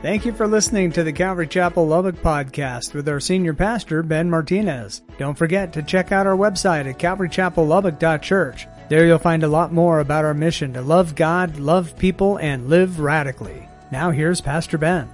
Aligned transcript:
Thank 0.00 0.24
you 0.24 0.32
for 0.32 0.46
listening 0.46 0.92
to 0.92 1.02
the 1.02 1.12
Calvary 1.12 1.48
Chapel 1.48 1.84
Lubbock 1.84 2.14
podcast 2.22 2.94
with 2.94 3.08
our 3.08 3.18
senior 3.18 3.52
pastor, 3.52 4.04
Ben 4.04 4.30
Martinez. 4.30 5.02
Don't 5.18 5.36
forget 5.36 5.72
to 5.72 5.82
check 5.82 6.12
out 6.12 6.24
our 6.24 6.36
website 6.36 6.88
at 6.88 7.00
calvarychapellubbock.church. 7.00 8.68
There 8.88 9.04
you'll 9.04 9.18
find 9.18 9.42
a 9.42 9.48
lot 9.48 9.72
more 9.72 9.98
about 9.98 10.24
our 10.24 10.34
mission 10.34 10.72
to 10.74 10.82
love 10.82 11.16
God, 11.16 11.58
love 11.58 11.98
people, 11.98 12.36
and 12.36 12.68
live 12.68 13.00
radically. 13.00 13.68
Now 13.90 14.12
here's 14.12 14.40
Pastor 14.40 14.78
Ben. 14.78 15.10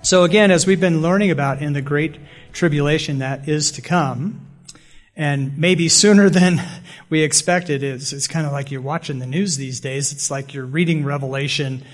So 0.00 0.24
again, 0.24 0.50
as 0.50 0.66
we've 0.66 0.80
been 0.80 1.02
learning 1.02 1.30
about 1.30 1.60
in 1.60 1.74
the 1.74 1.82
great 1.82 2.18
tribulation 2.54 3.18
that 3.18 3.46
is 3.46 3.72
to 3.72 3.82
come, 3.82 4.40
and 5.14 5.58
maybe 5.58 5.90
sooner 5.90 6.30
than 6.30 6.62
we 7.10 7.20
expected, 7.20 7.82
it's, 7.82 8.14
it's 8.14 8.26
kind 8.26 8.46
of 8.46 8.52
like 8.52 8.70
you're 8.70 8.80
watching 8.80 9.18
the 9.18 9.26
news 9.26 9.58
these 9.58 9.80
days. 9.80 10.12
It's 10.12 10.30
like 10.30 10.54
you're 10.54 10.64
reading 10.64 11.04
Revelation 11.04 11.84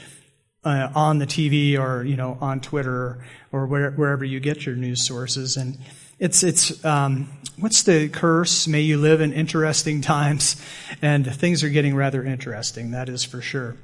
uh, 0.64 0.90
on 0.94 1.18
the 1.18 1.26
TV 1.26 1.78
or 1.78 2.04
you 2.04 2.16
know 2.16 2.38
on 2.40 2.60
Twitter 2.60 3.24
or 3.52 3.66
where, 3.66 3.90
wherever 3.92 4.24
you 4.24 4.40
get 4.40 4.66
your 4.66 4.76
news 4.76 5.06
sources. 5.06 5.56
And 5.56 5.78
it's 6.18 6.42
it's 6.42 6.84
um, 6.84 7.28
what's 7.58 7.82
the 7.82 8.08
curse? 8.08 8.66
May 8.66 8.80
you 8.80 8.98
live 8.98 9.20
in 9.20 9.32
interesting 9.32 10.00
times, 10.02 10.56
and 11.00 11.26
things 11.34 11.62
are 11.62 11.68
getting 11.68 11.94
rather 11.94 12.24
interesting. 12.24 12.90
That 12.90 13.08
is 13.08 13.24
for 13.24 13.40
sure. 13.40 13.76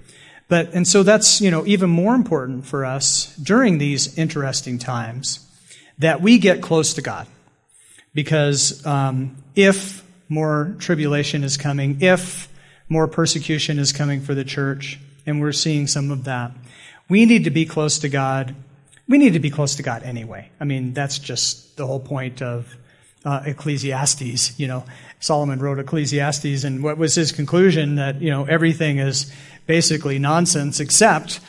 But 0.48 0.74
and 0.74 0.86
so 0.86 1.02
that's 1.02 1.40
you 1.40 1.50
know 1.50 1.66
even 1.66 1.90
more 1.90 2.14
important 2.14 2.66
for 2.66 2.84
us 2.84 3.34
during 3.36 3.78
these 3.78 4.18
interesting 4.18 4.78
times 4.78 5.40
that 5.98 6.20
we 6.20 6.38
get 6.38 6.60
close 6.60 6.94
to 6.94 7.02
God, 7.02 7.26
because 8.14 8.84
um, 8.84 9.36
if 9.54 10.04
more 10.28 10.74
tribulation 10.78 11.44
is 11.44 11.56
coming, 11.56 11.98
if 12.00 12.48
more 12.88 13.08
persecution 13.08 13.78
is 13.78 13.92
coming 13.92 14.20
for 14.20 14.34
the 14.34 14.44
church, 14.44 14.98
and 15.24 15.40
we're 15.40 15.52
seeing 15.52 15.86
some 15.86 16.10
of 16.10 16.24
that. 16.24 16.50
We 17.08 17.26
need 17.26 17.44
to 17.44 17.50
be 17.50 17.66
close 17.66 17.98
to 18.00 18.08
God. 18.08 18.54
We 19.06 19.18
need 19.18 19.34
to 19.34 19.40
be 19.40 19.50
close 19.50 19.76
to 19.76 19.82
God 19.82 20.02
anyway. 20.02 20.50
I 20.58 20.64
mean, 20.64 20.94
that's 20.94 21.18
just 21.18 21.76
the 21.76 21.86
whole 21.86 22.00
point 22.00 22.40
of 22.40 22.74
uh, 23.24 23.42
Ecclesiastes. 23.44 24.58
You 24.58 24.68
know, 24.68 24.84
Solomon 25.20 25.60
wrote 25.60 25.78
Ecclesiastes, 25.78 26.64
and 26.64 26.82
what 26.82 26.96
was 26.96 27.14
his 27.14 27.32
conclusion? 27.32 27.96
That, 27.96 28.20
you 28.22 28.30
know, 28.30 28.44
everything 28.44 28.98
is 28.98 29.32
basically 29.66 30.18
nonsense 30.18 30.80
except 30.80 31.40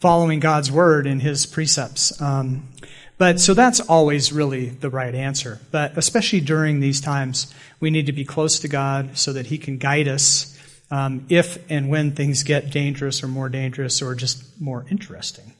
following 0.00 0.40
God's 0.40 0.70
word 0.70 1.06
and 1.06 1.20
his 1.22 1.46
precepts. 1.46 2.20
Um, 2.20 2.68
but 3.16 3.40
so 3.40 3.54
that's 3.54 3.80
always 3.80 4.32
really 4.32 4.68
the 4.68 4.90
right 4.90 5.14
answer. 5.14 5.60
But 5.70 5.96
especially 5.96 6.40
during 6.40 6.80
these 6.80 7.00
times, 7.00 7.52
we 7.80 7.90
need 7.90 8.06
to 8.06 8.12
be 8.12 8.24
close 8.24 8.58
to 8.60 8.68
God 8.68 9.16
so 9.16 9.32
that 9.32 9.46
he 9.46 9.58
can 9.58 9.78
guide 9.78 10.08
us 10.08 10.53
um, 10.90 11.26
if 11.28 11.58
and 11.70 11.88
when 11.88 12.12
things 12.12 12.42
get 12.42 12.70
dangerous 12.70 13.22
or 13.22 13.28
more 13.28 13.48
dangerous 13.48 14.02
or 14.02 14.14
just 14.14 14.60
more 14.60 14.84
interesting. 14.90 15.54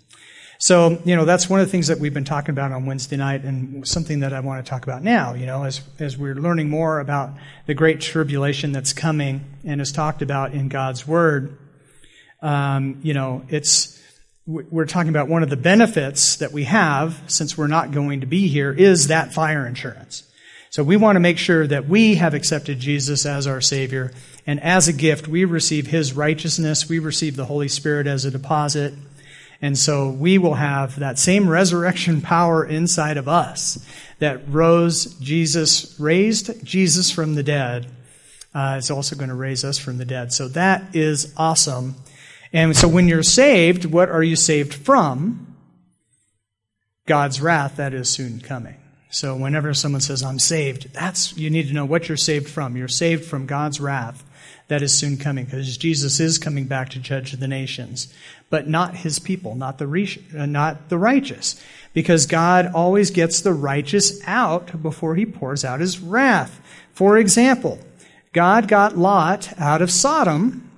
So, 0.59 1.03
you 1.05 1.17
know, 1.17 1.25
that's 1.25 1.51
one 1.51 1.61
of 1.61 1.67
the 1.67 1.71
things 1.71 1.89
that 1.89 1.99
we've 1.99 2.15
been 2.15 2.25
talking 2.25 2.51
about 2.51 2.73
on 2.73 2.87
Wednesday 2.87 3.17
night 3.17 3.45
and 3.45 3.87
something 3.87 4.21
that 4.21 4.33
I 4.33 4.41
want 4.41 4.65
to 4.65 4.71
talk 4.71 4.85
about 4.85 5.03
now, 5.03 5.35
you 5.35 5.47
know, 5.47 5.65
as, 5.65 5.83
as 5.99 6.17
we're 6.17 6.37
learning 6.37 6.71
more 6.71 7.01
about 7.01 7.35
the 7.67 7.75
great 7.75 8.01
tribulation 8.01 8.73
that's 8.73 8.93
coming 8.93 9.45
and 9.65 9.81
is 9.81 9.93
talked 9.93 10.23
about 10.23 10.55
in 10.55 10.69
God's 10.69 11.07
Word. 11.07 11.59
Um, 12.41 13.01
you 13.03 13.15
know, 13.15 13.45
it's, 13.49 14.01
we're 14.47 14.87
talking 14.87 15.09
about 15.09 15.29
one 15.29 15.43
of 15.43 15.51
the 15.51 15.57
benefits 15.57 16.37
that 16.37 16.53
we 16.53 16.65
have 16.65 17.23
since 17.27 17.59
we're 17.59 17.67
not 17.67 17.91
going 17.91 18.21
to 18.21 18.27
be 18.27 18.49
here 18.49 18.73
is 18.73 19.09
that 19.09 19.33
fire 19.33 19.67
insurance. 19.67 20.23
So 20.75 20.83
we 20.83 20.97
want 20.97 21.15
to 21.15 21.21
make 21.21 21.39
sure 21.39 21.69
that 21.69 21.89
we 21.89 22.17
have 22.17 22.35
accepted 22.35 22.81
Jesus 22.81 23.27
as 23.27 23.47
our 23.47 23.61
Savior. 23.61 24.11
And 24.45 24.59
as 24.59 24.89
a 24.89 24.93
gift, 24.93 25.29
we 25.29 25.45
receive 25.45 25.87
His 25.87 26.15
righteousness. 26.15 26.89
We 26.89 26.99
receive 26.99 27.37
the 27.37 27.45
Holy 27.45 27.69
Spirit 27.69 28.09
as 28.09 28.25
a 28.25 28.31
deposit. 28.33 28.93
And 29.63 29.79
so 29.79 30.11
we 30.11 30.37
will 30.37 30.55
have 30.55 30.99
that 30.99 31.17
same 31.17 31.49
resurrection 31.49 32.21
power 32.23 32.67
inside 32.67 33.19
of 33.19 33.29
us 33.29 33.87
that 34.19 34.49
rose 34.49 35.15
Jesus, 35.21 35.95
raised 36.01 36.67
Jesus 36.67 37.09
from 37.09 37.37
the 37.37 37.45
dead, 37.45 37.87
uh, 38.53 38.75
is 38.77 38.91
also 38.91 39.15
going 39.15 39.29
to 39.29 39.37
raise 39.37 39.63
us 39.63 39.79
from 39.79 39.99
the 39.99 40.05
dead. 40.05 40.33
So 40.33 40.49
that 40.49 40.97
is 40.97 41.33
awesome. 41.37 41.95
And 42.53 42.77
so 42.77 42.89
when 42.89 43.07
you're 43.07 43.23
saved, 43.23 43.85
what 43.85 44.09
are 44.09 44.25
you 44.25 44.35
saved 44.35 44.75
from? 44.75 45.55
God's 47.07 47.41
wrath 47.41 47.77
that 47.77 47.95
is 47.95 48.09
soon 48.09 48.41
coming. 48.41 48.81
So 49.15 49.37
whenever 49.37 49.73
someone 49.75 50.01
says, 50.01 50.25
I'm 50.25 50.41
saved, 50.41 50.93
that's, 50.93 51.37
you 51.37 51.49
need 51.49 51.69
to 51.69 51.73
know 51.73 51.85
what 51.85 52.09
you're 52.09 52.17
saved 52.17 52.51
from. 52.51 52.77
You're 52.77 52.89
saved 52.89 53.25
from 53.25 53.47
God's 53.47 53.81
wrath 53.81 54.25
that 54.67 54.83
is 54.83 54.93
soon 54.93 55.19
coming 55.19 55.45
because 55.45 55.77
Jesus 55.77 56.19
is 56.19 56.37
coming 56.37 56.65
back 56.65 56.89
to 56.91 56.99
judge 56.99 57.31
the 57.31 57.47
nations, 57.47 58.13
but 58.51 58.67
not 58.67 58.97
his 58.97 59.21
people, 59.21 59.55
not 59.55 59.79
the, 59.79 60.19
uh, 60.37 60.47
not 60.47 60.89
the 60.89 60.99
righteous. 60.99 61.63
Because 61.93 62.27
God 62.27 62.73
always 62.75 63.13
gets 63.13 63.41
the 63.41 63.53
righteous 63.53 64.21
out 64.27 64.83
before 64.83 65.15
he 65.15 65.25
pours 65.25 65.65
out 65.65 65.79
his 65.79 66.01
wrath. 66.01 66.61
For 66.93 67.17
example, 67.17 67.79
God 68.33 68.67
got 68.67 68.99
Lot 68.99 69.53
out 69.61 69.81
of 69.81 69.93
Sodom 69.93 70.69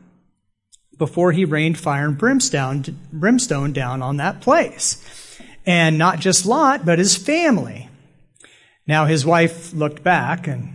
before 0.99 1.33
he 1.33 1.47
rained 1.47 1.79
fire 1.79 2.09
and 2.09 2.19
brimstone, 2.19 2.85
brimstone 3.11 3.73
down 3.73 4.03
on 4.03 4.19
that 4.19 4.43
place. 4.43 5.41
And 5.65 5.97
not 5.97 6.21
just 6.21 6.45
Lot, 6.45 6.85
but 6.85 6.99
his 6.99 7.17
family. 7.17 7.89
Now 8.87 9.07
his 9.07 9.27
wife 9.27 9.73
looked 9.73 10.03
back 10.03 10.47
and 10.47 10.75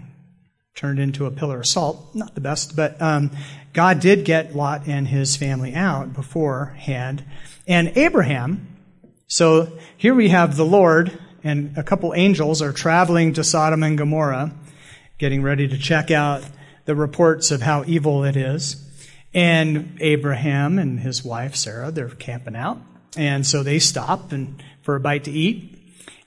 turned 0.76 1.00
into 1.00 1.26
a 1.26 1.32
pillar 1.32 1.60
of 1.60 1.68
salt. 1.68 2.14
Not 2.14 2.36
the 2.36 2.42
best, 2.42 2.76
but 2.76 3.02
um, 3.02 3.32
God 3.74 4.00
did 4.00 4.26
get 4.26 4.56
Lot 4.56 4.88
and 4.88 5.08
his 5.08 5.36
family 5.36 5.74
out 5.74 6.14
beforehand. 6.14 7.24
And 7.68 7.94
Abraham, 7.96 8.68
so 9.28 9.72
here 9.98 10.14
we 10.14 10.30
have 10.30 10.58
the 10.58 10.66
Lord 10.66 11.18
and 11.44 11.78
a 11.78 11.84
couple 11.84 12.14
angels 12.14 12.62
are 12.62 12.74
traveling 12.74 13.34
to 13.34 13.44
Sodom 13.44 13.84
and 13.84 13.98
Gomorrah, 13.98 14.54
getting 15.18 15.42
ready 15.42 15.68
to 15.68 15.78
check 15.78 16.12
out 16.12 16.44
the 16.86 16.96
reports 16.96 17.52
of 17.52 17.62
how 17.62 17.84
evil 17.88 18.24
it 18.24 18.36
is. 18.36 18.88
And 19.34 19.98
Abraham 20.02 20.78
and 20.78 21.00
his 21.00 21.24
wife 21.24 21.56
Sarah, 21.56 21.92
they're 21.92 22.10
camping 22.10 22.56
out. 22.56 22.80
And 23.18 23.46
so 23.46 23.64
they 23.64 23.80
stop 23.80 24.32
and 24.32 24.62
for 24.82 24.96
a 24.96 25.00
bite 25.00 25.26
to 25.26 25.32
eat. 25.32 25.71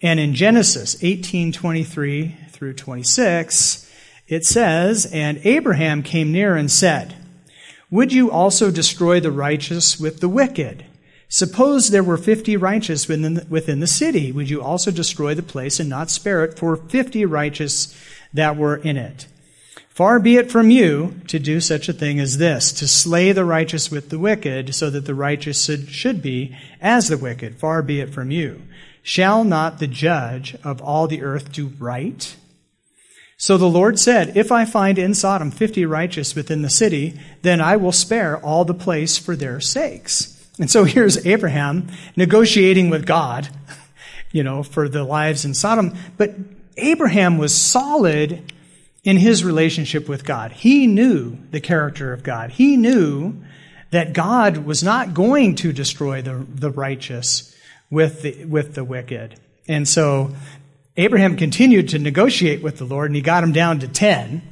And 0.03 0.21
in 0.21 0.35
Genesis 0.35 0.97
18:23 1.03 2.35
through 2.51 2.75
26, 2.75 3.87
it 4.29 4.45
says, 4.45 5.07
"And 5.07 5.41
Abraham 5.45 6.03
came 6.03 6.33
near 6.33 6.57
and 6.57 6.71
said, 6.71 7.15
Would 7.91 8.13
you 8.13 8.31
also 8.31 8.71
destroy 8.71 9.21
the 9.21 9.31
righteous 9.31 10.01
with 10.01 10.21
the 10.21 10.29
wicked? 10.29 10.85
Suppose 11.29 11.91
there 11.91 12.03
were 12.03 12.17
50 12.17 12.57
righteous 12.57 13.09
within 13.09 13.35
the, 13.35 13.47
within 13.49 13.81
the 13.81 13.87
city, 13.87 14.33
would 14.33 14.51
you 14.51 14.63
also 14.63 14.91
destroy 14.91 15.35
the 15.35 15.43
place 15.43 15.79
and 15.79 15.89
not 15.89 16.11
spare 16.11 16.45
it 16.45 16.59
for 16.59 16.77
50 16.77 17.25
righteous 17.25 17.95
that 18.33 18.57
were 18.57 18.77
in 18.77 18.97
it?" 18.97 19.27
Far 19.95 20.19
be 20.19 20.37
it 20.37 20.51
from 20.51 20.71
you 20.71 21.15
to 21.29 21.39
do 21.39 21.61
such 21.61 21.89
a 21.89 21.93
thing 21.93 22.19
as 22.19 22.39
this, 22.39 22.73
to 22.73 22.89
slay 22.89 23.31
the 23.31 23.45
righteous 23.45 23.93
with 23.93 24.09
the 24.09 24.19
wicked, 24.19 24.75
so 24.75 24.91
that 24.91 25.05
the 25.05 25.15
righteous 25.15 25.71
should 25.89 26.21
be 26.21 26.57
as 26.81 27.07
the 27.07 27.17
wicked. 27.17 27.55
Far 27.55 27.81
be 27.81 28.01
it 28.01 28.11
from 28.11 28.33
you. 28.33 28.63
Shall 29.07 29.45
not 29.45 29.79
the 29.79 29.87
judge 29.87 30.57
of 30.65 30.81
all 30.81 31.07
the 31.07 31.23
earth 31.23 31.53
do 31.53 31.73
right? 31.79 32.35
So 33.37 33.59
the 33.59 33.67
Lord 33.67 33.99
said, 33.99 34.35
If 34.35 34.51
I 34.51 34.65
find 34.65 34.99
in 34.99 35.13
Sodom 35.13 35.51
fifty 35.51 35.85
righteous 35.85 36.35
within 36.35 36.63
the 36.63 36.71
city, 36.71 37.21
then 37.43 37.61
I 37.61 37.77
will 37.77 37.93
spare 37.93 38.39
all 38.39 38.65
the 38.65 38.73
place 38.73 39.19
for 39.19 39.37
their 39.37 39.61
sakes. 39.61 40.31
And 40.59 40.71
so 40.71 40.85
here's 40.85 41.27
Abraham 41.27 41.89
negotiating 42.17 42.89
with 42.89 43.05
God, 43.05 43.51
you 44.33 44.43
know, 44.43 44.63
for 44.63 44.89
the 44.89 45.05
lives 45.05 45.45
in 45.45 45.53
Sodom. 45.53 45.95
But 46.17 46.35
Abraham 46.79 47.37
was 47.37 47.55
solid 47.55 48.53
in 49.03 49.19
his 49.19 49.45
relationship 49.45 50.09
with 50.09 50.25
God. 50.25 50.51
He 50.53 50.87
knew 50.87 51.37
the 51.51 51.61
character 51.61 52.15
of 52.15 52.23
God. 52.23 52.53
He 52.53 52.79
knew 52.79 53.35
that 53.91 54.15
God 54.15 54.59
was 54.59 54.83
not 54.83 55.13
going 55.13 55.57
to 55.57 55.75
destroy 55.75 56.23
the, 56.23 56.47
the 56.49 56.71
righteous 56.71 57.54
with 57.95 58.23
the, 58.23 58.45
with 58.45 58.75
the 58.75 58.85
wicked. 58.85 59.41
And 59.69 59.89
so 59.89 60.35
Abraham 60.97 61.37
continued 61.37 61.91
to 61.91 61.99
negotiate 61.99 62.63
with 62.63 62.77
the 62.77 62.85
Lord 62.85 63.07
and 63.07 63.17
he 63.17 63.23
got 63.23 63.45
him 63.45 63.53
down 63.53 63.79
to 63.81 63.89
10. 63.89 64.43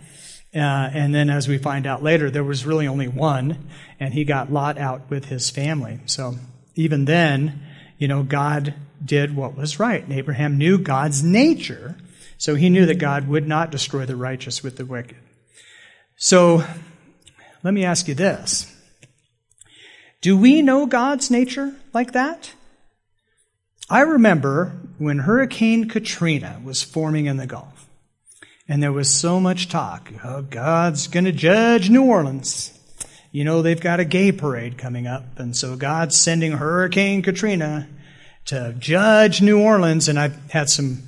Uh, 0.55 0.59
and 0.59 1.15
then 1.15 1.29
as 1.29 1.49
we 1.49 1.59
find 1.59 1.87
out 1.87 2.03
later, 2.03 2.31
there 2.31 2.44
was 2.44 2.65
really 2.65 2.87
only 2.87 3.09
one 3.09 3.69
and 3.99 4.15
he 4.15 4.25
got 4.25 4.53
Lot 4.53 4.79
out 4.79 5.11
with 5.11 5.27
his 5.27 5.50
family. 5.50 6.00
So 6.06 6.37
even 6.75 7.05
then, 7.05 7.62
you 7.99 8.09
know, 8.09 8.23
God 8.23 8.75
did 9.05 9.35
what 9.35 9.56
was 9.56 9.79
right. 9.79 10.03
And 10.03 10.12
Abraham 10.12 10.56
knew 10.56 10.79
God's 10.79 11.23
nature. 11.23 11.97
So 12.39 12.55
he 12.55 12.71
knew 12.71 12.87
that 12.87 12.99
God 12.99 13.29
would 13.29 13.47
not 13.47 13.71
destroy 13.71 14.06
the 14.06 14.17
righteous 14.17 14.62
with 14.62 14.77
the 14.77 14.87
wicked. 14.87 15.17
So 16.17 16.65
let 17.62 17.75
me 17.75 17.85
ask 17.85 18.09
you 18.09 18.15
this. 18.15 18.73
Do 20.21 20.37
we 20.37 20.62
know 20.62 20.87
God's 20.87 21.31
nature 21.31 21.75
like 21.93 22.12
that? 22.12 22.53
I 23.93 24.00
remember 24.00 24.73
when 24.97 25.19
Hurricane 25.19 25.87
Katrina 25.87 26.62
was 26.65 26.83
forming 26.83 27.27
in 27.27 27.37
the 27.37 27.47
Gulf, 27.47 27.91
and 28.67 28.83
there 28.83 28.91
was 28.91 29.11
so 29.11 29.39
much 29.39 29.69
talk, 29.69 30.11
oh, 30.25 30.41
God's 30.41 31.09
going 31.09 31.27
to 31.27 31.33
judge 31.33 31.91
New 31.91 32.05
Orleans. 32.05 32.73
you 33.33 33.44
know, 33.44 33.61
they've 33.61 33.79
got 33.79 34.00
a 34.00 34.06
gay 34.06 34.33
parade 34.33 34.79
coming 34.79 35.06
up, 35.06 35.39
and 35.39 35.55
so 35.55 35.77
God's 35.77 36.17
sending 36.17 36.53
Hurricane 36.53 37.21
Katrina 37.21 37.87
to 38.47 38.75
judge 38.79 39.43
New 39.43 39.61
Orleans, 39.61 40.09
and 40.09 40.19
I've 40.19 40.50
had 40.50 40.71
some 40.71 41.03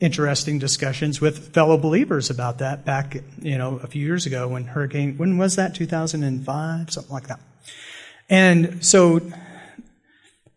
interesting 0.00 0.58
discussions 0.58 1.20
with 1.20 1.54
fellow 1.54 1.78
believers 1.78 2.28
about 2.28 2.58
that 2.58 2.84
back, 2.84 3.18
you 3.40 3.56
know, 3.56 3.76
a 3.84 3.86
few 3.86 4.04
years 4.04 4.26
ago 4.26 4.48
when 4.48 4.64
Hurricane, 4.64 5.16
when 5.16 5.38
was 5.38 5.54
that? 5.54 5.76
2005, 5.76 6.90
something 6.90 7.12
like 7.12 7.28
that. 7.28 7.38
And 8.28 8.84
so 8.84 9.20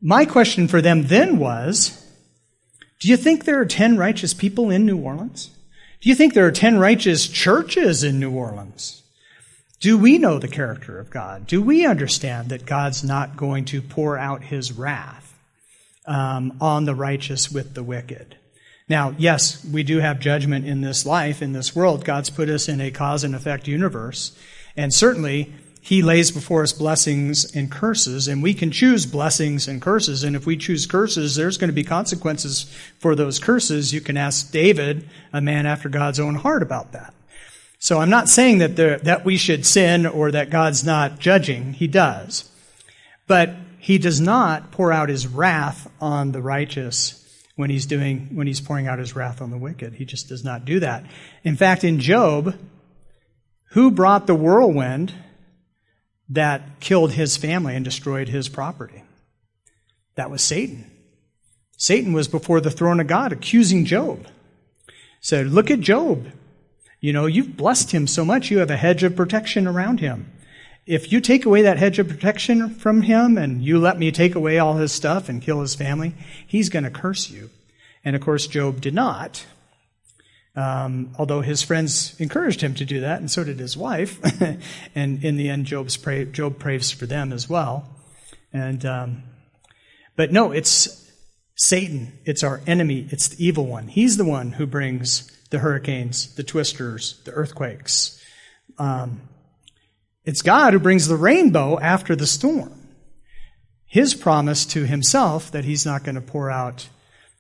my 0.03 0.25
question 0.25 0.67
for 0.67 0.81
them 0.81 1.03
then 1.03 1.37
was, 1.37 1.99
do 2.99 3.07
you 3.07 3.15
think 3.15 3.45
there 3.45 3.59
are 3.59 3.65
10 3.65 3.97
righteous 3.97 4.33
people 4.33 4.69
in 4.69 4.85
New 4.85 4.97
Orleans? 4.97 5.49
Do 6.01 6.09
you 6.09 6.15
think 6.15 6.33
there 6.33 6.45
are 6.45 6.51
10 6.51 6.77
righteous 6.77 7.27
churches 7.27 8.03
in 8.03 8.19
New 8.19 8.31
Orleans? 8.31 9.01
Do 9.79 9.97
we 9.97 10.17
know 10.17 10.39
the 10.39 10.49
character 10.49 10.99
of 10.99 11.09
God? 11.09 11.47
Do 11.47 11.61
we 11.61 11.85
understand 11.85 12.49
that 12.49 12.65
God's 12.65 13.03
not 13.03 13.37
going 13.37 13.65
to 13.65 13.81
pour 13.81 14.17
out 14.17 14.43
his 14.43 14.73
wrath 14.73 15.33
um, 16.05 16.57
on 16.59 16.83
the 16.83 16.95
righteous 16.95 17.49
with 17.49 17.73
the 17.73 17.83
wicked? 17.83 18.35
Now, 18.89 19.15
yes, 19.17 19.63
we 19.63 19.83
do 19.83 19.99
have 19.99 20.19
judgment 20.19 20.65
in 20.65 20.81
this 20.81 21.05
life, 21.05 21.41
in 21.41 21.53
this 21.53 21.73
world. 21.73 22.03
God's 22.03 22.29
put 22.29 22.49
us 22.49 22.67
in 22.67 22.81
a 22.81 22.91
cause 22.91 23.23
and 23.23 23.33
effect 23.33 23.67
universe. 23.67 24.37
And 24.75 24.93
certainly, 24.93 25.53
He 25.85 26.01
lays 26.01 26.31
before 26.31 26.63
us 26.63 26.71
blessings 26.71 27.53
and 27.53 27.69
curses, 27.69 28.29
and 28.29 28.41
we 28.41 28.53
can 28.53 28.71
choose 28.71 29.05
blessings 29.05 29.67
and 29.67 29.81
curses. 29.81 30.23
And 30.23 30.33
if 30.33 30.45
we 30.45 30.55
choose 30.55 30.85
curses, 30.85 31.35
there's 31.35 31.57
going 31.57 31.67
to 31.67 31.73
be 31.73 31.83
consequences 31.83 32.73
for 32.99 33.15
those 33.15 33.37
curses. 33.37 33.93
You 33.93 33.99
can 33.99 34.15
ask 34.15 34.49
David, 34.49 35.09
a 35.33 35.41
man 35.41 35.65
after 35.65 35.89
God's 35.89 36.21
own 36.21 36.35
heart, 36.35 36.63
about 36.63 36.93
that. 36.93 37.13
So 37.79 37.99
I'm 37.99 38.09
not 38.09 38.29
saying 38.29 38.59
that, 38.59 38.77
there, 38.77 38.97
that 38.99 39.25
we 39.25 39.35
should 39.35 39.65
sin 39.65 40.05
or 40.05 40.31
that 40.31 40.49
God's 40.49 40.85
not 40.85 41.19
judging. 41.19 41.73
He 41.73 41.87
does. 41.87 42.49
But 43.27 43.53
He 43.77 43.97
does 43.97 44.21
not 44.21 44.71
pour 44.71 44.93
out 44.93 45.09
His 45.09 45.27
wrath 45.27 45.91
on 45.99 46.31
the 46.31 46.41
righteous 46.41 47.19
when 47.55 47.69
he's 47.69 47.85
doing 47.85 48.29
when 48.33 48.47
he's 48.47 48.61
pouring 48.61 48.87
out 48.87 48.97
his 48.97 49.15
wrath 49.15 49.39
on 49.39 49.51
the 49.51 49.57
wicked. 49.59 49.93
He 49.93 50.05
just 50.05 50.27
does 50.27 50.43
not 50.43 50.65
do 50.65 50.79
that. 50.79 51.05
In 51.43 51.55
fact, 51.55 51.83
in 51.83 51.99
Job, 51.99 52.55
who 53.73 53.91
brought 53.91 54.25
the 54.25 54.33
whirlwind 54.33 55.13
that 56.33 56.79
killed 56.79 57.13
his 57.13 57.37
family 57.37 57.75
and 57.75 57.83
destroyed 57.83 58.29
his 58.29 58.49
property? 58.49 59.03
That 60.15 60.29
was 60.29 60.43
Satan. 60.43 60.89
Satan 61.77 62.13
was 62.13 62.27
before 62.27 62.61
the 62.61 62.71
throne 62.71 62.99
of 62.99 63.07
God 63.07 63.31
accusing 63.31 63.85
Job. 63.85 64.27
Said, 65.21 65.47
Look 65.47 65.71
at 65.71 65.79
Job. 65.79 66.27
You 66.99 67.11
know, 67.11 67.25
you've 67.25 67.57
blessed 67.57 67.91
him 67.91 68.07
so 68.07 68.23
much, 68.23 68.49
you 68.49 68.59
have 68.59 68.71
a 68.71 68.77
hedge 68.77 69.03
of 69.03 69.15
protection 69.15 69.67
around 69.67 69.99
him 69.99 70.31
if 70.85 71.11
you 71.11 71.21
take 71.21 71.45
away 71.45 71.61
that 71.61 71.77
hedge 71.77 71.99
of 71.99 72.09
protection 72.09 72.69
from 72.69 73.03
him 73.03 73.37
and 73.37 73.63
you 73.63 73.79
let 73.79 73.97
me 73.97 74.11
take 74.11 74.35
away 74.35 74.59
all 74.59 74.75
his 74.75 74.91
stuff 74.91 75.29
and 75.29 75.41
kill 75.41 75.61
his 75.61 75.75
family, 75.75 76.13
he's 76.45 76.69
going 76.69 76.83
to 76.83 76.89
curse 76.89 77.29
you. 77.29 77.49
And 78.03 78.15
of 78.15 78.21
course, 78.21 78.47
Job 78.47 78.81
did 78.81 78.93
not. 78.93 79.45
Um, 80.55 81.15
although 81.17 81.41
his 81.41 81.63
friends 81.63 82.19
encouraged 82.19 82.61
him 82.61 82.75
to 82.75 82.85
do 82.85 83.01
that, 83.01 83.19
and 83.19 83.29
so 83.29 83.43
did 83.43 83.59
his 83.59 83.75
wife. 83.75 84.19
and 84.95 85.23
in 85.23 85.35
the 85.35 85.49
end, 85.49 85.65
Job's 85.65 85.97
pray, 85.97 86.25
Job 86.25 86.59
prays 86.59 86.91
for 86.91 87.05
them 87.05 87.33
as 87.33 87.49
well. 87.49 87.89
And 88.51 88.85
um, 88.85 89.23
but 90.15 90.31
no, 90.31 90.51
it's 90.51 91.11
Satan. 91.55 92.19
It's 92.25 92.43
our 92.43 92.61
enemy. 92.67 93.07
It's 93.09 93.29
the 93.29 93.45
evil 93.45 93.65
one. 93.65 93.87
He's 93.87 94.17
the 94.17 94.25
one 94.25 94.53
who 94.53 94.67
brings 94.67 95.29
the 95.49 95.59
hurricanes, 95.59 96.35
the 96.35 96.43
twisters, 96.43 97.21
the 97.25 97.31
earthquakes. 97.31 98.21
Um, 98.77 99.21
it's 100.23 100.41
God 100.41 100.73
who 100.73 100.79
brings 100.79 101.07
the 101.07 101.15
rainbow 101.15 101.79
after 101.79 102.15
the 102.15 102.27
storm. 102.27 102.87
His 103.85 104.15
promise 104.15 104.65
to 104.67 104.85
himself 104.85 105.51
that 105.51 105.65
he's 105.65 105.85
not 105.85 106.03
going 106.03 106.15
to 106.15 106.21
pour 106.21 106.49
out 106.49 106.89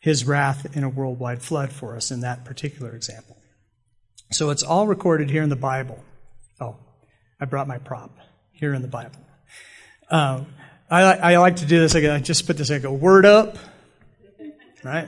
his 0.03 0.25
wrath 0.25 0.75
in 0.75 0.83
a 0.83 0.89
worldwide 0.89 1.41
flood 1.41 1.71
for 1.71 1.95
us 1.95 2.11
in 2.11 2.19
that 2.19 2.43
particular 2.43 2.93
example. 2.93 3.37
So 4.33 4.49
it's 4.49 4.61
all 4.61 4.85
recorded 4.85 5.29
here 5.29 5.41
in 5.41 5.47
the 5.47 5.55
Bible. 5.55 6.03
Oh, 6.59 6.75
I 7.39 7.45
brought 7.45 7.69
my 7.69 7.77
prop 7.77 8.11
here 8.51 8.73
in 8.73 8.81
the 8.81 8.89
Bible. 8.89 9.15
Uh, 10.11 10.43
I, 10.91 11.03
I, 11.03 11.37
like 11.37 11.55
to 11.57 11.65
do 11.65 11.79
this. 11.79 11.95
I 11.95 12.19
just 12.19 12.45
put 12.45 12.57
this. 12.57 12.69
I 12.69 12.79
go 12.79 12.91
word 12.91 13.25
up, 13.25 13.55
right? 14.83 15.07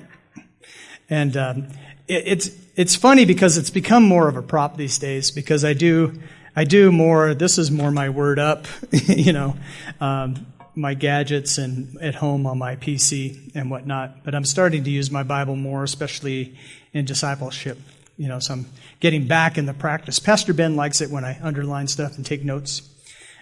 And 1.09 1.35
um, 1.35 1.67
it, 2.07 2.23
it's 2.25 2.49
it's 2.77 2.95
funny 2.95 3.25
because 3.25 3.57
it's 3.57 3.69
become 3.69 4.03
more 4.03 4.29
of 4.29 4.37
a 4.37 4.41
prop 4.41 4.77
these 4.77 4.97
days 4.97 5.29
because 5.29 5.65
I 5.65 5.73
do 5.73 6.21
I 6.55 6.63
do 6.63 6.89
more, 6.89 7.33
this 7.33 7.57
is 7.57 7.69
more 7.69 7.91
my 7.91 8.07
word 8.07 8.39
up, 8.39 8.65
you 8.91 9.33
know, 9.33 9.57
um, 9.99 10.47
my 10.75 10.93
gadgets 10.93 11.57
and 11.57 11.97
at 12.01 12.15
home 12.15 12.45
on 12.45 12.57
my 12.57 12.75
PC 12.75 13.55
and 13.55 13.69
whatnot. 13.69 14.23
But 14.23 14.35
I'm 14.35 14.45
starting 14.45 14.83
to 14.83 14.89
use 14.89 15.09
my 15.09 15.23
Bible 15.23 15.55
more, 15.55 15.83
especially 15.83 16.57
in 16.93 17.05
discipleship. 17.05 17.77
You 18.17 18.27
know, 18.27 18.39
so 18.39 18.53
I'm 18.53 18.65
getting 18.99 19.27
back 19.27 19.57
in 19.57 19.65
the 19.65 19.73
practice. 19.73 20.19
Pastor 20.19 20.53
Ben 20.53 20.75
likes 20.75 21.01
it 21.01 21.09
when 21.09 21.25
I 21.25 21.37
underline 21.41 21.87
stuff 21.87 22.15
and 22.15 22.25
take 22.25 22.43
notes. 22.43 22.89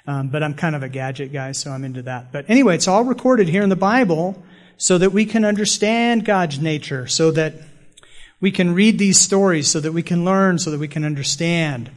Um, 0.06 0.28
but 0.30 0.44
I'm 0.44 0.54
kind 0.54 0.76
of 0.76 0.84
a 0.84 0.90
gadget 0.90 1.32
guy, 1.32 1.54
so 1.54 1.72
I'm 1.72 1.86
into 1.86 2.02
that. 2.04 2.32
But 2.32 2.50
anyway, 2.50 2.76
it's 2.76 2.88
all 2.88 3.06
recorded 3.06 3.48
here 3.48 3.64
in 3.64 3.70
the 3.70 3.76
Bible 3.76 4.42
so 4.78 4.98
that 4.98 5.14
we 5.14 5.26
can 5.26 5.46
understand 5.46 6.26
God's 6.26 6.60
nature, 6.60 7.08
so 7.08 7.32
that 7.32 7.54
we 8.42 8.52
can 8.52 8.74
read 8.74 9.00
these 9.00 9.20
stories, 9.20 9.70
so 9.70 9.80
that 9.80 9.94
we 9.94 10.04
can 10.04 10.26
learn, 10.26 10.60
so 10.60 10.72
that 10.72 10.80
we 10.80 10.90
can 10.90 11.06
understand. 11.06 11.90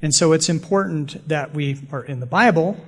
And 0.00 0.14
so 0.14 0.32
it's 0.32 0.48
important 0.48 1.26
that 1.26 1.52
we 1.52 1.80
are 1.90 2.04
in 2.04 2.20
the 2.20 2.26
Bible 2.26 2.78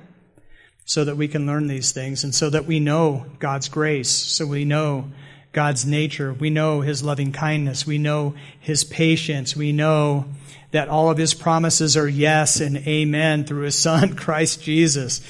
so 0.91 1.05
that 1.05 1.15
we 1.15 1.29
can 1.29 1.45
learn 1.45 1.67
these 1.67 1.93
things 1.93 2.25
and 2.25 2.35
so 2.35 2.49
that 2.49 2.65
we 2.65 2.77
know 2.77 3.25
God's 3.39 3.69
grace, 3.69 4.09
so 4.09 4.45
we 4.45 4.65
know 4.65 5.09
God's 5.53 5.85
nature, 5.85 6.33
we 6.33 6.49
know 6.49 6.81
His 6.81 7.01
loving 7.01 7.31
kindness, 7.31 7.87
we 7.87 7.97
know 7.97 8.35
His 8.59 8.83
patience, 8.83 9.55
we 9.55 9.71
know 9.71 10.25
that 10.71 10.89
all 10.89 11.09
of 11.09 11.17
His 11.17 11.33
promises 11.33 11.95
are 11.95 12.09
yes 12.09 12.59
and 12.59 12.75
amen 12.79 13.45
through 13.45 13.63
His 13.63 13.79
Son, 13.79 14.15
Christ 14.17 14.61
Jesus. 14.61 15.21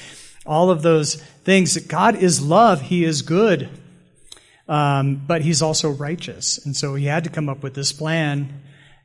All 0.44 0.68
of 0.68 0.82
those 0.82 1.14
things. 1.14 1.76
God 1.86 2.16
is 2.16 2.42
love. 2.42 2.80
He 2.80 3.04
is 3.04 3.22
good. 3.22 3.68
Um, 4.66 5.22
but 5.24 5.42
He's 5.42 5.62
also 5.62 5.90
righteous. 5.90 6.58
And 6.66 6.76
so 6.76 6.96
He 6.96 7.04
had 7.04 7.22
to 7.22 7.30
come 7.30 7.48
up 7.48 7.62
with 7.62 7.74
this 7.74 7.92
plan 7.92 8.62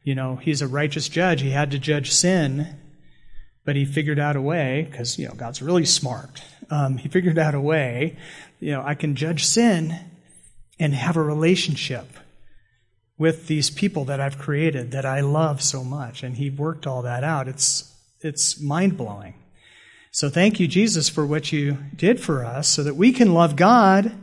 you 0.07 0.15
know, 0.15 0.37
he's 0.37 0.61
a 0.61 0.69
righteous 0.69 1.09
judge. 1.09 1.41
He 1.41 1.49
had 1.49 1.71
to 1.71 1.79
judge 1.79 2.11
sin, 2.13 2.77
but 3.67 3.75
he 3.75 3.83
figured 3.83 4.17
out 4.17 4.37
a 4.37 4.41
way, 4.41 4.87
because, 4.89 5.19
you 5.19 5.27
know, 5.27 5.33
God's 5.33 5.61
really 5.61 5.83
smart. 5.83 6.41
Um, 6.69 6.95
he 6.95 7.09
figured 7.09 7.37
out 7.37 7.53
a 7.53 7.59
way, 7.59 8.15
you 8.61 8.71
know, 8.71 8.81
I 8.81 8.95
can 8.95 9.17
judge 9.17 9.43
sin 9.43 9.93
and 10.79 10.93
have 10.93 11.17
a 11.17 11.21
relationship 11.21 12.05
with 13.17 13.47
these 13.47 13.69
people 13.69 14.05
that 14.05 14.21
I've 14.21 14.37
created 14.37 14.91
that 14.91 15.05
I 15.05 15.19
love 15.19 15.61
so 15.61 15.83
much. 15.83 16.23
And 16.23 16.37
he 16.37 16.49
worked 16.49 16.87
all 16.87 17.01
that 17.01 17.25
out. 17.25 17.49
It's, 17.49 17.93
it's 18.21 18.57
mind 18.57 18.95
blowing. 18.95 19.33
So 20.11 20.29
thank 20.29 20.61
you, 20.61 20.67
Jesus, 20.69 21.09
for 21.09 21.25
what 21.25 21.51
you 21.51 21.77
did 21.93 22.21
for 22.21 22.45
us 22.45 22.69
so 22.69 22.83
that 22.83 22.95
we 22.95 23.11
can 23.11 23.33
love 23.33 23.57
God 23.57 24.13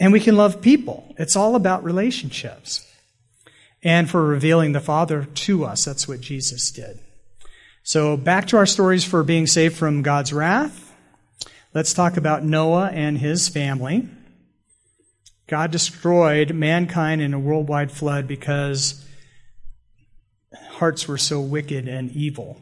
and 0.00 0.12
we 0.12 0.18
can 0.18 0.36
love 0.36 0.60
people. 0.60 1.14
It's 1.16 1.36
all 1.36 1.54
about 1.54 1.84
relationships 1.84 2.92
and 3.84 4.10
for 4.10 4.26
revealing 4.26 4.72
the 4.72 4.80
Father 4.80 5.26
to 5.26 5.64
us. 5.64 5.84
That's 5.84 6.08
what 6.08 6.20
Jesus 6.20 6.72
did. 6.72 6.98
So 7.84 8.16
back 8.16 8.46
to 8.48 8.56
our 8.56 8.66
stories 8.66 9.04
for 9.04 9.24
being 9.24 9.48
saved 9.48 9.76
from 9.76 10.02
God's 10.02 10.32
wrath. 10.32 10.94
Let's 11.74 11.92
talk 11.92 12.16
about 12.16 12.44
Noah 12.44 12.90
and 12.92 13.18
his 13.18 13.48
family. 13.48 14.08
God 15.48 15.72
destroyed 15.72 16.54
mankind 16.54 17.20
in 17.20 17.34
a 17.34 17.40
worldwide 17.40 17.90
flood 17.90 18.28
because 18.28 19.04
hearts 20.54 21.08
were 21.08 21.18
so 21.18 21.40
wicked 21.40 21.88
and 21.88 22.12
evil. 22.12 22.60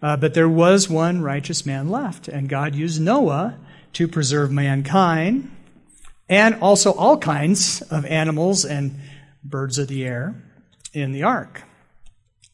Uh, 0.00 0.16
but 0.16 0.32
there 0.32 0.48
was 0.48 0.88
one 0.88 1.20
righteous 1.20 1.66
man 1.66 1.90
left, 1.90 2.26
and 2.26 2.48
God 2.48 2.74
used 2.74 3.02
Noah 3.02 3.58
to 3.92 4.08
preserve 4.08 4.50
mankind 4.50 5.50
and 6.28 6.54
also 6.62 6.92
all 6.92 7.18
kinds 7.18 7.82
of 7.82 8.06
animals 8.06 8.64
and 8.64 8.98
birds 9.44 9.78
of 9.78 9.88
the 9.88 10.04
air 10.04 10.34
in 10.94 11.12
the 11.12 11.24
ark. 11.24 11.62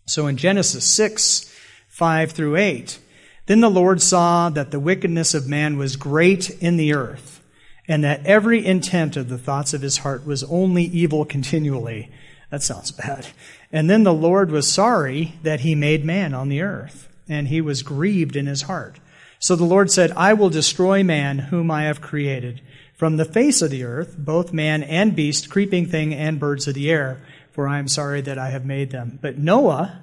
So 0.07 0.27
in 0.27 0.37
Genesis 0.37 0.85
6, 0.85 1.55
5 1.99 2.31
through 2.31 2.55
8, 2.55 3.01
then 3.47 3.59
the 3.59 3.69
Lord 3.69 4.01
saw 4.01 4.51
that 4.51 4.71
the 4.71 4.79
wickedness 4.79 5.35
of 5.35 5.49
man 5.49 5.77
was 5.77 5.97
great 5.97 6.49
in 6.63 6.77
the 6.77 6.95
earth, 6.95 7.43
and 7.89 8.05
that 8.05 8.25
every 8.25 8.65
intent 8.65 9.17
of 9.17 9.29
the 9.29 9.37
thoughts 9.37 9.75
of 9.75 9.83
his 9.83 9.99
heart 9.99 10.25
was 10.25 10.45
only 10.45 10.85
evil 10.85 11.25
continually. 11.25 12.09
That 12.53 12.63
sounds 12.63 12.93
bad. 12.93 13.27
And 13.73 13.91
then 13.91 14.05
the 14.05 14.15
Lord 14.15 14.53
was 14.53 14.71
sorry 14.71 15.35
that 15.43 15.61
he 15.61 15.75
made 15.75 16.05
man 16.05 16.35
on 16.35 16.49
the 16.49 16.63
earth, 16.63 17.09
and 17.29 17.49
he 17.49 17.61
was 17.61 17.83
grieved 17.83 18.37
in 18.37 18.47
his 18.47 18.63
heart. 18.63 19.01
So 19.41 19.57
the 19.57 19.65
Lord 19.65 19.91
said, 19.91 20.13
I 20.13 20.35
will 20.35 20.51
destroy 20.51 21.03
man 21.03 21.41
whom 21.41 21.69
I 21.69 21.83
have 21.83 22.01
created 22.01 22.61
from 22.95 23.17
the 23.17 23.25
face 23.25 23.61
of 23.61 23.73
the 23.73 23.83
earth, 23.83 24.15
both 24.17 24.53
man 24.53 24.85
and 24.85 25.17
beast, 25.17 25.51
creeping 25.51 25.87
thing 25.87 26.15
and 26.15 26.39
birds 26.39 26.69
of 26.69 26.75
the 26.75 26.93
air, 26.93 27.21
for 27.51 27.67
I 27.67 27.81
am 27.81 27.89
sorry 27.89 28.21
that 28.21 28.39
I 28.39 28.51
have 28.51 28.65
made 28.65 28.93
them. 28.93 29.19
But 29.21 29.37
Noah 29.37 30.03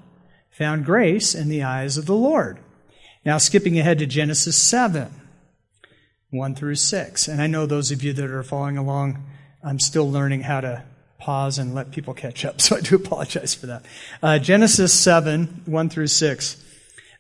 found 0.56 0.86
grace 0.86 1.36
in 1.36 1.50
the 1.50 1.64
eyes 1.64 1.98
of 1.98 2.06
the 2.06 2.16
Lord. 2.16 2.58
Now, 3.26 3.38
skipping 3.38 3.78
ahead 3.78 4.00
to 4.00 4.06
Genesis 4.06 4.56
7, 4.56 5.12
1 6.30 6.56
through 6.56 6.76
6. 6.76 7.28
And 7.28 7.42
I 7.42 7.48
know 7.48 7.66
those 7.66 7.92
of 7.92 8.04
you 8.04 8.14
that 8.14 8.32
are 8.32 8.42
following 8.42 8.78
along, 8.78 9.22
I'm 9.62 9.80
still 9.80 10.10
learning 10.10 10.44
how 10.44 10.62
to 10.62 10.84
pause 11.20 11.58
and 11.58 11.76
let 11.76 11.92
people 11.92 12.14
catch 12.14 12.46
up, 12.46 12.62
so 12.62 12.78
I 12.78 12.80
do 12.80 12.96
apologize 12.96 13.54
for 13.54 13.66
that. 13.66 13.86
Uh, 14.24 14.40
Genesis 14.40 14.94
7, 14.94 15.64
1 15.66 15.90
through 15.90 16.08
6. 16.08 16.64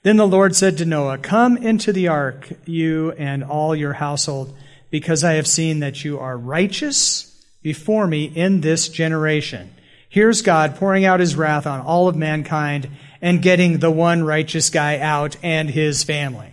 Then 0.03 0.15
the 0.15 0.27
Lord 0.27 0.55
said 0.55 0.77
to 0.77 0.85
Noah, 0.85 1.17
Come 1.17 1.57
into 1.57 1.91
the 1.91 2.07
ark, 2.07 2.49
you 2.65 3.11
and 3.13 3.43
all 3.43 3.75
your 3.75 3.93
household, 3.93 4.55
because 4.91 5.25
I 5.25 5.33
have 5.33 5.47
seen 5.47 5.81
that 5.81 6.05
you 6.05 6.19
are 6.19 6.37
righteous 6.37 7.45
before 7.61 8.07
me 8.07 8.25
in 8.25 8.61
this 8.61 8.87
generation. 8.87 9.73
Here's 10.07 10.41
God 10.41 10.77
pouring 10.77 11.03
out 11.03 11.19
his 11.19 11.35
wrath 11.35 11.67
on 11.67 11.81
all 11.81 12.07
of 12.07 12.15
mankind 12.15 12.89
and 13.25 13.41
getting 13.41 13.79
the 13.79 13.89
one 13.89 14.23
righteous 14.23 14.69
guy 14.69 14.99
out 14.99 15.35
and 15.41 15.67
his 15.67 16.03
family. 16.03 16.47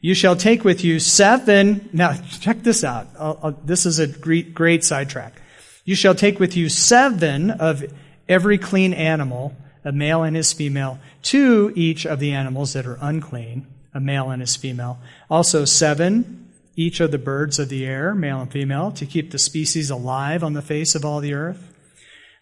You 0.00 0.14
shall 0.14 0.34
take 0.34 0.64
with 0.64 0.82
you 0.82 0.98
seven. 0.98 1.88
Now, 1.92 2.14
check 2.40 2.64
this 2.64 2.82
out. 2.82 3.06
I'll, 3.16 3.38
I'll, 3.40 3.52
this 3.52 3.86
is 3.86 4.00
a 4.00 4.08
great, 4.08 4.52
great 4.52 4.82
sidetrack. 4.82 5.40
You 5.84 5.94
shall 5.94 6.16
take 6.16 6.40
with 6.40 6.56
you 6.56 6.68
seven 6.68 7.52
of 7.52 7.84
every 8.28 8.58
clean 8.58 8.94
animal, 8.94 9.54
a 9.84 9.92
male 9.92 10.24
and 10.24 10.34
his 10.34 10.52
female, 10.52 10.98
two 11.22 11.72
each 11.76 12.04
of 12.04 12.18
the 12.18 12.32
animals 12.32 12.72
that 12.72 12.84
are 12.84 12.98
unclean, 13.00 13.68
a 13.94 14.00
male 14.00 14.30
and 14.30 14.42
his 14.42 14.56
female. 14.56 14.98
Also 15.30 15.64
seven 15.64 16.50
each 16.74 16.98
of 16.98 17.12
the 17.12 17.18
birds 17.18 17.60
of 17.60 17.68
the 17.68 17.86
air, 17.86 18.12
male 18.12 18.40
and 18.40 18.50
female, 18.50 18.90
to 18.90 19.06
keep 19.06 19.30
the 19.30 19.38
species 19.38 19.88
alive 19.88 20.42
on 20.42 20.52
the 20.52 20.62
face 20.62 20.96
of 20.96 21.04
all 21.04 21.20
the 21.20 21.32
earth. 21.32 21.75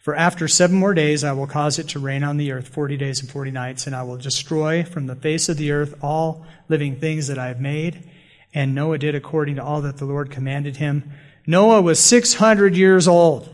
For 0.05 0.15
after 0.15 0.49
seven 0.49 0.77
more 0.77 0.93
days 0.93 1.25
I 1.25 1.33
will 1.33 1.47
cause 1.47 1.79
it 1.79 1.89
to 1.89 1.99
rain 1.99 2.25
on 2.25 2.37
the 2.37 2.53
earth 2.53 2.69
forty 2.69 2.99
days 2.99 3.23
and 3.23 3.31
forty 3.31 3.51
nights, 3.51 3.87
and 3.87 3.97
I 3.97 4.03
will 4.03 4.19
destroy 4.19 4.85
from 4.85 5.07
the 5.07 5.17
face 5.17 5.49
of 5.49 5.57
the 5.57 5.73
earth 5.73 5.95
all 6.03 6.45
living 6.69 6.97
things 6.97 7.29
that 7.29 7.39
I 7.39 7.47
have 7.47 7.59
made. 7.59 8.07
And 8.53 8.75
Noah 8.75 8.99
did 8.99 9.15
according 9.15 9.57
to 9.57 9.65
all 9.65 9.81
that 9.81 9.97
the 9.97 10.05
Lord 10.05 10.31
commanded 10.31 10.77
him. 10.77 11.11
Noah 11.47 11.81
was 11.81 12.01
600 12.01 12.77
years 12.77 13.09
old 13.09 13.49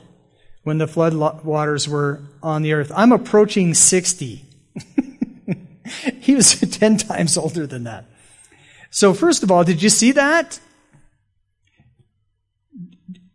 when 0.65 0.79
the 0.79 0.89
flood 0.89 1.15
waters 1.45 1.89
were 1.89 2.21
on 2.43 2.63
the 2.63 2.73
earth. 2.73 2.91
I'm 2.97 3.13
approaching 3.13 3.73
60. 3.73 4.45
he 6.21 6.35
was 6.35 6.59
10 6.79 6.97
times 6.97 7.39
older 7.39 7.65
than 7.65 7.85
that. 7.85 8.07
So 8.91 9.15
first 9.15 9.45
of 9.45 9.53
all, 9.53 9.63
did 9.63 9.83
you 9.85 9.89
see 9.89 10.11
that? 10.13 10.59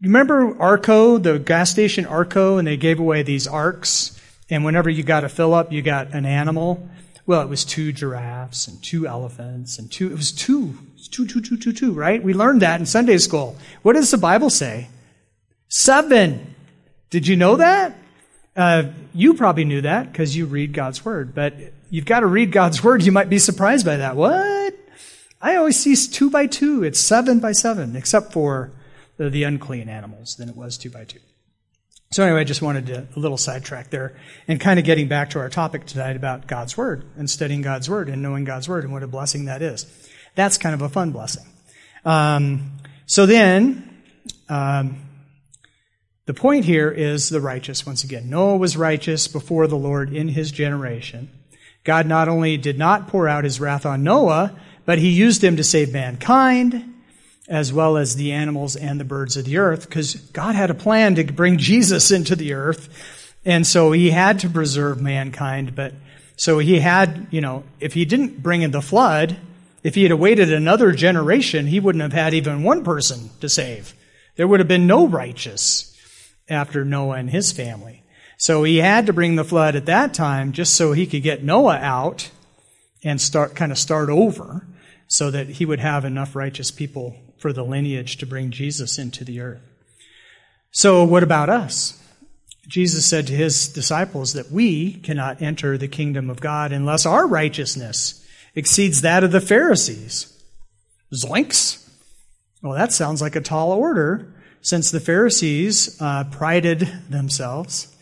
Remember 0.05 0.55
Arco, 0.61 1.17
the 1.17 1.39
gas 1.39 1.71
station 1.71 2.05
Arco, 2.05 2.57
and 2.57 2.67
they 2.67 2.77
gave 2.77 2.99
away 2.99 3.23
these 3.23 3.47
arcs, 3.47 4.21
and 4.51 4.63
whenever 4.63 4.87
you 4.87 5.01
got 5.01 5.23
a 5.23 5.29
fill 5.29 5.53
up, 5.55 5.71
you 5.71 5.81
got 5.81 6.13
an 6.13 6.27
animal. 6.27 6.87
Well, 7.25 7.41
it 7.41 7.49
was 7.49 7.65
two 7.65 7.91
giraffes 7.91 8.67
and 8.67 8.81
two 8.83 9.07
elephants 9.07 9.79
and 9.79 9.91
two, 9.91 10.11
it 10.11 10.15
was 10.15 10.31
two, 10.31 10.77
two, 11.09 11.25
two, 11.25 11.41
two, 11.41 11.57
two, 11.57 11.73
two, 11.73 11.91
right? 11.91 12.23
We 12.23 12.35
learned 12.35 12.61
that 12.61 12.79
in 12.79 12.85
Sunday 12.85 13.17
school. 13.17 13.57
What 13.81 13.93
does 13.93 14.11
the 14.11 14.19
Bible 14.19 14.51
say? 14.51 14.89
Seven. 15.69 16.53
Did 17.09 17.25
you 17.25 17.35
know 17.35 17.55
that? 17.55 17.97
Uh, 18.55 18.83
you 19.11 19.33
probably 19.33 19.65
knew 19.65 19.81
that 19.81 20.11
because 20.11 20.37
you 20.37 20.45
read 20.45 20.71
God's 20.71 21.03
Word, 21.03 21.33
but 21.33 21.55
you've 21.89 22.05
got 22.05 22.19
to 22.19 22.27
read 22.27 22.51
God's 22.51 22.83
Word. 22.83 23.03
You 23.03 23.11
might 23.11 23.29
be 23.29 23.39
surprised 23.39 23.87
by 23.87 23.97
that. 23.97 24.15
What? 24.15 24.75
I 25.41 25.55
always 25.55 25.77
see 25.77 25.95
two 25.95 26.29
by 26.29 26.45
two. 26.45 26.83
It's 26.83 26.99
seven 26.99 27.39
by 27.39 27.53
seven, 27.53 27.95
except 27.95 28.33
for 28.33 28.71
the, 29.17 29.43
unclean 29.43 29.89
animals 29.89 30.35
than 30.35 30.49
it 30.49 30.55
was 30.55 30.77
two 30.77 30.89
by 30.89 31.05
two. 31.05 31.19
So 32.11 32.23
anyway, 32.23 32.41
I 32.41 32.43
just 32.43 32.61
wanted 32.61 32.87
to, 32.87 33.07
a 33.15 33.19
little 33.19 33.37
sidetrack 33.37 33.89
there 33.89 34.15
and 34.47 34.59
kind 34.59 34.79
of 34.79 34.85
getting 34.85 35.07
back 35.07 35.31
to 35.31 35.39
our 35.39 35.49
topic 35.49 35.85
tonight 35.85 36.15
about 36.15 36.47
God's 36.47 36.77
Word 36.77 37.05
and 37.17 37.29
studying 37.29 37.61
God's 37.61 37.89
Word 37.89 38.09
and 38.09 38.21
knowing 38.21 38.43
God's 38.45 38.69
Word 38.69 38.83
and 38.83 38.93
what 38.93 39.03
a 39.03 39.07
blessing 39.07 39.45
that 39.45 39.61
is. 39.61 39.85
That's 40.35 40.57
kind 40.57 40.73
of 40.73 40.81
a 40.81 40.89
fun 40.89 41.11
blessing. 41.11 41.45
Um, 42.05 42.77
so 43.05 43.25
then, 43.25 44.01
um, 44.49 44.97
the 46.25 46.33
point 46.33 46.65
here 46.65 46.89
is 46.89 47.29
the 47.29 47.41
righteous 47.41 47.85
once 47.85 48.03
again. 48.03 48.29
Noah 48.29 48.57
was 48.57 48.77
righteous 48.77 49.27
before 49.27 49.67
the 49.67 49.77
Lord 49.77 50.13
in 50.13 50.29
his 50.29 50.51
generation. 50.51 51.29
God 51.83 52.07
not 52.07 52.27
only 52.27 52.57
did 52.57 52.79
not 52.79 53.07
pour 53.07 53.27
out 53.27 53.43
his 53.43 53.59
wrath 53.59 53.85
on 53.85 54.03
Noah, 54.03 54.55
but 54.85 54.97
he 54.97 55.09
used 55.09 55.43
him 55.43 55.55
to 55.57 55.63
save 55.63 55.93
mankind 55.93 56.94
as 57.47 57.71
well 57.71 57.97
as 57.97 58.15
the 58.15 58.31
animals 58.31 58.75
and 58.75 58.99
the 58.99 59.05
birds 59.05 59.37
of 59.37 59.45
the 59.45 59.57
earth, 59.57 59.87
because 59.87 60.15
God 60.15 60.55
had 60.55 60.71
a 60.71 60.75
plan 60.75 61.15
to 61.15 61.23
bring 61.23 61.57
Jesus 61.57 62.11
into 62.11 62.35
the 62.35 62.53
earth. 62.53 62.89
And 63.45 63.67
so 63.67 63.91
he 63.91 64.09
had 64.09 64.39
to 64.39 64.49
preserve 64.49 64.99
mankind, 64.99 65.75
but 65.75 65.93
so 66.37 66.59
he 66.59 66.79
had, 66.79 67.27
you 67.31 67.41
know, 67.41 67.63
if 67.79 67.93
he 67.93 68.05
didn't 68.05 68.41
bring 68.41 68.61
in 68.61 68.71
the 68.71 68.81
flood, 68.81 69.37
if 69.83 69.95
he 69.95 70.03
had 70.03 70.13
waited 70.13 70.51
another 70.51 70.91
generation, 70.91 71.67
he 71.67 71.79
wouldn't 71.79 72.01
have 72.01 72.13
had 72.13 72.33
even 72.33 72.63
one 72.63 72.83
person 72.83 73.29
to 73.41 73.47
save. 73.47 73.93
There 74.35 74.47
would 74.47 74.59
have 74.59 74.67
been 74.67 74.87
no 74.87 75.07
righteous 75.07 75.95
after 76.49 76.83
Noah 76.83 77.17
and 77.17 77.29
his 77.29 77.51
family. 77.51 78.03
So 78.37 78.63
he 78.63 78.77
had 78.77 79.05
to 79.05 79.13
bring 79.13 79.35
the 79.35 79.45
flood 79.45 79.75
at 79.75 79.85
that 79.85 80.13
time 80.13 80.51
just 80.51 80.75
so 80.75 80.91
he 80.91 81.05
could 81.05 81.23
get 81.23 81.43
Noah 81.43 81.77
out 81.77 82.31
and 83.03 83.21
start, 83.21 83.55
kind 83.55 83.71
of 83.71 83.77
start 83.77 84.09
over 84.09 84.67
so 85.07 85.31
that 85.31 85.47
he 85.47 85.65
would 85.65 85.79
have 85.79 86.03
enough 86.03 86.35
righteous 86.35 86.71
people 86.71 87.15
for 87.45 87.53
the 87.53 87.63
lineage 87.63 88.17
to 88.17 88.25
bring 88.25 88.49
Jesus 88.49 88.97
into 88.97 89.23
the 89.23 89.39
earth. 89.39 89.61
So, 90.71 91.03
what 91.03 91.21
about 91.21 91.47
us? 91.47 92.01
Jesus 92.67 93.05
said 93.05 93.27
to 93.27 93.33
his 93.33 93.67
disciples 93.67 94.33
that 94.33 94.49
we 94.49 94.93
cannot 94.93 95.43
enter 95.43 95.77
the 95.77 95.87
kingdom 95.87 96.31
of 96.31 96.41
God 96.41 96.71
unless 96.71 97.05
our 97.05 97.27
righteousness 97.27 98.27
exceeds 98.55 99.01
that 99.01 99.23
of 99.23 99.31
the 99.31 99.39
Pharisees. 99.39 100.33
Zoinks! 101.13 101.87
Well, 102.63 102.73
that 102.73 102.91
sounds 102.91 103.21
like 103.21 103.35
a 103.35 103.41
tall 103.41 103.73
order, 103.73 104.33
since 104.61 104.89
the 104.89 104.99
Pharisees 104.99 106.01
uh, 106.01 106.23
prided 106.23 106.91
themselves, 107.11 107.95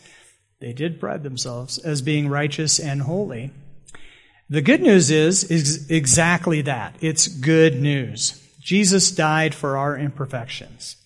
they 0.58 0.72
did 0.72 0.98
pride 0.98 1.22
themselves 1.22 1.76
as 1.76 2.00
being 2.00 2.30
righteous 2.30 2.78
and 2.78 3.02
holy. 3.02 3.50
The 4.48 4.62
good 4.62 4.80
news 4.80 5.10
is, 5.10 5.44
is 5.44 5.90
exactly 5.90 6.62
that. 6.62 6.96
It's 7.02 7.28
good 7.28 7.82
news. 7.82 8.40
Jesus 8.64 9.10
died 9.10 9.54
for 9.54 9.76
our 9.76 9.94
imperfections, 9.94 10.96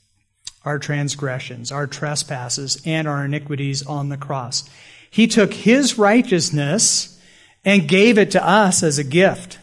our 0.64 0.78
transgressions, 0.78 1.72
our 1.72 1.88
trespasses, 1.88 2.80
and 2.86 3.08
our 3.08 3.24
iniquities 3.24 3.84
on 3.84 4.08
the 4.08 4.16
cross. 4.16 4.70
He 5.10 5.26
took 5.26 5.52
his 5.52 5.98
righteousness 5.98 7.20
and 7.64 7.88
gave 7.88 8.16
it 8.16 8.30
to 8.30 8.48
us 8.48 8.84
as 8.84 8.98
a 8.98 9.04
gift. 9.04 9.58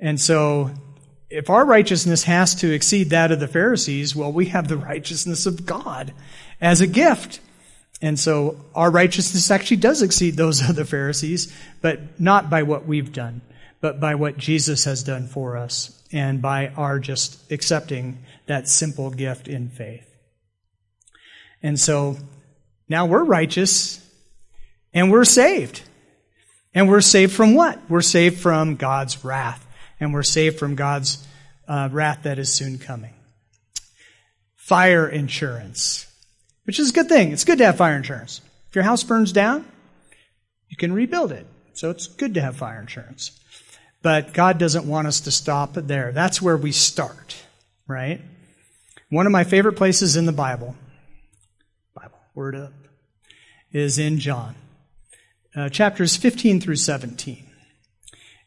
And 0.00 0.18
so, 0.18 0.70
if 1.28 1.50
our 1.50 1.66
righteousness 1.66 2.22
has 2.24 2.54
to 2.56 2.72
exceed 2.72 3.10
that 3.10 3.30
of 3.30 3.40
the 3.40 3.48
Pharisees, 3.48 4.16
well, 4.16 4.32
we 4.32 4.46
have 4.46 4.66
the 4.66 4.76
righteousness 4.92 5.44
of 5.44 5.66
God 5.66 6.14
as 6.62 6.80
a 6.80 6.86
gift. 6.86 7.40
And 8.00 8.18
so 8.18 8.64
our 8.74 8.90
righteousness 8.90 9.50
actually 9.50 9.78
does 9.78 10.00
exceed 10.02 10.36
those 10.36 10.66
of 10.66 10.76
the 10.76 10.84
Pharisees, 10.84 11.54
but 11.82 12.18
not 12.18 12.48
by 12.48 12.62
what 12.62 12.86
we've 12.86 13.12
done, 13.12 13.42
but 13.80 14.00
by 14.00 14.14
what 14.14 14.38
Jesus 14.38 14.84
has 14.84 15.02
done 15.02 15.26
for 15.26 15.56
us 15.56 16.02
and 16.12 16.40
by 16.40 16.68
our 16.68 16.98
just 16.98 17.50
accepting 17.52 18.18
that 18.46 18.68
simple 18.68 19.10
gift 19.10 19.48
in 19.48 19.68
faith. 19.68 20.06
And 21.62 21.78
so 21.78 22.16
now 22.88 23.06
we're 23.06 23.24
righteous 23.24 24.02
and 24.94 25.10
we're 25.10 25.24
saved. 25.24 25.82
And 26.74 26.88
we're 26.88 27.00
saved 27.00 27.32
from 27.32 27.54
what? 27.54 27.80
We're 27.88 28.02
saved 28.02 28.38
from 28.38 28.76
God's 28.76 29.24
wrath. 29.24 29.66
And 29.98 30.12
we're 30.12 30.22
saved 30.22 30.58
from 30.58 30.74
God's 30.74 31.26
uh, 31.66 31.88
wrath 31.90 32.24
that 32.24 32.38
is 32.38 32.52
soon 32.52 32.78
coming. 32.78 33.14
Fire 34.56 35.08
insurance, 35.08 36.06
which 36.64 36.78
is 36.78 36.90
a 36.90 36.92
good 36.92 37.08
thing. 37.08 37.32
It's 37.32 37.44
good 37.44 37.58
to 37.58 37.66
have 37.66 37.78
fire 37.78 37.96
insurance. 37.96 38.40
If 38.68 38.74
your 38.74 38.84
house 38.84 39.04
burns 39.04 39.32
down, 39.32 39.64
you 40.68 40.76
can 40.76 40.92
rebuild 40.92 41.32
it. 41.32 41.46
So 41.72 41.90
it's 41.90 42.06
good 42.06 42.34
to 42.34 42.42
have 42.42 42.56
fire 42.56 42.80
insurance. 42.80 43.38
But 44.06 44.32
God 44.32 44.58
doesn't 44.58 44.86
want 44.86 45.08
us 45.08 45.22
to 45.22 45.32
stop 45.32 45.74
there. 45.74 46.12
That's 46.12 46.40
where 46.40 46.56
we 46.56 46.70
start, 46.70 47.44
right? 47.88 48.20
One 49.10 49.26
of 49.26 49.32
my 49.32 49.42
favorite 49.42 49.72
places 49.72 50.14
in 50.14 50.26
the 50.26 50.32
Bible, 50.32 50.76
Bible, 51.92 52.20
word 52.32 52.54
up, 52.54 52.72
is 53.72 53.98
in 53.98 54.20
John, 54.20 54.54
uh, 55.56 55.70
chapters 55.70 56.16
15 56.16 56.60
through 56.60 56.76
17. 56.76 57.46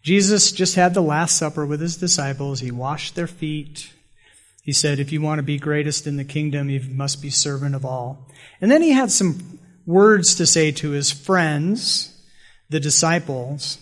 Jesus 0.01 0.53
just 0.53 0.75
had 0.75 0.93
the 0.93 1.01
Last 1.01 1.35
Supper 1.35 1.65
with 1.65 1.81
his 1.81 1.97
disciples. 1.97 2.61
He 2.61 2.71
washed 2.71 3.15
their 3.15 3.27
feet. 3.27 3.91
He 4.63 4.71
said, 4.71 4.97
if 4.97 5.11
you 5.11 5.19
want 5.19 5.39
to 5.39 5.43
be 5.43 5.57
greatest 5.57 6.07
in 6.07 6.15
the 6.15 6.23
kingdom, 6.23 6.69
you 6.69 6.79
must 6.89 7.21
be 7.21 7.29
servant 7.29 7.75
of 7.75 7.83
all. 7.83 8.29
And 8.61 8.71
then 8.71 8.81
he 8.81 8.91
had 8.91 9.11
some 9.11 9.59
words 9.85 10.35
to 10.35 10.45
say 10.45 10.71
to 10.71 10.91
his 10.91 11.11
friends, 11.11 12.17
the 12.69 12.79
disciples, 12.79 13.77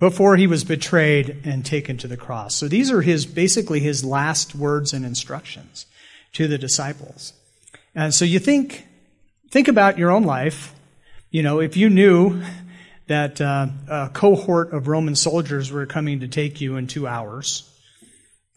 before 0.00 0.36
he 0.36 0.46
was 0.46 0.64
betrayed 0.64 1.36
and 1.44 1.64
taken 1.64 1.98
to 1.98 2.08
the 2.08 2.16
cross. 2.16 2.56
So 2.56 2.66
these 2.66 2.90
are 2.90 3.02
his, 3.02 3.26
basically 3.26 3.80
his 3.80 4.02
last 4.02 4.54
words 4.54 4.92
and 4.92 5.04
instructions 5.04 5.86
to 6.32 6.48
the 6.48 6.58
disciples. 6.58 7.34
And 7.94 8.12
so 8.12 8.24
you 8.24 8.38
think, 8.38 8.86
think 9.50 9.68
about 9.68 9.98
your 9.98 10.10
own 10.10 10.24
life. 10.24 10.74
You 11.30 11.42
know, 11.42 11.60
if 11.60 11.76
you 11.76 11.90
knew 11.90 12.42
that 13.08 13.40
uh, 13.40 13.66
a 13.88 14.10
cohort 14.12 14.72
of 14.72 14.88
Roman 14.88 15.14
soldiers 15.14 15.70
were 15.70 15.86
coming 15.86 16.20
to 16.20 16.28
take 16.28 16.60
you 16.60 16.76
in 16.76 16.86
two 16.86 17.06
hours, 17.06 17.66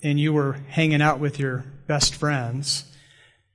and 0.02 0.20
you 0.20 0.34
were 0.34 0.54
hanging 0.70 1.02
out 1.02 1.20
with 1.20 1.40
your 1.40 1.66
best 1.88 2.16
friends, 2.16 2.86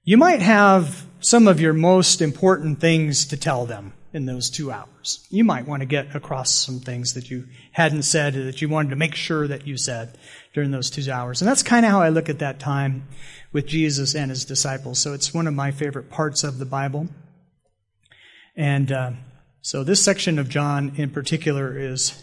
you 0.04 0.16
might 0.16 0.40
have 0.40 1.07
some 1.21 1.47
of 1.49 1.61
your 1.61 1.73
most 1.73 2.21
important 2.21 2.80
things 2.80 3.26
to 3.26 3.37
tell 3.37 3.66
them 3.66 3.92
in 4.12 4.26
those 4.26 4.48
two 4.48 4.72
hours. 4.72 5.26
You 5.30 5.44
might 5.44 5.66
want 5.66 5.80
to 5.80 5.86
get 5.86 6.14
across 6.14 6.52
some 6.52 6.80
things 6.80 7.14
that 7.14 7.30
you 7.30 7.46
hadn't 7.72 8.02
said 8.02 8.34
that 8.34 8.62
you 8.62 8.68
wanted 8.68 8.90
to 8.90 8.96
make 8.96 9.14
sure 9.14 9.46
that 9.46 9.66
you 9.66 9.76
said 9.76 10.16
during 10.54 10.70
those 10.70 10.90
two 10.90 11.10
hours. 11.10 11.42
And 11.42 11.48
that's 11.48 11.62
kind 11.62 11.84
of 11.84 11.92
how 11.92 12.00
I 12.00 12.08
look 12.08 12.28
at 12.28 12.38
that 12.38 12.58
time 12.58 13.06
with 13.52 13.66
Jesus 13.66 14.14
and 14.14 14.30
his 14.30 14.44
disciples. 14.44 14.98
So 14.98 15.12
it's 15.12 15.34
one 15.34 15.46
of 15.46 15.54
my 15.54 15.70
favorite 15.70 16.10
parts 16.10 16.42
of 16.42 16.58
the 16.58 16.64
Bible. 16.64 17.08
And 18.56 18.90
uh, 18.90 19.10
so 19.60 19.84
this 19.84 20.02
section 20.02 20.38
of 20.38 20.48
John 20.48 20.94
in 20.96 21.10
particular 21.10 21.78
is, 21.78 22.20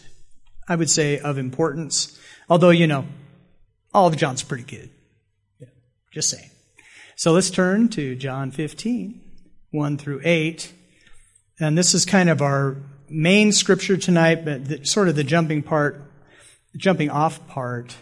I 0.68 0.76
would 0.76 0.90
say, 0.90 1.20
of 1.20 1.38
importance. 1.38 2.20
Although, 2.50 2.72
you 2.72 2.88
know, 2.88 3.06
all 3.94 4.08
of 4.08 4.18
John's 4.18 4.44
pretty 4.44 4.64
good. 4.64 4.90
Yeah, 5.60 5.68
just 6.12 6.30
saying. 6.30 6.50
So 7.16 7.32
let's 7.32 7.50
turn 7.50 7.90
to 7.90 8.16
John 8.16 8.52
15, 8.52 9.22
1 9.72 9.98
through 9.98 10.22
8. 10.24 10.74
And 11.60 11.78
this 11.78 11.94
is 11.94 12.06
kind 12.06 12.30
of 12.30 12.42
our 12.42 12.76
main 13.10 13.52
scripture 13.54 13.96
tonight, 13.96 14.44
but 14.44 14.66
the, 14.66 14.86
sort 14.86 15.08
of 15.08 15.16
the 15.16 15.24
jumping 15.24 15.64
part, 15.64 16.02
jumping 16.76 17.10
off 17.10 17.48
part 17.48 17.96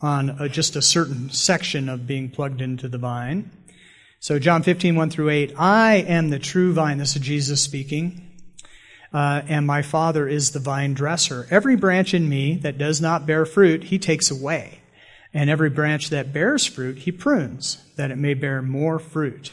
on 0.00 0.30
a, 0.38 0.48
just 0.48 0.76
a 0.76 0.82
certain 0.82 1.30
section 1.30 1.88
of 1.88 2.06
being 2.06 2.28
plugged 2.30 2.60
into 2.60 2.86
the 2.86 2.98
vine. 2.98 3.50
So 4.20 4.38
John 4.38 4.62
15, 4.62 4.94
1 4.94 5.10
through 5.10 5.30
8. 5.30 5.54
I 5.58 5.94
am 5.96 6.28
the 6.28 6.38
true 6.38 6.72
vine. 6.72 6.98
This 6.98 7.16
is 7.16 7.22
Jesus 7.22 7.62
speaking. 7.62 8.24
Uh, 9.12 9.40
and 9.48 9.66
my 9.66 9.80
Father 9.80 10.28
is 10.28 10.50
the 10.50 10.58
vine 10.58 10.92
dresser. 10.92 11.46
Every 11.50 11.76
branch 11.76 12.12
in 12.12 12.28
me 12.28 12.56
that 12.56 12.76
does 12.76 13.00
not 13.00 13.26
bear 13.26 13.46
fruit, 13.46 13.84
he 13.84 13.98
takes 13.98 14.30
away. 14.30 14.80
And 15.32 15.48
every 15.48 15.70
branch 15.70 16.10
that 16.10 16.32
bears 16.32 16.66
fruit, 16.66 16.98
he 16.98 17.12
prunes, 17.12 17.82
that 17.96 18.10
it 18.10 18.18
may 18.18 18.34
bear 18.34 18.60
more 18.60 18.98
fruit. 18.98 19.52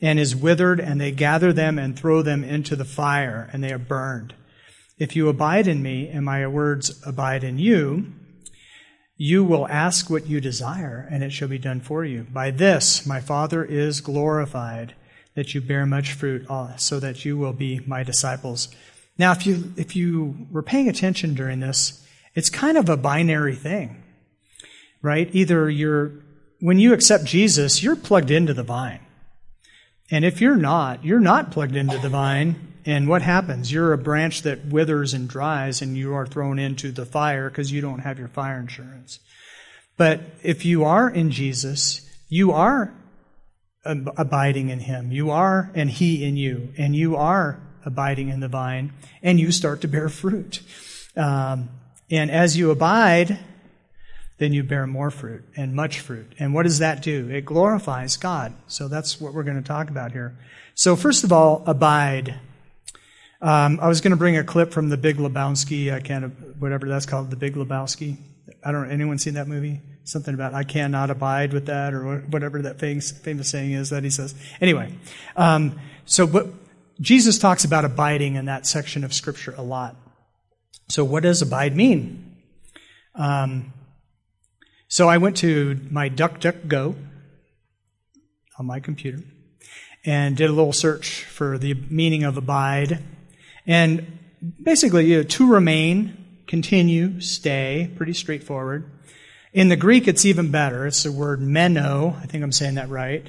and 0.00 0.18
is 0.18 0.36
withered, 0.36 0.80
and 0.80 1.00
they 1.00 1.10
gather 1.10 1.52
them 1.52 1.78
and 1.78 1.98
throw 1.98 2.22
them 2.22 2.44
into 2.44 2.76
the 2.76 2.84
fire, 2.84 3.48
and 3.52 3.62
they 3.62 3.72
are 3.72 3.78
burned. 3.78 4.34
If 4.98 5.16
you 5.16 5.28
abide 5.28 5.66
in 5.66 5.82
me, 5.82 6.08
and 6.08 6.24
my 6.24 6.46
words 6.46 7.02
abide 7.06 7.42
in 7.42 7.58
you, 7.58 8.12
you 9.16 9.44
will 9.44 9.68
ask 9.68 10.10
what 10.10 10.26
you 10.26 10.40
desire, 10.40 11.08
and 11.10 11.22
it 11.22 11.32
shall 11.32 11.48
be 11.48 11.58
done 11.58 11.80
for 11.80 12.04
you. 12.04 12.26
By 12.32 12.50
this 12.50 13.06
my 13.06 13.20
Father 13.20 13.64
is 13.64 14.00
glorified, 14.00 14.94
that 15.34 15.54
you 15.54 15.60
bear 15.60 15.86
much 15.86 16.12
fruit, 16.12 16.48
uh, 16.48 16.76
so 16.76 17.00
that 17.00 17.24
you 17.24 17.38
will 17.38 17.52
be 17.52 17.80
my 17.86 18.02
disciples. 18.02 18.68
Now, 19.16 19.32
if 19.32 19.46
you, 19.46 19.72
if 19.76 19.94
you 19.94 20.46
were 20.50 20.62
paying 20.62 20.88
attention 20.88 21.34
during 21.34 21.60
this, 21.60 22.04
it's 22.34 22.50
kind 22.50 22.76
of 22.76 22.88
a 22.88 22.96
binary 22.96 23.54
thing, 23.54 24.02
right? 25.02 25.28
Either 25.32 25.70
you're, 25.70 26.12
when 26.60 26.80
you 26.80 26.92
accept 26.92 27.24
Jesus, 27.24 27.82
you're 27.82 27.96
plugged 27.96 28.30
into 28.30 28.54
the 28.54 28.64
vine. 28.64 29.00
And 30.10 30.24
if 30.24 30.40
you're 30.40 30.56
not, 30.56 31.04
you're 31.04 31.20
not 31.20 31.50
plugged 31.50 31.76
into 31.76 31.98
the 31.98 32.08
vine. 32.08 32.74
And 32.86 33.08
what 33.08 33.22
happens? 33.22 33.72
You're 33.72 33.94
a 33.94 33.98
branch 33.98 34.42
that 34.42 34.66
withers 34.66 35.14
and 35.14 35.28
dries, 35.28 35.80
and 35.80 35.96
you 35.96 36.14
are 36.14 36.26
thrown 36.26 36.58
into 36.58 36.92
the 36.92 37.06
fire 37.06 37.48
because 37.48 37.72
you 37.72 37.80
don't 37.80 38.00
have 38.00 38.18
your 38.18 38.28
fire 38.28 38.58
insurance. 38.58 39.20
But 39.96 40.20
if 40.42 40.64
you 40.64 40.84
are 40.84 41.08
in 41.08 41.30
Jesus, 41.30 42.08
you 42.28 42.52
are 42.52 42.92
abiding 43.84 44.68
in 44.68 44.80
Him. 44.80 45.12
You 45.12 45.30
are, 45.30 45.70
and 45.74 45.88
He 45.90 46.24
in 46.24 46.36
you. 46.36 46.72
And 46.76 46.94
you 46.94 47.16
are 47.16 47.60
abiding 47.86 48.28
in 48.28 48.40
the 48.40 48.48
vine, 48.48 48.92
and 49.22 49.38
you 49.40 49.52
start 49.52 49.80
to 49.82 49.88
bear 49.88 50.08
fruit. 50.08 50.60
Um, 51.16 51.70
and 52.10 52.30
as 52.30 52.56
you 52.56 52.70
abide, 52.70 53.38
then 54.44 54.52
you 54.52 54.62
bear 54.62 54.86
more 54.86 55.10
fruit 55.10 55.42
and 55.56 55.74
much 55.74 56.00
fruit. 56.00 56.30
And 56.38 56.52
what 56.52 56.64
does 56.64 56.80
that 56.80 57.00
do? 57.00 57.30
It 57.30 57.46
glorifies 57.46 58.18
God. 58.18 58.52
So 58.66 58.88
that's 58.88 59.18
what 59.18 59.32
we're 59.32 59.42
going 59.42 59.56
to 59.56 59.66
talk 59.66 59.88
about 59.88 60.12
here. 60.12 60.36
So 60.74 60.96
first 60.96 61.24
of 61.24 61.32
all, 61.32 61.64
abide. 61.66 62.34
Um, 63.40 63.78
I 63.80 63.88
was 63.88 64.02
going 64.02 64.10
to 64.10 64.18
bring 64.18 64.36
a 64.36 64.44
clip 64.44 64.70
from 64.70 64.90
The 64.90 64.98
Big 64.98 65.16
Lebowski. 65.16 65.90
I 65.94 66.00
can't, 66.00 66.60
whatever 66.60 66.86
that's 66.86 67.06
called, 67.06 67.30
The 67.30 67.36
Big 67.36 67.54
Lebowski. 67.54 68.18
I 68.62 68.70
don't. 68.70 68.86
Know, 68.86 68.92
anyone 68.92 69.18
seen 69.18 69.34
that 69.34 69.48
movie? 69.48 69.80
Something 70.04 70.34
about 70.34 70.52
I 70.52 70.64
cannot 70.64 71.10
abide 71.10 71.54
with 71.54 71.66
that, 71.66 71.94
or 71.94 72.18
whatever 72.28 72.60
that 72.62 72.78
famous, 72.78 73.10
famous 73.10 73.48
saying 73.48 73.72
is 73.72 73.88
that 73.90 74.04
he 74.04 74.10
says. 74.10 74.34
Anyway, 74.60 74.92
um, 75.36 75.78
so 76.04 76.26
but 76.26 76.48
Jesus 77.00 77.38
talks 77.38 77.64
about 77.64 77.86
abiding 77.86 78.34
in 78.34 78.44
that 78.46 78.66
section 78.66 79.04
of 79.04 79.14
Scripture 79.14 79.54
a 79.56 79.62
lot. 79.62 79.96
So 80.88 81.02
what 81.04 81.22
does 81.22 81.40
abide 81.40 81.74
mean? 81.74 82.36
Um, 83.14 83.72
so 84.88 85.08
I 85.08 85.18
went 85.18 85.36
to 85.38 85.80
my 85.90 86.08
DuckDuckGo 86.08 86.94
on 88.58 88.66
my 88.66 88.80
computer 88.80 89.22
and 90.04 90.36
did 90.36 90.50
a 90.50 90.52
little 90.52 90.72
search 90.72 91.24
for 91.24 91.58
the 91.58 91.74
meaning 91.74 92.24
of 92.24 92.36
abide. 92.36 93.02
And 93.66 94.18
basically, 94.62 95.06
you 95.06 95.18
know, 95.18 95.22
to 95.22 95.50
remain, 95.50 96.42
continue, 96.46 97.20
stay, 97.20 97.90
pretty 97.96 98.12
straightforward. 98.12 98.90
In 99.52 99.68
the 99.68 99.76
Greek, 99.76 100.06
it's 100.06 100.24
even 100.24 100.50
better. 100.50 100.86
It's 100.86 101.04
the 101.04 101.12
word 101.12 101.40
meno. 101.40 102.16
I 102.20 102.26
think 102.26 102.44
I'm 102.44 102.52
saying 102.52 102.74
that 102.74 102.88
right. 102.88 103.26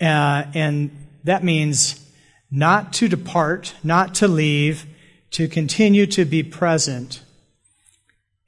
Uh, 0.00 0.44
and 0.54 0.90
that 1.24 1.42
means 1.42 2.02
not 2.50 2.92
to 2.94 3.08
depart, 3.08 3.74
not 3.82 4.14
to 4.16 4.28
leave, 4.28 4.86
to 5.30 5.48
continue 5.48 6.06
to 6.06 6.24
be 6.24 6.42
present 6.42 7.22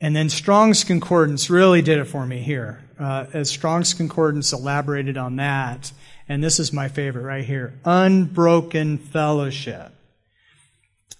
and 0.00 0.14
then 0.14 0.28
Strong's 0.28 0.84
Concordance 0.84 1.50
really 1.50 1.82
did 1.82 1.98
it 1.98 2.04
for 2.04 2.24
me 2.24 2.38
here. 2.38 2.84
Uh, 2.98 3.26
as 3.32 3.50
Strong's 3.50 3.94
Concordance 3.94 4.52
elaborated 4.52 5.16
on 5.16 5.36
that, 5.36 5.92
and 6.28 6.42
this 6.42 6.60
is 6.60 6.72
my 6.72 6.88
favorite 6.88 7.22
right 7.22 7.44
here 7.44 7.74
unbroken 7.84 8.98
fellowship. 8.98 9.92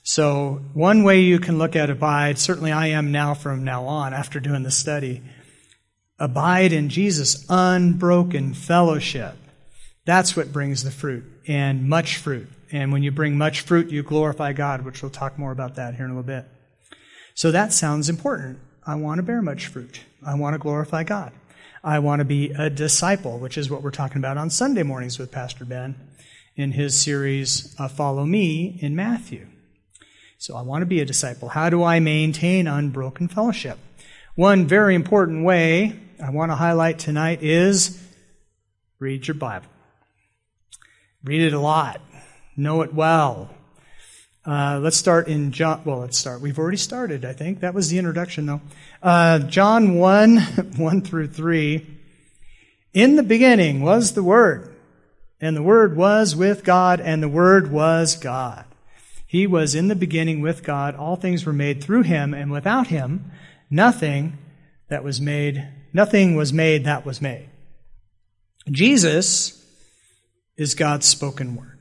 So, 0.02 0.62
one 0.72 1.02
way 1.02 1.20
you 1.20 1.38
can 1.38 1.58
look 1.58 1.76
at 1.76 1.90
abide, 1.90 2.38
certainly 2.38 2.72
I 2.72 2.88
am 2.88 3.12
now 3.12 3.34
from 3.34 3.64
now 3.64 3.84
on 3.84 4.14
after 4.14 4.40
doing 4.40 4.62
the 4.62 4.70
study, 4.70 5.22
abide 6.18 6.72
in 6.72 6.88
Jesus, 6.88 7.44
unbroken 7.48 8.54
fellowship. 8.54 9.34
That's 10.06 10.34
what 10.34 10.52
brings 10.52 10.82
the 10.82 10.90
fruit, 10.90 11.24
and 11.46 11.88
much 11.88 12.16
fruit. 12.16 12.48
And 12.72 12.92
when 12.92 13.02
you 13.02 13.10
bring 13.10 13.36
much 13.36 13.60
fruit, 13.60 13.90
you 13.90 14.02
glorify 14.02 14.52
God, 14.52 14.84
which 14.84 15.02
we'll 15.02 15.10
talk 15.10 15.38
more 15.38 15.52
about 15.52 15.74
that 15.76 15.94
here 15.94 16.04
in 16.04 16.10
a 16.10 16.14
little 16.14 16.26
bit. 16.26 16.46
So 17.34 17.50
that 17.50 17.72
sounds 17.72 18.08
important. 18.08 18.58
I 18.88 18.94
want 18.94 19.18
to 19.18 19.22
bear 19.22 19.42
much 19.42 19.66
fruit. 19.66 20.00
I 20.24 20.34
want 20.34 20.54
to 20.54 20.58
glorify 20.58 21.04
God. 21.04 21.32
I 21.84 21.98
want 21.98 22.20
to 22.20 22.24
be 22.24 22.52
a 22.52 22.70
disciple, 22.70 23.38
which 23.38 23.58
is 23.58 23.68
what 23.68 23.82
we're 23.82 23.90
talking 23.90 24.16
about 24.16 24.38
on 24.38 24.48
Sunday 24.48 24.82
mornings 24.82 25.18
with 25.18 25.30
Pastor 25.30 25.66
Ben 25.66 25.94
in 26.56 26.72
his 26.72 26.98
series, 26.98 27.76
uh, 27.78 27.86
Follow 27.88 28.24
Me 28.24 28.78
in 28.80 28.96
Matthew. 28.96 29.46
So 30.38 30.56
I 30.56 30.62
want 30.62 30.80
to 30.80 30.86
be 30.86 31.00
a 31.00 31.04
disciple. 31.04 31.50
How 31.50 31.68
do 31.68 31.84
I 31.84 32.00
maintain 32.00 32.66
unbroken 32.66 33.28
fellowship? 33.28 33.78
One 34.36 34.66
very 34.66 34.94
important 34.94 35.44
way 35.44 36.00
I 36.24 36.30
want 36.30 36.50
to 36.50 36.56
highlight 36.56 36.98
tonight 36.98 37.42
is 37.42 38.02
read 38.98 39.28
your 39.28 39.34
Bible. 39.34 39.68
Read 41.22 41.42
it 41.42 41.52
a 41.52 41.60
lot. 41.60 42.00
Know 42.56 42.80
it 42.80 42.94
well. 42.94 43.50
Uh, 44.48 44.80
let's 44.82 44.96
start 44.96 45.28
in 45.28 45.52
John. 45.52 45.82
Well, 45.84 45.98
let's 45.98 46.16
start. 46.16 46.40
We've 46.40 46.58
already 46.58 46.78
started, 46.78 47.26
I 47.26 47.34
think. 47.34 47.60
That 47.60 47.74
was 47.74 47.90
the 47.90 47.98
introduction, 47.98 48.46
though. 48.46 48.62
Uh, 49.02 49.40
John 49.40 49.96
1, 49.96 50.38
1 50.76 51.00
through 51.02 51.26
3. 51.26 51.86
In 52.94 53.16
the 53.16 53.22
beginning 53.22 53.82
was 53.82 54.14
the 54.14 54.22
Word, 54.22 54.74
and 55.38 55.54
the 55.54 55.62
Word 55.62 55.98
was 55.98 56.34
with 56.34 56.64
God, 56.64 56.98
and 56.98 57.22
the 57.22 57.28
Word 57.28 57.70
was 57.70 58.16
God. 58.16 58.64
He 59.26 59.46
was 59.46 59.74
in 59.74 59.88
the 59.88 59.94
beginning 59.94 60.40
with 60.40 60.64
God. 60.64 60.96
All 60.96 61.16
things 61.16 61.44
were 61.44 61.52
made 61.52 61.84
through 61.84 62.04
him, 62.04 62.32
and 62.32 62.50
without 62.50 62.86
him, 62.86 63.30
nothing 63.68 64.38
that 64.88 65.04
was 65.04 65.20
made, 65.20 65.68
nothing 65.92 66.36
was 66.36 66.54
made 66.54 66.86
that 66.86 67.04
was 67.04 67.20
made. 67.20 67.50
Jesus 68.70 69.62
is 70.56 70.74
God's 70.74 71.04
spoken 71.04 71.54
word. 71.54 71.77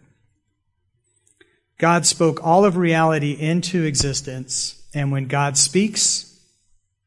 God 1.78 2.06
spoke 2.06 2.44
all 2.44 2.66
of 2.66 2.76
reality 2.76 3.34
into 3.34 3.84
existence, 3.84 4.82
and 4.94 5.12
when 5.12 5.28
God 5.28 5.58
speaks, 5.58 6.40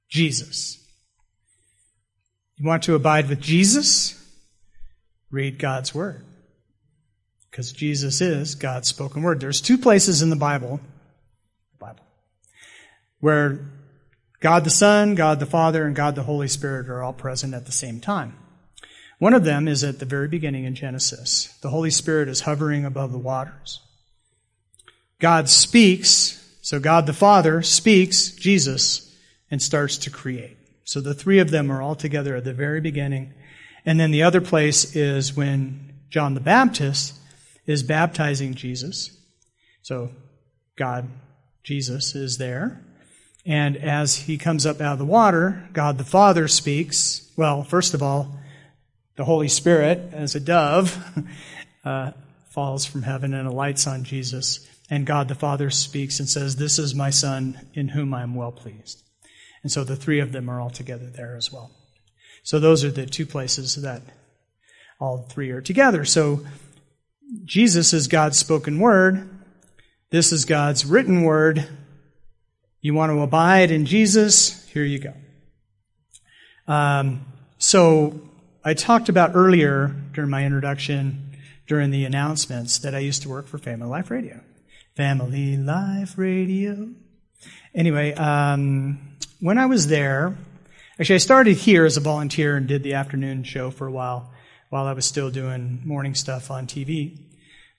Jesus. 0.09 0.79
You 2.57 2.67
want 2.67 2.83
to 2.85 2.95
abide 2.95 3.29
with 3.29 3.41
Jesus? 3.41 4.17
Read 5.31 5.59
God's 5.59 5.95
Word. 5.95 6.25
Because 7.51 7.73
Jesus 7.73 8.21
is 8.21 8.55
God's 8.55 8.89
spoken 8.89 9.23
Word. 9.23 9.41
There's 9.41 9.61
two 9.61 9.79
places 9.79 10.23
in 10.23 10.31
the 10.31 10.37
Bible, 10.37 10.81
Bible, 11.79 12.05
where 13.19 13.61
God 14.41 14.65
the 14.65 14.71
Son, 14.71 15.15
God 15.15 15.41
the 15.41 15.47
Father, 15.47 15.85
and 15.85 15.97
God 15.97 16.15
the 16.15 16.23
Holy 16.23 16.49
Spirit 16.49 16.89
are 16.89 17.03
all 17.03 17.13
present 17.13 17.55
at 17.55 17.67
the 17.67 17.73
same 17.73 18.01
time. 18.01 18.37
One 19.19 19.35
of 19.35 19.45
them 19.45 19.67
is 19.67 19.83
at 19.85 19.99
the 19.99 20.07
very 20.07 20.29
beginning 20.29 20.65
in 20.65 20.75
Genesis. 20.75 21.59
The 21.61 21.71
Holy 21.71 21.91
Spirit 21.91 22.29
is 22.29 22.43
hovering 22.43 22.85
above 22.85 23.13
the 23.13 23.19
waters. 23.19 23.81
God 25.21 25.49
speaks, 25.49 26.37
so 26.63 26.81
God 26.81 27.07
the 27.07 27.13
Father 27.13 27.63
speaks, 27.63 28.33
Jesus, 28.33 29.15
and 29.51 29.61
starts 29.61 29.99
to 29.99 30.11
create. 30.11 30.57
So 30.85 31.01
the 31.01 31.15
three 31.15 31.39
of 31.39 31.51
them 31.51 31.71
are 31.71 31.83
all 31.83 31.95
together 31.95 32.35
at 32.35 32.45
the 32.45 32.53
very 32.53 32.81
beginning. 32.81 33.33
And 33.85 34.01
then 34.01 34.11
the 34.11 34.25
other 34.25 34.41
place 34.41 34.97
is 34.97 35.37
when 35.37 35.95
John 36.09 36.35
the 36.35 36.41
Baptist 36.41 37.15
is 37.67 37.83
baptizing 37.83 38.55
Jesus. 38.55 39.17
So 39.83 40.11
God, 40.77 41.09
Jesus, 41.63 42.15
is 42.15 42.39
there. 42.39 42.83
And 43.47 43.77
as 43.77 44.17
he 44.17 44.39
comes 44.39 44.67
up 44.67 44.81
out 44.81 44.95
of 44.95 44.99
the 44.99 45.05
water, 45.05 45.69
God 45.73 45.99
the 45.99 46.05
Father 46.05 46.49
speaks. 46.49 47.31
Well, 47.37 47.63
first 47.63 47.95
of 47.95 48.03
all, 48.03 48.39
the 49.17 49.25
Holy 49.25 49.49
Spirit, 49.49 50.13
as 50.13 50.35
a 50.35 50.41
dove, 50.41 50.99
uh, 51.85 52.13
falls 52.51 52.85
from 52.85 53.03
heaven 53.03 53.33
and 53.35 53.47
alights 53.47 53.87
on 53.87 54.05
Jesus. 54.05 54.67
And 54.91 55.07
God 55.07 55.29
the 55.29 55.37
Father 55.37 55.71
speaks 55.71 56.19
and 56.19 56.29
says, 56.29 56.57
This 56.57 56.79
is 56.79 56.95
my 56.95 57.11
Son 57.11 57.69
in 57.75 57.89
whom 57.89 58.13
I 58.13 58.23
am 58.23 58.35
well 58.35 58.51
pleased. 58.51 59.03
And 59.63 59.71
so 59.71 59.85
the 59.85 59.97
three 59.97 60.19
of 60.19 60.33
them 60.33 60.51
are 60.51 60.61
all 60.61 60.71
together 60.71 61.09
there 61.09 61.37
as 61.37 61.53
well. 61.53 61.71
So 62.43 62.59
those 62.59 62.83
are 62.83 62.91
the 62.91 63.07
two 63.07 63.27
places 63.27 63.77
that 63.77 64.03
all 64.99 65.27
three 65.31 65.51
are 65.51 65.61
together. 65.61 66.05
So 66.05 66.45
Jesus 67.45 67.93
is 67.93 68.09
God's 68.09 68.39
spoken 68.39 68.81
word. 68.81 69.29
This 70.11 70.33
is 70.33 70.45
God's 70.45 70.85
written 70.85 71.23
word. 71.23 71.69
You 72.81 72.95
want 72.95 73.13
to 73.13 73.21
abide 73.21 73.71
in 73.71 73.87
Jesus? 73.87 74.67
Here 74.69 74.85
you 74.85 74.99
go. 74.99 75.15
Um, 76.67 77.27
so 77.59 78.21
I 78.65 78.75
talked 78.75 79.09
about 79.09 79.33
earlier 79.35 79.95
during 80.13 80.31
my 80.31 80.45
introduction, 80.45 81.37
during 81.67 81.91
the 81.91 82.05
announcements, 82.05 82.79
that 82.79 82.95
I 82.95 82.99
used 82.99 83.23
to 83.23 83.29
work 83.29 83.47
for 83.47 83.59
Family 83.59 83.87
Life 83.87 84.11
Radio. 84.11 84.41
Family 84.97 85.57
Life 85.57 86.19
Radio. 86.19 86.89
Anyway, 87.75 88.13
um, 88.15 89.17
when 89.39 89.59
I 89.59 89.67
was 89.67 89.87
there, 89.89 90.37
actually, 90.99 91.15
I 91.15 91.19
started 91.19 91.57
here 91.57 91.85
as 91.85 91.97
a 91.97 92.01
volunteer 92.01 92.57
and 92.57 92.67
did 92.67 92.83
the 92.83 92.95
afternoon 92.95 93.45
show 93.45 93.71
for 93.71 93.87
a 93.87 93.93
while 93.93 94.33
while 94.69 94.87
I 94.87 94.93
was 94.93 95.05
still 95.07 95.31
doing 95.31 95.83
morning 95.85 96.15
stuff 96.15 96.51
on 96.51 96.67
TV. 96.67 97.19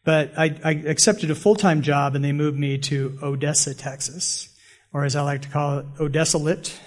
But 0.03 0.33
I, 0.37 0.57
I 0.63 0.71
accepted 0.71 1.29
a 1.31 1.35
full 1.35 1.55
time 1.55 1.81
job 1.81 2.15
and 2.15 2.23
they 2.23 2.31
moved 2.31 2.57
me 2.57 2.77
to 2.79 3.19
Odessa, 3.21 3.75
Texas, 3.75 4.49
or 4.93 5.03
as 5.03 5.15
I 5.15 5.21
like 5.21 5.43
to 5.43 5.49
call 5.49 5.79
it, 5.79 5.85
Odessa 5.99 6.37
Lit. 6.37 6.79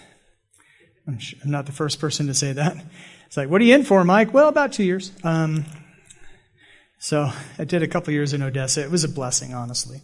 I'm, 1.06 1.18
I'm 1.44 1.50
not 1.50 1.66
the 1.66 1.72
first 1.72 2.00
person 2.00 2.26
to 2.28 2.34
say 2.34 2.52
that. 2.52 2.76
It's 3.26 3.36
like, 3.36 3.50
what 3.50 3.60
are 3.60 3.64
you 3.64 3.74
in 3.74 3.84
for, 3.84 4.02
Mike? 4.04 4.32
Well, 4.32 4.48
about 4.48 4.72
two 4.72 4.84
years. 4.84 5.12
Um, 5.22 5.64
so 7.04 7.30
I 7.58 7.64
did 7.64 7.82
a 7.82 7.88
couple 7.88 8.12
years 8.12 8.32
in 8.32 8.42
Odessa. 8.42 8.82
It 8.82 8.90
was 8.90 9.04
a 9.04 9.08
blessing, 9.08 9.54
honestly 9.54 10.00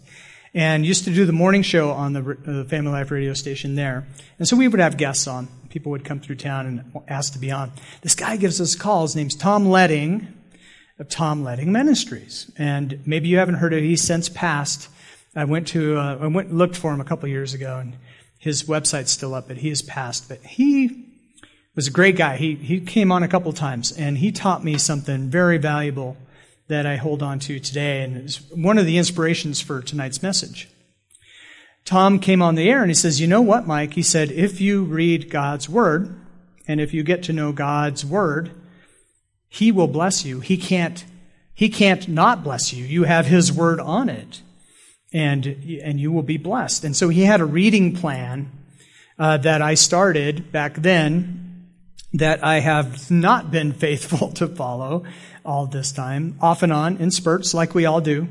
and 0.54 0.84
used 0.84 1.04
to 1.04 1.14
do 1.14 1.24
the 1.24 1.32
morning 1.32 1.62
show 1.62 1.90
on 1.90 2.12
the, 2.12 2.36
uh, 2.46 2.68
Family 2.68 2.90
Life 2.90 3.10
radio 3.10 3.34
station 3.34 3.74
there. 3.74 4.06
And 4.38 4.48
so 4.48 4.56
we 4.56 4.66
would 4.66 4.80
have 4.80 4.96
guests 4.96 5.26
on. 5.26 5.48
People 5.68 5.90
would 5.92 6.04
come 6.04 6.18
through 6.18 6.36
town 6.36 6.66
and 6.66 7.02
ask 7.06 7.32
to 7.34 7.38
be 7.38 7.52
on. 7.52 7.72
This 8.02 8.16
guy 8.16 8.36
gives 8.36 8.60
us 8.60 8.74
a 8.74 8.78
call. 8.78 9.02
His 9.02 9.14
name's 9.14 9.36
Tom 9.36 9.66
Letting 9.66 10.26
of 10.98 11.08
Tom 11.08 11.44
Letting 11.44 11.70
Ministries. 11.70 12.50
And 12.58 13.00
maybe 13.06 13.28
you 13.28 13.38
haven't 13.38 13.56
heard 13.56 13.72
of 13.72 13.78
it. 13.78 13.84
He's 13.84 14.02
since 14.02 14.28
passed. 14.28 14.88
I 15.36 15.44
went 15.44 15.68
to, 15.68 15.96
uh, 15.96 16.18
I 16.20 16.26
went 16.26 16.48
and 16.48 16.58
looked 16.58 16.76
for 16.76 16.92
him 16.92 17.00
a 17.00 17.04
couple 17.04 17.28
years 17.28 17.54
ago 17.54 17.78
and 17.78 17.96
his 18.38 18.64
website's 18.64 19.12
still 19.12 19.34
up, 19.34 19.46
but 19.46 19.58
he 19.58 19.68
has 19.68 19.82
passed. 19.82 20.28
But 20.28 20.42
he 20.42 21.06
was 21.76 21.86
a 21.86 21.92
great 21.92 22.16
guy. 22.16 22.36
He, 22.36 22.56
he 22.56 22.80
came 22.80 23.12
on 23.12 23.22
a 23.22 23.28
couple 23.28 23.52
times 23.52 23.92
and 23.92 24.18
he 24.18 24.32
taught 24.32 24.64
me 24.64 24.76
something 24.78 25.30
very 25.30 25.58
valuable 25.58 26.16
that 26.70 26.86
I 26.86 26.96
hold 26.96 27.22
on 27.22 27.38
to 27.40 27.60
today, 27.60 28.02
and 28.02 28.16
it's 28.16 28.40
one 28.50 28.78
of 28.78 28.86
the 28.86 28.96
inspirations 28.96 29.60
for 29.60 29.82
tonight's 29.82 30.22
message. 30.22 30.68
Tom 31.84 32.18
came 32.18 32.40
on 32.40 32.54
the 32.54 32.70
air 32.70 32.82
and 32.82 32.90
he 32.90 32.94
says, 32.94 33.20
You 33.20 33.26
know 33.26 33.42
what, 33.42 33.66
Mike? 33.66 33.94
He 33.94 34.02
said, 34.02 34.30
If 34.30 34.60
you 34.60 34.84
read 34.84 35.30
God's 35.30 35.68
Word, 35.68 36.14
and 36.68 36.80
if 36.80 36.94
you 36.94 37.02
get 37.02 37.24
to 37.24 37.32
know 37.32 37.52
God's 37.52 38.06
Word, 38.06 38.52
He 39.48 39.72
will 39.72 39.88
bless 39.88 40.24
you. 40.24 40.40
He 40.40 40.56
can't, 40.56 41.04
he 41.52 41.68
can't 41.68 42.08
not 42.08 42.44
bless 42.44 42.72
you. 42.72 42.84
You 42.84 43.04
have 43.04 43.26
His 43.26 43.52
Word 43.52 43.80
on 43.80 44.08
it, 44.08 44.40
and, 45.12 45.46
and 45.46 45.98
you 45.98 46.12
will 46.12 46.22
be 46.22 46.36
blessed. 46.36 46.84
And 46.84 46.96
so 46.96 47.08
he 47.08 47.22
had 47.22 47.40
a 47.40 47.44
reading 47.44 47.94
plan 47.96 48.52
uh, 49.18 49.38
that 49.38 49.60
I 49.60 49.74
started 49.74 50.52
back 50.52 50.74
then 50.74 51.66
that 52.12 52.44
I 52.44 52.60
have 52.60 53.10
not 53.10 53.50
been 53.50 53.72
faithful 53.86 54.30
to 54.34 54.46
follow 54.46 55.04
all 55.44 55.66
this 55.66 55.92
time, 55.92 56.36
off 56.40 56.62
and 56.62 56.72
on, 56.72 56.96
in 56.98 57.10
spurts, 57.10 57.54
like 57.54 57.74
we 57.74 57.86
all 57.86 58.00
do. 58.00 58.28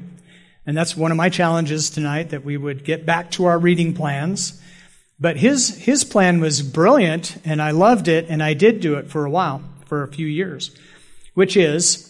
And 0.65 0.77
that's 0.77 0.95
one 0.95 1.11
of 1.11 1.17
my 1.17 1.29
challenges 1.29 1.89
tonight, 1.89 2.29
that 2.29 2.45
we 2.45 2.57
would 2.57 2.83
get 2.83 3.05
back 3.05 3.31
to 3.31 3.45
our 3.45 3.57
reading 3.57 3.93
plans. 3.93 4.61
But 5.19 5.37
his, 5.37 5.75
his 5.77 6.03
plan 6.03 6.39
was 6.39 6.61
brilliant, 6.61 7.37
and 7.43 7.61
I 7.61 7.71
loved 7.71 8.07
it, 8.07 8.27
and 8.29 8.41
I 8.41 8.53
did 8.53 8.79
do 8.79 8.95
it 8.95 9.09
for 9.09 9.25
a 9.25 9.29
while, 9.29 9.63
for 9.85 10.03
a 10.03 10.07
few 10.07 10.27
years, 10.27 10.75
which 11.33 11.57
is 11.57 12.05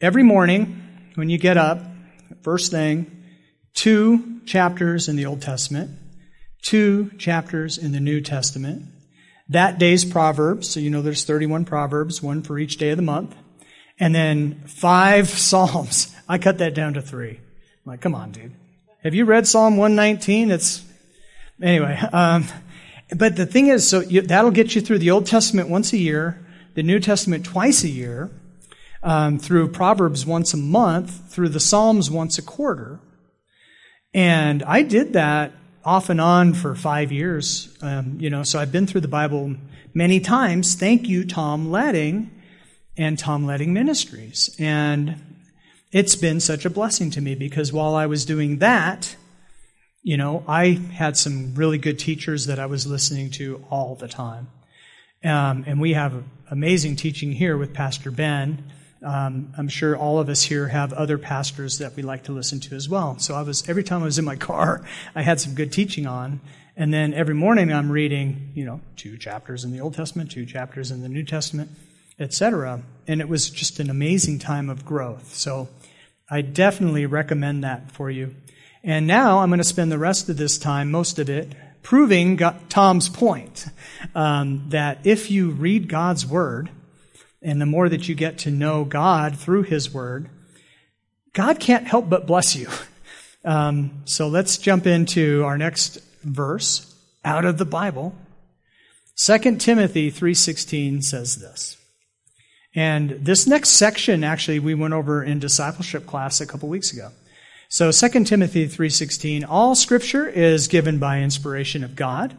every 0.00 0.22
morning 0.22 0.82
when 1.14 1.28
you 1.28 1.38
get 1.38 1.56
up, 1.56 1.80
first 2.42 2.70
thing, 2.70 3.24
two 3.74 4.40
chapters 4.46 5.08
in 5.08 5.16
the 5.16 5.26
Old 5.26 5.42
Testament, 5.42 5.90
two 6.62 7.10
chapters 7.18 7.78
in 7.78 7.92
the 7.92 8.00
New 8.00 8.20
Testament, 8.20 8.86
that 9.48 9.78
day's 9.78 10.04
Proverbs, 10.04 10.68
so 10.68 10.80
you 10.80 10.90
know 10.90 11.02
there's 11.02 11.24
31 11.24 11.64
Proverbs, 11.64 12.20
one 12.20 12.42
for 12.42 12.58
each 12.58 12.78
day 12.78 12.90
of 12.90 12.96
the 12.96 13.02
month 13.02 13.36
and 13.98 14.14
then 14.14 14.62
five 14.66 15.28
Psalms. 15.28 16.14
I 16.28 16.38
cut 16.38 16.58
that 16.58 16.74
down 16.74 16.94
to 16.94 17.02
three. 17.02 17.38
I'm 17.38 17.92
like, 17.92 18.00
come 18.00 18.14
on, 18.14 18.32
dude. 18.32 18.52
Have 19.02 19.14
you 19.14 19.24
read 19.24 19.46
Psalm 19.46 19.76
119? 19.76 20.50
It's, 20.50 20.84
anyway, 21.62 21.96
um, 22.12 22.44
but 23.16 23.36
the 23.36 23.46
thing 23.46 23.68
is, 23.68 23.88
so 23.88 24.00
you, 24.00 24.22
that'll 24.22 24.50
get 24.50 24.74
you 24.74 24.80
through 24.80 24.98
the 24.98 25.12
Old 25.12 25.26
Testament 25.26 25.68
once 25.68 25.92
a 25.92 25.98
year, 25.98 26.44
the 26.74 26.82
New 26.82 26.98
Testament 26.98 27.44
twice 27.44 27.84
a 27.84 27.88
year, 27.88 28.30
um, 29.04 29.38
through 29.38 29.68
Proverbs 29.68 30.26
once 30.26 30.52
a 30.52 30.56
month, 30.56 31.30
through 31.32 31.50
the 31.50 31.60
Psalms 31.60 32.10
once 32.10 32.38
a 32.38 32.42
quarter. 32.42 32.98
And 34.12 34.64
I 34.64 34.82
did 34.82 35.12
that 35.12 35.52
off 35.84 36.10
and 36.10 36.20
on 36.20 36.52
for 36.52 36.74
five 36.74 37.12
years. 37.12 37.76
Um, 37.80 38.16
you 38.18 38.28
know, 38.28 38.42
so 38.42 38.58
I've 38.58 38.72
been 38.72 38.88
through 38.88 39.02
the 39.02 39.08
Bible 39.08 39.54
many 39.94 40.18
times. 40.18 40.74
Thank 40.74 41.08
you, 41.08 41.24
Tom 41.24 41.70
Letting 41.70 42.32
and 42.96 43.18
Tom 43.18 43.46
Letting 43.46 43.72
Ministries. 43.72 44.54
And 44.58 45.20
it's 45.92 46.16
been 46.16 46.40
such 46.40 46.64
a 46.64 46.70
blessing 46.70 47.10
to 47.12 47.20
me 47.20 47.34
because 47.34 47.72
while 47.72 47.94
I 47.94 48.06
was 48.06 48.24
doing 48.24 48.58
that, 48.58 49.16
you 50.02 50.16
know, 50.16 50.44
I 50.46 50.80
had 50.92 51.16
some 51.16 51.54
really 51.54 51.78
good 51.78 51.98
teachers 51.98 52.46
that 52.46 52.58
I 52.58 52.66
was 52.66 52.86
listening 52.86 53.30
to 53.32 53.64
all 53.70 53.94
the 53.96 54.08
time. 54.08 54.48
Um, 55.24 55.64
and 55.66 55.80
we 55.80 55.94
have 55.94 56.22
amazing 56.50 56.96
teaching 56.96 57.32
here 57.32 57.56
with 57.56 57.74
Pastor 57.74 58.10
Ben. 58.10 58.70
Um, 59.02 59.52
I'm 59.58 59.68
sure 59.68 59.96
all 59.96 60.18
of 60.18 60.28
us 60.28 60.42
here 60.42 60.68
have 60.68 60.92
other 60.92 61.18
pastors 61.18 61.78
that 61.78 61.96
we 61.96 62.02
like 62.02 62.24
to 62.24 62.32
listen 62.32 62.60
to 62.60 62.76
as 62.76 62.88
well. 62.88 63.18
So 63.18 63.34
I 63.34 63.42
was 63.42 63.68
every 63.68 63.82
time 63.82 64.02
I 64.02 64.04
was 64.04 64.18
in 64.18 64.24
my 64.24 64.36
car, 64.50 64.86
I 65.14 65.22
had 65.22 65.40
some 65.40 65.54
good 65.54 65.72
teaching 65.72 66.06
on, 66.06 66.40
and 66.76 66.92
then 66.92 67.12
every 67.14 67.34
morning 67.34 67.72
I'm 67.72 67.90
reading, 67.90 68.52
you 68.54 68.64
know, 68.64 68.80
two 68.96 69.16
chapters 69.16 69.64
in 69.64 69.72
the 69.72 69.80
Old 69.80 69.94
Testament, 69.94 70.30
two 70.30 70.46
chapters 70.46 70.90
in 70.90 71.02
the 71.02 71.08
New 71.08 71.24
Testament, 71.24 71.70
etc. 72.18 72.82
And 73.06 73.20
it 73.20 73.28
was 73.28 73.50
just 73.50 73.80
an 73.80 73.90
amazing 73.90 74.38
time 74.38 74.70
of 74.70 74.84
growth. 74.84 75.34
So 75.34 75.68
I 76.30 76.42
definitely 76.42 77.06
recommend 77.06 77.64
that 77.64 77.92
for 77.92 78.10
you. 78.10 78.34
And 78.82 79.06
now 79.06 79.38
I'm 79.38 79.48
going 79.48 79.58
to 79.58 79.64
spend 79.64 79.90
the 79.90 79.98
rest 79.98 80.28
of 80.28 80.36
this 80.36 80.58
time, 80.58 80.90
most 80.90 81.18
of 81.18 81.28
it, 81.28 81.54
proving 81.82 82.38
Tom's 82.68 83.08
point 83.08 83.66
um, 84.14 84.64
that 84.68 84.98
if 85.04 85.30
you 85.30 85.50
read 85.50 85.88
God's 85.88 86.26
Word, 86.26 86.70
and 87.42 87.60
the 87.60 87.66
more 87.66 87.88
that 87.88 88.08
you 88.08 88.14
get 88.14 88.38
to 88.38 88.50
know 88.50 88.84
God 88.84 89.38
through 89.38 89.62
His 89.62 89.92
Word, 89.92 90.28
God 91.32 91.60
can't 91.60 91.86
help 91.86 92.08
but 92.08 92.26
bless 92.26 92.56
you. 92.56 92.68
Um, 93.44 94.02
so 94.06 94.26
let's 94.26 94.58
jump 94.58 94.88
into 94.88 95.44
our 95.44 95.56
next 95.56 96.00
verse 96.24 96.92
out 97.24 97.44
of 97.44 97.58
the 97.58 97.64
Bible. 97.64 98.12
2 99.14 99.58
Timothy 99.58 100.10
3:16 100.10 101.04
says 101.04 101.36
this. 101.36 101.76
And 102.76 103.10
this 103.12 103.46
next 103.46 103.70
section, 103.70 104.22
actually, 104.22 104.58
we 104.58 104.74
went 104.74 104.92
over 104.92 105.24
in 105.24 105.38
discipleship 105.38 106.06
class 106.06 106.42
a 106.42 106.46
couple 106.46 106.68
weeks 106.68 106.92
ago. 106.92 107.10
So 107.70 107.90
2 107.90 108.26
Timothy 108.26 108.68
3:16, 108.68 109.44
all 109.44 109.74
scripture 109.74 110.28
is 110.28 110.68
given 110.68 110.98
by 110.98 111.20
inspiration 111.20 111.82
of 111.82 111.96
God 111.96 112.36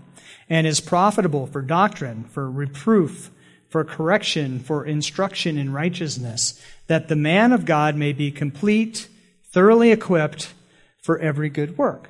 and 0.47 0.67
is 0.67 0.79
profitable 0.79 1.47
for 1.47 1.61
doctrine, 1.61 2.23
for 2.25 2.49
reproof, 2.49 3.31
for 3.67 3.83
correction, 3.83 4.59
for 4.59 4.85
instruction 4.85 5.57
in 5.57 5.73
righteousness, 5.73 6.61
that 6.85 7.07
the 7.07 7.15
man 7.15 7.51
of 7.51 7.65
God 7.65 7.95
may 7.95 8.13
be 8.13 8.31
complete, 8.31 9.07
thoroughly 9.51 9.91
equipped 9.91 10.53
for 11.01 11.17
every 11.19 11.49
good 11.49 11.77
work. 11.77 12.09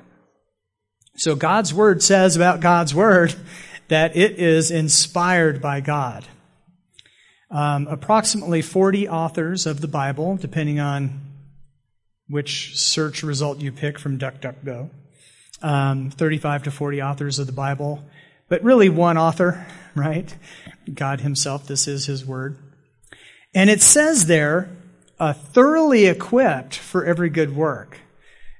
So 1.16 1.34
God's 1.34 1.72
word 1.74 2.02
says 2.02 2.36
about 2.36 2.60
God's 2.60 2.94
word 2.94 3.34
that 3.88 4.14
it 4.14 4.38
is 4.38 4.70
inspired 4.70 5.62
by 5.62 5.80
God. 5.80 6.26
Um, 7.50 7.86
approximately 7.86 8.60
40 8.60 9.08
authors 9.08 9.66
of 9.66 9.80
the 9.80 9.88
Bible, 9.88 10.36
depending 10.36 10.80
on 10.80 11.20
which 12.28 12.76
search 12.76 13.22
result 13.22 13.60
you 13.60 13.72
pick 13.72 13.98
from 13.98 14.18
DuckDuckGo. 14.18 14.90
Um, 15.62 16.10
35 16.10 16.64
to 16.64 16.70
40 16.70 17.02
authors 17.02 17.38
of 17.38 17.46
the 17.46 17.52
Bible, 17.52 18.04
but 18.48 18.62
really 18.62 18.88
one 18.88 19.18
author, 19.18 19.66
right? 19.94 20.32
God 20.92 21.20
Himself, 21.20 21.66
this 21.66 21.88
is 21.88 22.06
His 22.06 22.24
Word. 22.24 22.56
And 23.54 23.70
it 23.70 23.82
says 23.82 24.26
there, 24.26 24.68
uh, 25.18 25.32
thoroughly 25.32 26.06
equipped 26.06 26.76
for 26.76 27.04
every 27.04 27.30
good 27.30 27.56
work. 27.56 27.98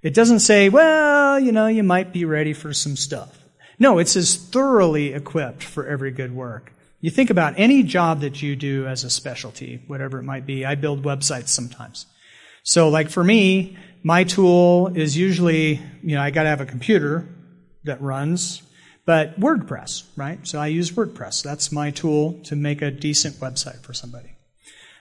It 0.03 0.15
doesn't 0.15 0.41
say, 0.41 0.69
well, 0.69 1.39
you 1.39 1.53
know, 1.53 1.67
you 1.67 1.83
might 1.83 2.13
be 2.13 2.25
ready 2.25 2.53
for 2.53 2.73
some 2.73 2.97
stuff. 2.97 3.39
No, 3.79 3.99
it 3.99 4.09
says 4.09 4.37
thoroughly 4.37 5.13
equipped 5.13 5.63
for 5.63 5.87
every 5.87 6.11
good 6.11 6.35
work. 6.35 6.73
You 7.01 7.11
think 7.11 7.31
about 7.31 7.55
any 7.57 7.85
job 7.85 8.21
that 8.21 8.43
you 8.43 8.57
do 8.57 8.87
as 8.87 9.05
a 9.05 9.11
specialty, 9.11 9.83
whatever 9.87 10.19
it 10.19 10.25
might 10.25 10.47
be. 10.47 10.67
I 10.67 10.75
build 10.75 11.05
websites 11.05 11.49
sometimes. 11.49 12.07
So 12.65 12.89
like 12.89 13.09
for 13.09 13.23
me, 13.23 13.79
my 14.03 14.25
tool 14.25 14.89
is 14.89 15.17
usually, 15.17 15.81
you 16.03 16.17
know, 16.17 16.21
I 16.21 16.31
gotta 16.31 16.49
have 16.49 16.61
a 16.61 16.67
computer 16.67 17.29
that 17.85 18.03
runs, 18.03 18.63
but 19.07 19.39
WordPress, 19.39 20.05
right? 20.17 20.45
So 20.47 20.59
I 20.59 20.67
use 20.67 20.91
WordPress. 20.91 21.43
That's 21.43 21.73
my 21.73 21.91
tool 21.91 22.41
to 22.45 22.57
make 22.57 22.83
a 22.83 22.91
decent 22.91 23.37
website 23.37 23.83
for 23.83 23.93
somebody. 23.93 24.37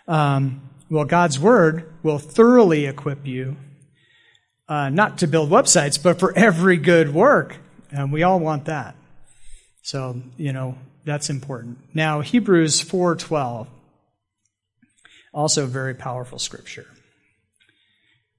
Um, 0.07 0.69
well, 0.89 1.03
God's 1.03 1.39
Word 1.39 1.91
will 2.03 2.19
thoroughly 2.19 2.85
equip 2.85 3.27
you, 3.27 3.57
uh, 4.69 4.89
not 4.89 5.17
to 5.17 5.27
build 5.27 5.49
websites, 5.49 6.01
but 6.01 6.19
for 6.19 6.37
every 6.37 6.77
good 6.77 7.13
work. 7.13 7.57
And 7.91 8.13
we 8.13 8.23
all 8.23 8.39
want 8.39 8.65
that. 8.65 8.95
So, 9.81 10.21
you 10.37 10.53
know, 10.53 10.77
that's 11.07 11.29
important. 11.29 11.79
Now, 11.95 12.19
Hebrews 12.21 12.81
4:12 12.81 13.67
also 15.33 15.65
very 15.65 15.95
powerful 15.95 16.37
scripture. 16.37 16.87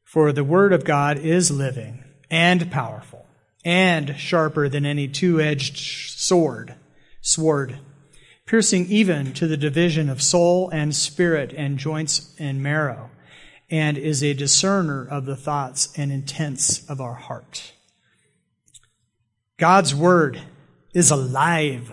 For 0.05 0.33
the 0.33 0.45
word 0.45 0.73
of 0.73 0.85
God 0.85 1.19
is 1.19 1.51
living 1.51 2.05
and 2.31 2.71
powerful 2.71 3.27
and 3.65 4.17
sharper 4.19 4.69
than 4.69 4.85
any 4.85 5.09
two-edged 5.09 5.79
sword, 5.79 6.75
sword, 7.21 7.79
piercing 8.47 8.87
even 8.87 9.33
to 9.35 9.47
the 9.47 9.57
division 9.57 10.09
of 10.09 10.23
soul 10.23 10.69
and 10.71 10.95
spirit 10.95 11.53
and 11.57 11.79
joints 11.79 12.35
and 12.39 12.63
marrow, 12.63 13.11
and 13.71 13.97
is 13.97 14.23
a 14.23 14.35
discerner 14.35 15.07
of 15.07 15.25
the 15.27 15.37
thoughts 15.37 15.93
and 15.97 16.11
intents 16.11 16.89
of 16.89 17.01
our 17.01 17.15
heart. 17.15 17.73
God's 19.59 19.95
word 19.95 20.41
is 20.95 21.11
alive 21.11 21.93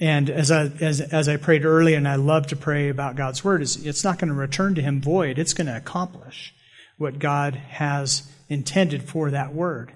and 0.00 0.28
as 0.28 0.50
I, 0.50 0.64
as, 0.80 1.00
as 1.00 1.28
I 1.28 1.36
prayed 1.36 1.64
earlier, 1.64 1.96
and 1.96 2.08
I 2.08 2.16
love 2.16 2.48
to 2.48 2.56
pray 2.56 2.88
about 2.88 3.16
God's 3.16 3.44
word, 3.44 3.62
is 3.62 3.84
it's 3.86 4.02
not 4.02 4.18
going 4.18 4.28
to 4.28 4.34
return 4.34 4.74
to 4.74 4.82
him 4.82 5.00
void. 5.00 5.38
It's 5.38 5.54
going 5.54 5.68
to 5.68 5.76
accomplish 5.76 6.52
what 6.98 7.18
God 7.18 7.54
has 7.54 8.28
intended 8.48 9.04
for 9.04 9.30
that 9.30 9.54
word. 9.54 9.92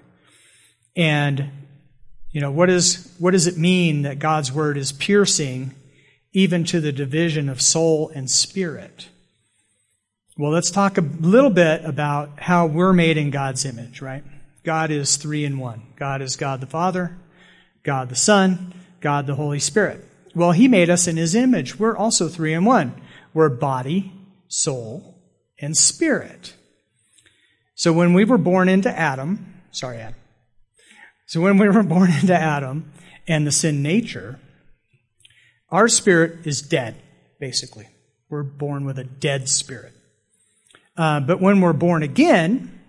And, 0.95 1.49
you 2.31 2.39
know, 2.39 2.51
what 2.51 2.69
is, 2.69 3.13
what 3.19 3.31
does 3.31 3.47
it 3.47 3.57
mean 3.57 4.03
that 4.03 4.19
God's 4.19 4.51
word 4.51 4.77
is 4.77 4.91
piercing 4.91 5.75
even 6.31 6.63
to 6.65 6.79
the 6.79 6.91
division 6.91 7.49
of 7.49 7.61
soul 7.61 8.09
and 8.13 8.29
spirit? 8.29 9.09
Well, 10.37 10.51
let's 10.51 10.71
talk 10.71 10.97
a 10.97 11.01
little 11.01 11.49
bit 11.49 11.83
about 11.83 12.39
how 12.39 12.65
we're 12.65 12.93
made 12.93 13.17
in 13.17 13.31
God's 13.31 13.65
image, 13.65 14.01
right? 14.01 14.23
God 14.63 14.91
is 14.91 15.17
three 15.17 15.43
in 15.43 15.57
one. 15.57 15.81
God 15.97 16.21
is 16.21 16.37
God 16.37 16.61
the 16.61 16.67
Father, 16.67 17.17
God 17.83 18.07
the 18.07 18.15
Son, 18.15 18.73
God 19.01 19.27
the 19.27 19.35
Holy 19.35 19.59
Spirit. 19.59 20.03
Well, 20.35 20.51
He 20.51 20.67
made 20.67 20.89
us 20.89 21.07
in 21.07 21.17
His 21.17 21.35
image. 21.35 21.79
We're 21.79 21.97
also 21.97 22.27
three 22.27 22.53
in 22.53 22.65
one. 22.65 22.99
We're 23.33 23.49
body, 23.49 24.11
soul, 24.47 25.15
and 25.59 25.75
spirit. 25.75 26.53
So 27.75 27.93
when 27.93 28.13
we 28.13 28.25
were 28.25 28.37
born 28.37 28.69
into 28.69 28.89
Adam, 28.89 29.61
sorry, 29.71 29.97
Adam. 29.97 30.19
So 31.27 31.41
when 31.41 31.57
we 31.57 31.69
were 31.69 31.83
born 31.95 32.11
into 32.11 32.35
Adam 32.35 32.91
and 33.27 33.45
the 33.45 33.51
sin 33.51 33.81
nature, 33.81 34.39
our 35.69 35.87
spirit 35.87 36.45
is 36.45 36.61
dead, 36.61 36.95
basically. 37.39 37.87
We're 38.29 38.43
born 38.43 38.85
with 38.85 38.99
a 38.99 39.03
dead 39.03 39.47
spirit. 39.49 39.93
Uh, 40.97 41.19
but 41.19 41.39
when 41.39 41.61
we're 41.61 41.73
born 41.73 42.03
again, 42.03 42.79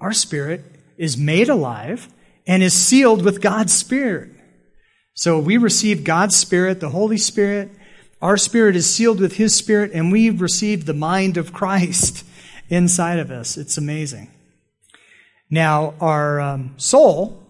our 0.00 0.12
spirit 0.12 0.64
is 0.96 1.16
made 1.16 1.48
alive 1.48 2.08
and 2.46 2.62
is 2.62 2.74
sealed 2.74 3.24
with 3.24 3.40
God's 3.40 3.72
spirit. 3.72 4.30
So 5.14 5.38
we 5.38 5.58
receive 5.58 6.04
God's 6.04 6.36
Spirit, 6.36 6.80
the 6.80 6.88
Holy 6.88 7.18
Spirit. 7.18 7.70
Our 8.22 8.36
spirit 8.36 8.76
is 8.76 8.92
sealed 8.92 9.20
with 9.20 9.36
His 9.36 9.54
Spirit, 9.54 9.90
and 9.92 10.10
we've 10.10 10.40
received 10.40 10.86
the 10.86 10.94
mind 10.94 11.36
of 11.36 11.52
Christ 11.52 12.24
inside 12.68 13.18
of 13.18 13.30
us. 13.30 13.58
It's 13.58 13.76
amazing. 13.76 14.30
Now, 15.50 15.94
our 16.00 16.40
um, 16.40 16.74
soul 16.78 17.46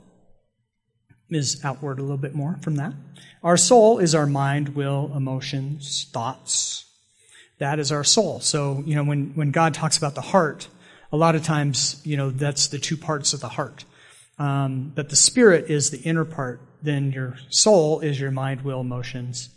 is 1.31 1.65
outward 1.65 2.01
a 2.01 2.03
little 2.03 2.17
bit 2.17 2.35
more 2.35 2.59
from 2.63 2.77
that. 2.77 2.95
Our 3.45 3.57
soul 3.57 3.99
is 4.01 4.15
our 4.15 4.27
mind, 4.27 4.71
will, 4.71 5.13
emotions, 5.15 6.09
thoughts. 6.13 6.85
That 7.59 7.79
is 7.79 7.93
our 7.93 8.03
soul. 8.03 8.41
So, 8.41 8.83
you 8.85 8.97
know, 8.97 9.05
when, 9.05 9.33
when 9.35 9.53
God 9.53 9.73
talks 9.73 9.97
about 9.97 10.17
the 10.17 10.21
heart, 10.21 10.67
a 11.13 11.17
lot 11.17 11.37
of 11.37 11.45
times, 11.45 12.01
you 12.05 12.17
know, 12.17 12.31
that's 12.31 12.69
the 12.69 12.79
two 12.79 12.97
parts 12.97 13.35
of 13.35 13.41
the 13.41 13.49
heart. 13.49 13.85
Um, 14.39 14.91
but 14.95 15.11
the 15.11 15.17
spirit 15.17 15.71
is 15.71 15.91
the 15.91 16.01
inner 16.01 16.25
part 16.25 16.61
then 16.83 17.13
your 17.13 17.37
soul 17.49 18.01
is 18.01 18.21
your 18.21 18.31
mind, 18.31 18.63
will, 18.63 18.81
emotions, 18.81 19.49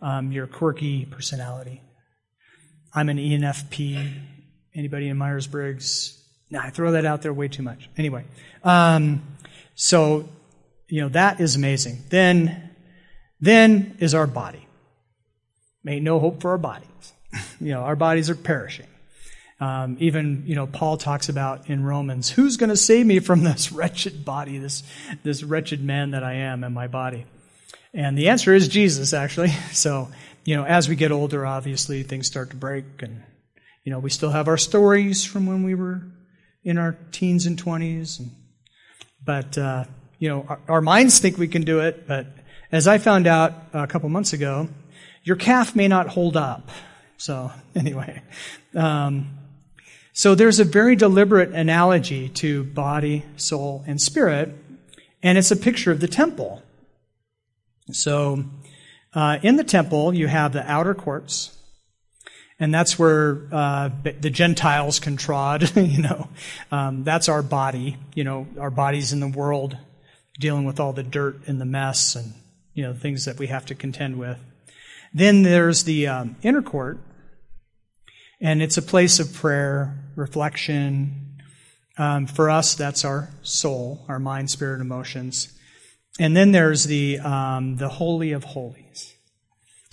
um, 0.00 0.32
your 0.32 0.46
quirky 0.46 1.04
personality. 1.04 1.82
I'm 2.94 3.08
an 3.08 3.18
ENFP. 3.18 4.12
Anybody 4.74 5.08
in 5.08 5.16
Myers 5.16 5.46
Briggs? 5.46 6.14
Nah, 6.50 6.62
I 6.62 6.70
throw 6.70 6.92
that 6.92 7.04
out 7.04 7.22
there 7.22 7.32
way 7.32 7.48
too 7.48 7.62
much. 7.62 7.90
Anyway, 7.96 8.24
um, 8.64 9.22
so 9.74 10.28
you 10.88 11.02
know 11.02 11.08
that 11.10 11.40
is 11.40 11.56
amazing. 11.56 11.98
Then, 12.08 12.70
then 13.40 13.96
is 13.98 14.14
our 14.14 14.26
body. 14.26 14.66
May 15.84 16.00
no 16.00 16.18
hope 16.18 16.40
for 16.40 16.50
our 16.50 16.58
bodies. 16.58 17.12
you 17.60 17.72
know, 17.72 17.80
our 17.80 17.96
bodies 17.96 18.30
are 18.30 18.34
perishing. 18.34 18.86
Um, 19.60 19.96
even, 19.98 20.44
you 20.46 20.54
know, 20.54 20.66
Paul 20.66 20.96
talks 20.96 21.28
about 21.28 21.68
in 21.68 21.82
Romans, 21.82 22.30
who's 22.30 22.56
going 22.56 22.70
to 22.70 22.76
save 22.76 23.06
me 23.06 23.18
from 23.18 23.42
this 23.42 23.72
wretched 23.72 24.24
body, 24.24 24.58
this, 24.58 24.82
this 25.24 25.42
wretched 25.42 25.82
man 25.82 26.12
that 26.12 26.22
I 26.22 26.34
am 26.34 26.62
and 26.62 26.74
my 26.74 26.86
body? 26.86 27.26
And 27.92 28.16
the 28.16 28.28
answer 28.28 28.54
is 28.54 28.68
Jesus, 28.68 29.12
actually. 29.12 29.52
So, 29.72 30.08
you 30.44 30.56
know, 30.56 30.64
as 30.64 30.88
we 30.88 30.96
get 30.96 31.12
older, 31.12 31.44
obviously 31.44 32.02
things 32.02 32.26
start 32.26 32.50
to 32.50 32.56
break 32.56 32.84
and, 33.00 33.22
you 33.84 33.92
know, 33.92 33.98
we 33.98 34.10
still 34.10 34.30
have 34.30 34.48
our 34.48 34.56
stories 34.56 35.24
from 35.24 35.46
when 35.46 35.62
we 35.62 35.74
were 35.74 36.02
in 36.64 36.78
our 36.78 36.96
teens 37.12 37.46
and 37.46 37.62
20s. 37.62 38.20
And, 38.20 38.30
but, 39.24 39.58
uh, 39.58 39.84
you 40.18 40.28
know, 40.28 40.46
our, 40.48 40.60
our 40.68 40.80
minds 40.80 41.18
think 41.18 41.36
we 41.36 41.48
can 41.48 41.62
do 41.62 41.80
it, 41.80 42.06
but 42.06 42.26
as 42.70 42.86
I 42.86 42.98
found 42.98 43.26
out 43.26 43.54
a 43.72 43.86
couple 43.86 44.08
months 44.08 44.32
ago, 44.32 44.68
your 45.22 45.36
calf 45.36 45.74
may 45.74 45.88
not 45.88 46.08
hold 46.08 46.36
up. 46.36 46.70
So, 47.16 47.50
anyway, 47.74 48.22
um, 48.74 49.38
so 50.18 50.34
there's 50.34 50.58
a 50.58 50.64
very 50.64 50.96
deliberate 50.96 51.52
analogy 51.52 52.28
to 52.30 52.64
body, 52.64 53.22
soul, 53.36 53.84
and 53.86 54.02
spirit, 54.02 54.52
and 55.22 55.38
it's 55.38 55.52
a 55.52 55.56
picture 55.56 55.92
of 55.92 56.00
the 56.00 56.08
temple. 56.08 56.60
So 57.92 58.42
uh, 59.14 59.38
in 59.44 59.54
the 59.54 59.62
temple, 59.62 60.12
you 60.12 60.26
have 60.26 60.52
the 60.52 60.68
outer 60.68 60.92
courts, 60.92 61.56
and 62.58 62.74
that's 62.74 62.98
where 62.98 63.46
uh, 63.52 63.90
the 64.02 64.28
Gentiles 64.28 64.98
can 64.98 65.16
trod. 65.16 65.70
you 65.76 66.02
know, 66.02 66.28
um, 66.72 67.04
that's 67.04 67.28
our 67.28 67.44
body. 67.44 67.96
You 68.16 68.24
know, 68.24 68.48
our 68.58 68.70
bodies 68.70 69.12
in 69.12 69.20
the 69.20 69.28
world, 69.28 69.76
dealing 70.40 70.64
with 70.64 70.80
all 70.80 70.92
the 70.92 71.04
dirt 71.04 71.46
and 71.46 71.60
the 71.60 71.64
mess, 71.64 72.16
and 72.16 72.32
you 72.74 72.82
know 72.82 72.92
things 72.92 73.24
that 73.26 73.38
we 73.38 73.46
have 73.46 73.66
to 73.66 73.76
contend 73.76 74.18
with. 74.18 74.38
Then 75.14 75.44
there's 75.44 75.84
the 75.84 76.08
um, 76.08 76.34
inner 76.42 76.60
court, 76.60 76.98
and 78.40 78.60
it's 78.60 78.76
a 78.76 78.82
place 78.82 79.20
of 79.20 79.32
prayer, 79.32 79.96
reflection. 80.18 81.38
Um, 81.96 82.26
for 82.26 82.50
us, 82.50 82.74
that's 82.74 83.04
our 83.04 83.30
soul, 83.42 84.04
our 84.08 84.18
mind, 84.18 84.50
spirit, 84.50 84.80
emotions. 84.80 85.56
And 86.18 86.36
then 86.36 86.52
there's 86.52 86.84
the, 86.84 87.20
um, 87.20 87.76
the 87.76 87.88
Holy 87.88 88.32
of 88.32 88.44
Holies. 88.44 89.14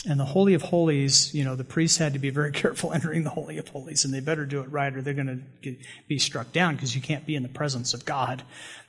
And 0.07 0.19
the 0.19 0.25
Holy 0.25 0.53
of 0.53 0.63
Holies, 0.63 1.33
you 1.33 1.43
know, 1.43 1.55
the 1.55 1.63
priests 1.63 1.97
had 1.97 2.13
to 2.13 2.19
be 2.19 2.31
very 2.31 2.51
careful 2.63 2.91
entering 2.91 3.23
the 3.23 3.29
Holy 3.29 3.57
of 3.57 3.67
Holies, 3.67 4.03
and 4.03 4.13
they 4.13 4.19
better 4.19 4.45
do 4.45 4.61
it 4.61 4.71
right 4.71 4.95
or 4.95 5.01
they're 5.01 5.13
going 5.13 5.47
to 5.63 5.75
be 6.07 6.19
struck 6.19 6.51
down 6.51 6.75
because 6.75 6.95
you 6.95 7.01
can't 7.01 7.25
be 7.25 7.35
in 7.35 7.43
the 7.43 7.49
presence 7.49 7.93
of 7.93 8.05
God 8.05 8.43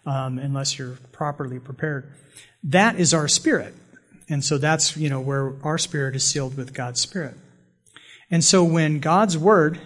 um, 0.07 0.39
unless 0.39 0.79
you're 0.79 0.99
properly 1.13 1.59
prepared. 1.59 2.13
That 2.65 2.99
is 2.99 3.13
our 3.13 3.29
spirit. 3.29 3.75
And 4.29 4.43
so 4.43 4.59
that's, 4.59 4.97
you 4.97 5.09
know, 5.09 5.21
where 5.21 5.55
our 5.63 5.79
spirit 5.79 6.17
is 6.17 6.25
sealed 6.25 6.57
with 6.57 6.75
God's 6.75 7.01
spirit. 7.01 7.35
And 8.31 8.43
so 8.43 8.65
when 8.65 8.99
God's 8.99 9.39
word 9.39 9.79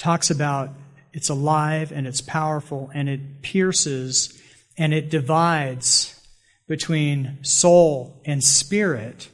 talks 0.00 0.30
about 0.30 0.70
it's 1.12 1.28
alive 1.28 1.92
and 1.92 2.06
it's 2.06 2.22
powerful 2.22 2.90
and 2.94 3.08
it 3.08 3.42
pierces 3.42 4.40
and 4.78 4.94
it 4.94 5.10
divides 5.10 6.18
between 6.66 7.38
soul 7.42 8.22
and 8.24 8.42
spirit, 8.42 9.28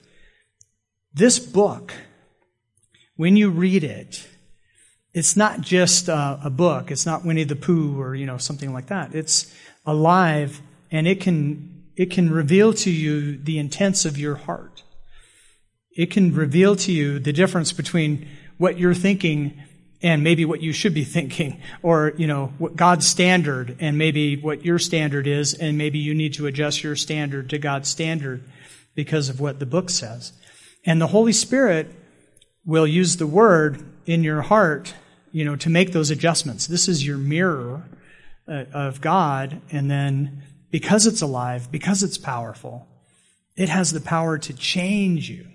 this 1.14 1.38
book, 1.38 1.94
when 3.14 3.36
you 3.36 3.48
read 3.48 3.84
it, 3.84 4.26
it's 5.14 5.36
not 5.36 5.60
just 5.60 6.08
a, 6.08 6.40
a, 6.44 6.50
book. 6.50 6.90
It's 6.90 7.06
not 7.06 7.24
Winnie 7.24 7.44
the 7.44 7.56
Pooh 7.56 8.00
or, 8.00 8.14
you 8.14 8.26
know, 8.26 8.36
something 8.36 8.72
like 8.72 8.88
that. 8.88 9.14
It's 9.14 9.54
alive 9.86 10.60
and 10.90 11.06
it 11.06 11.20
can, 11.20 11.84
it 11.94 12.10
can 12.10 12.30
reveal 12.30 12.72
to 12.74 12.90
you 12.90 13.38
the 13.38 13.58
intents 13.58 14.04
of 14.04 14.18
your 14.18 14.34
heart. 14.34 14.82
It 15.92 16.10
can 16.10 16.34
reveal 16.34 16.74
to 16.76 16.92
you 16.92 17.18
the 17.18 17.32
difference 17.32 17.72
between 17.72 18.28
what 18.58 18.78
you're 18.78 18.94
thinking 18.94 19.62
and 20.02 20.22
maybe 20.22 20.44
what 20.44 20.60
you 20.60 20.72
should 20.72 20.94
be 20.94 21.04
thinking, 21.04 21.60
or, 21.82 22.12
you 22.16 22.26
know, 22.26 22.52
what 22.58 22.76
God's 22.76 23.06
standard 23.06 23.76
and 23.80 23.96
maybe 23.96 24.36
what 24.36 24.64
your 24.64 24.78
standard 24.78 25.26
is, 25.26 25.54
and 25.54 25.78
maybe 25.78 25.98
you 25.98 26.14
need 26.14 26.34
to 26.34 26.46
adjust 26.46 26.82
your 26.84 26.96
standard 26.96 27.50
to 27.50 27.58
God's 27.58 27.88
standard 27.88 28.44
because 28.94 29.28
of 29.28 29.40
what 29.40 29.58
the 29.58 29.66
book 29.66 29.90
says. 29.90 30.32
And 30.84 31.00
the 31.00 31.06
Holy 31.08 31.32
Spirit 31.32 31.90
will 32.64 32.86
use 32.86 33.16
the 33.16 33.26
word 33.26 33.84
in 34.06 34.22
your 34.22 34.42
heart, 34.42 34.94
you 35.32 35.44
know, 35.44 35.56
to 35.56 35.70
make 35.70 35.92
those 35.92 36.10
adjustments. 36.10 36.66
This 36.66 36.88
is 36.88 37.06
your 37.06 37.18
mirror 37.18 37.88
uh, 38.48 38.64
of 38.72 39.00
God, 39.00 39.60
and 39.70 39.90
then 39.90 40.42
because 40.70 41.06
it's 41.06 41.22
alive, 41.22 41.70
because 41.72 42.02
it's 42.02 42.18
powerful, 42.18 42.86
it 43.56 43.68
has 43.68 43.92
the 43.92 44.00
power 44.00 44.36
to 44.38 44.52
change 44.52 45.30
you 45.30 45.46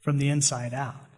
from 0.00 0.18
the 0.18 0.28
inside 0.28 0.74
out. 0.74 1.09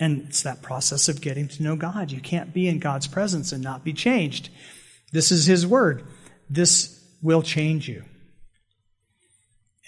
And 0.00 0.26
it's 0.26 0.42
that 0.42 0.62
process 0.62 1.10
of 1.10 1.20
getting 1.20 1.46
to 1.46 1.62
know 1.62 1.76
God. 1.76 2.10
You 2.10 2.22
can't 2.22 2.54
be 2.54 2.66
in 2.66 2.78
God's 2.78 3.06
presence 3.06 3.52
and 3.52 3.62
not 3.62 3.84
be 3.84 3.92
changed. 3.92 4.48
This 5.12 5.30
is 5.30 5.44
His 5.44 5.66
Word. 5.66 6.04
This 6.48 6.98
will 7.22 7.42
change 7.42 7.86
you. 7.86 8.04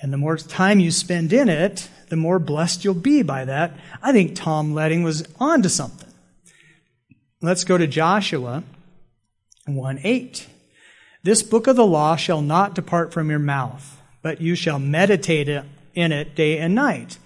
And 0.02 0.12
the 0.12 0.18
more 0.18 0.36
time 0.36 0.80
you 0.80 0.90
spend 0.90 1.32
in 1.32 1.48
it, 1.48 1.88
the 2.08 2.16
more 2.16 2.38
blessed 2.38 2.84
you'll 2.84 2.92
be 2.92 3.22
by 3.22 3.46
that. 3.46 3.72
I 4.02 4.12
think 4.12 4.34
Tom 4.34 4.74
Letting 4.74 5.02
was 5.02 5.26
on 5.40 5.62
to 5.62 5.70
something. 5.70 6.10
Let's 7.40 7.64
go 7.64 7.78
to 7.78 7.86
Joshua 7.86 8.64
1 9.66 10.00
8. 10.02 10.46
This 11.22 11.42
book 11.42 11.66
of 11.68 11.76
the 11.76 11.86
law 11.86 12.16
shall 12.16 12.42
not 12.42 12.74
depart 12.74 13.14
from 13.14 13.30
your 13.30 13.38
mouth, 13.38 14.02
but 14.20 14.40
you 14.40 14.56
shall 14.56 14.78
meditate 14.78 15.48
in 15.48 16.12
it 16.12 16.34
day 16.34 16.58
and 16.58 16.74
night 16.74 17.18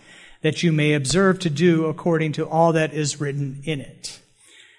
that 0.46 0.62
you 0.62 0.70
may 0.70 0.92
observe 0.92 1.40
to 1.40 1.50
do 1.50 1.87
according 1.87 2.30
to 2.30 2.48
all 2.48 2.72
that 2.72 2.94
is 2.94 3.20
written 3.20 3.61
in 3.64 3.80
it. 3.80 4.20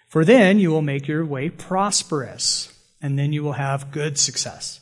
For 0.08 0.23
then 0.23 0.60
you 0.60 0.71
will 0.71 0.82
make 0.82 1.10
your 1.10 1.25
way 1.25 1.49
prosperous, 1.49 2.73
and 3.01 3.19
then 3.19 3.34
you 3.34 3.43
will 3.43 3.51
have 3.51 3.91
good 3.91 4.17
success. 4.17 4.80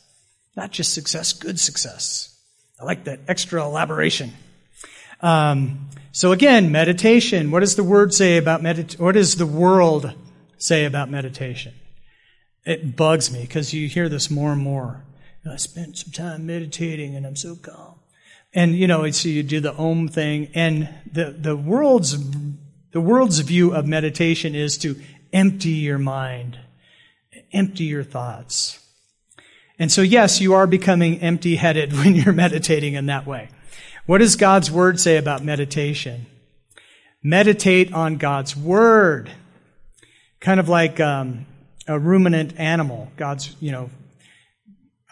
Not 0.56 0.70
just 0.70 0.94
success, 0.94 1.32
good 1.32 1.58
success. 1.58 2.38
I 2.80 2.84
like 2.84 3.02
that 3.02 3.18
extra 3.26 3.64
elaboration. 3.64 4.32
Um, 5.20 5.88
so 6.12 6.30
again, 6.30 6.70
meditation. 6.70 7.50
What 7.50 7.60
does 7.60 7.74
the 7.74 7.82
word 7.82 8.14
say 8.14 8.36
about 8.36 8.62
meditation? 8.62 9.04
What 9.04 9.16
does 9.16 9.34
the 9.34 9.44
world 9.44 10.14
say 10.56 10.84
about 10.84 11.10
meditation? 11.10 11.74
It 12.64 12.94
bugs 12.94 13.32
me 13.32 13.40
because 13.40 13.74
you 13.74 13.88
hear 13.88 14.08
this 14.08 14.30
more 14.30 14.52
and 14.52 14.62
more. 14.62 15.02
I 15.50 15.56
spent 15.56 15.98
some 15.98 16.12
time 16.12 16.46
meditating 16.46 17.16
and 17.16 17.26
I'm 17.26 17.34
so 17.34 17.56
calm. 17.56 17.95
And, 18.56 18.74
you 18.74 18.86
know, 18.86 19.08
so 19.10 19.28
you 19.28 19.42
do 19.42 19.60
the 19.60 19.74
Om 19.74 20.08
thing. 20.08 20.48
And 20.54 20.88
the, 21.12 21.26
the 21.38 21.54
world's, 21.54 22.16
the 22.90 23.02
world's 23.02 23.38
view 23.40 23.74
of 23.74 23.86
meditation 23.86 24.54
is 24.54 24.78
to 24.78 24.96
empty 25.30 25.68
your 25.68 25.98
mind, 25.98 26.58
empty 27.52 27.84
your 27.84 28.02
thoughts. 28.02 28.82
And 29.78 29.92
so, 29.92 30.00
yes, 30.00 30.40
you 30.40 30.54
are 30.54 30.66
becoming 30.66 31.20
empty 31.20 31.56
headed 31.56 31.92
when 31.98 32.14
you're 32.14 32.32
meditating 32.32 32.94
in 32.94 33.06
that 33.06 33.26
way. 33.26 33.50
What 34.06 34.18
does 34.18 34.36
God's 34.36 34.70
word 34.70 34.98
say 34.98 35.18
about 35.18 35.44
meditation? 35.44 36.24
Meditate 37.22 37.92
on 37.92 38.16
God's 38.16 38.56
word. 38.56 39.30
Kind 40.40 40.60
of 40.60 40.70
like 40.70 40.98
um, 40.98 41.44
a 41.86 41.98
ruminant 41.98 42.58
animal. 42.58 43.12
God's, 43.18 43.54
you 43.60 43.72
know, 43.72 43.90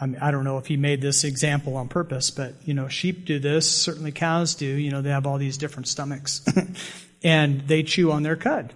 I, 0.05 0.07
mean, 0.07 0.19
I 0.21 0.31
don't 0.33 0.45
know 0.45 0.59
if 0.59 0.67
he 0.67 0.77
made 0.77 1.01
this 1.01 1.25
example 1.25 1.79
on 1.79 1.89
purpose, 1.89 2.31
but 2.31 2.53
you 2.67 2.75
know, 2.75 2.89
sheep 2.89 3.25
do 3.25 3.39
this. 3.39 3.71
Certainly, 3.71 4.13
cows 4.13 4.55
do. 4.55 4.67
You 4.67 4.91
know, 4.91 5.01
they 5.01 5.09
have 5.09 5.27
all 5.27 5.39
these 5.39 5.57
different 5.57 5.89
stomachs, 5.89 6.45
and 7.25 7.63
they 7.63 7.83
chew 7.83 8.13
on 8.13 8.23
their 8.23 8.37
cud. 8.37 8.75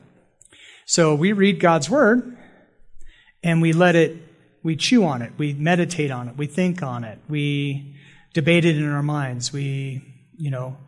So 0.87 1.15
we 1.15 1.35
read 1.35 1.61
God's 1.61 1.91
word, 1.91 2.39
and 3.43 3.61
we 3.61 3.75
let 3.75 3.95
it. 3.95 4.17
We 4.63 4.75
chew 4.77 5.05
on 5.05 5.21
it. 5.21 5.33
We 5.37 5.53
meditate 5.53 6.11
on 6.11 6.29
it. 6.29 6.39
We 6.39 6.47
think 6.47 6.83
on 6.83 7.05
it. 7.05 7.19
We 7.29 7.95
debate 8.33 8.65
it 8.65 8.79
in 8.79 8.91
our 8.91 9.03
minds. 9.03 9.53
We, 9.53 10.03
you 10.39 10.51
know, 10.51 10.79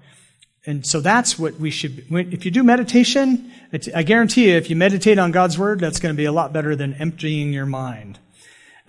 and 0.65 0.87
so 0.87 1.03
that's 1.03 1.39
what 1.39 1.61
we 1.61 1.71
should. 1.71 2.07
If 2.11 2.47
you 2.47 2.51
do 2.51 2.65
meditation, 2.65 3.53
I 3.95 4.05
guarantee 4.05 4.49
you, 4.49 4.57
if 4.57 4.71
you 4.71 4.77
meditate 4.77 5.19
on 5.19 5.33
God's 5.33 5.59
word, 5.59 5.81
that's 5.81 6.01
going 6.01 6.15
to 6.15 6.17
be 6.17 6.25
a 6.25 6.33
lot 6.33 6.55
better 6.55 6.75
than 6.75 6.95
emptying 6.95 7.53
your 7.53 7.67
mind. 7.67 8.19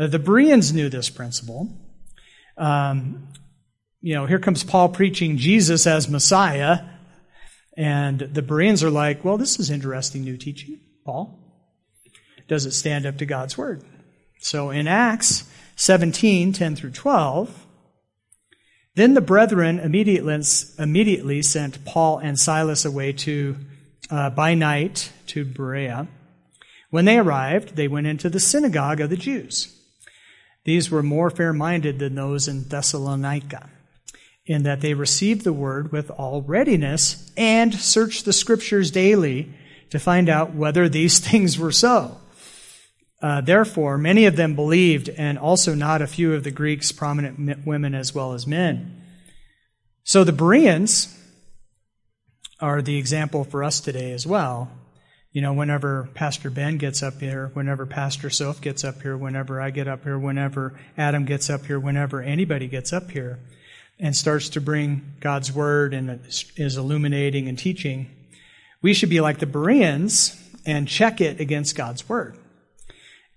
Uh, 0.02 0.08
the 0.08 0.18
Bereans 0.18 0.74
knew 0.74 0.90
this 0.90 1.12
principle. 1.12 1.70
Um, 2.58 3.28
you 4.02 4.16
know, 4.16 4.26
here 4.26 4.40
comes 4.40 4.64
Paul 4.64 4.90
preaching 4.90 5.38
Jesus 5.38 5.86
as 5.86 6.10
Messiah, 6.10 6.80
and 7.78 8.20
the 8.20 8.42
Bereans 8.42 8.84
are 8.84 8.90
like, 8.90 9.24
well, 9.24 9.38
this 9.38 9.60
is 9.60 9.70
interesting 9.70 10.24
new 10.24 10.38
teaching, 10.38 10.80
Paul. 11.06 11.38
Does 12.48 12.66
it 12.66 12.72
stand 12.72 13.06
up 13.06 13.20
to 13.20 13.28
God's 13.28 13.56
word? 13.60 13.84
So 14.40 14.72
in 14.72 14.88
Acts 14.88 15.48
17, 15.76 16.52
10 16.52 16.76
through 16.76 16.92
12, 16.92 17.68
then 18.96 19.14
the 19.14 19.22
brethren 19.22 19.80
immediately, 19.80 20.42
immediately 20.80 21.44
sent 21.44 21.86
Paul 21.86 22.18
and 22.18 22.40
Silas 22.40 22.86
away 22.86 23.14
to, 23.14 23.56
uh, 24.10 24.32
by 24.32 24.56
night 24.56 25.12
to 25.28 25.46
Berea. 25.46 26.08
When 26.90 27.06
they 27.06 27.20
arrived, 27.20 27.76
they 27.76 27.88
went 27.88 28.08
into 28.08 28.32
the 28.32 28.40
synagogue 28.40 29.00
of 29.00 29.12
the 29.12 29.16
Jews. 29.16 29.78
These 30.64 30.92
were 30.92 31.04
more 31.04 31.30
fair 31.30 31.54
minded 31.54 32.00
than 32.00 32.16
those 32.16 32.48
in 32.48 32.68
Thessalonica, 32.68 33.70
in 34.46 34.64
that 34.64 34.82
they 34.82 34.94
received 34.94 35.44
the 35.44 35.54
word 35.54 35.92
with 35.92 36.12
all 36.12 36.42
readiness 36.42 37.32
and 37.36 37.74
searched 37.74 38.26
the 38.26 38.34
scriptures 38.34 38.92
daily 38.92 39.54
to 39.90 40.00
find 40.00 40.30
out 40.30 40.54
whether 40.54 40.88
these 40.88 41.20
things 41.28 41.58
were 41.58 41.72
so. 41.72 42.18
Uh, 43.22 43.40
therefore, 43.42 43.98
many 43.98 44.26
of 44.26 44.36
them 44.36 44.56
believed, 44.56 45.10
and 45.10 45.38
also 45.38 45.76
not 45.76 46.02
a 46.02 46.08
few 46.08 46.34
of 46.34 46.44
the 46.44 46.50
Greeks, 46.52 46.92
prominent 46.92 47.66
women 47.68 47.94
as 47.94 48.16
well 48.16 48.34
as 48.34 48.48
men. 48.48 49.00
So 50.04 50.24
the 50.24 50.32
Bereans 50.32 51.18
are 52.60 52.82
the 52.82 52.98
example 52.98 53.44
for 53.44 53.64
us 53.64 53.80
today 53.80 54.12
as 54.12 54.26
well. 54.26 54.72
You 55.32 55.42
know, 55.42 55.54
whenever 55.54 56.10
Pastor 56.14 56.50
Ben 56.50 56.78
gets 56.78 57.02
up 57.02 57.22
here, 57.22 57.52
whenever 57.54 57.86
Pastor 57.86 58.30
Soph 58.30 58.60
gets 58.60 58.84
up 58.84 59.02
here, 59.02 59.16
whenever 59.16 59.62
I 59.62 59.70
get 59.70 59.88
up 59.88 60.04
here, 60.04 60.20
whenever 60.20 60.78
Adam 60.98 61.24
gets 61.24 61.50
up 61.50 61.66
here, 61.66 61.80
whenever 61.80 62.22
anybody 62.22 62.68
gets 62.68 62.92
up 62.92 63.12
here 63.12 63.40
and 63.98 64.14
starts 64.16 64.50
to 64.50 64.62
bring 64.62 65.14
God's 65.22 65.54
word 65.54 65.94
and 65.94 66.20
is 66.58 66.76
illuminating 66.76 67.48
and 67.48 67.58
teaching, 67.58 68.10
we 68.82 68.94
should 68.94 69.10
be 69.10 69.22
like 69.22 69.40
the 69.40 69.46
Bereans 69.46 70.36
and 70.66 70.86
check 70.88 71.22
it 71.22 71.40
against 71.40 71.78
God's 71.78 72.10
word. 72.10 72.38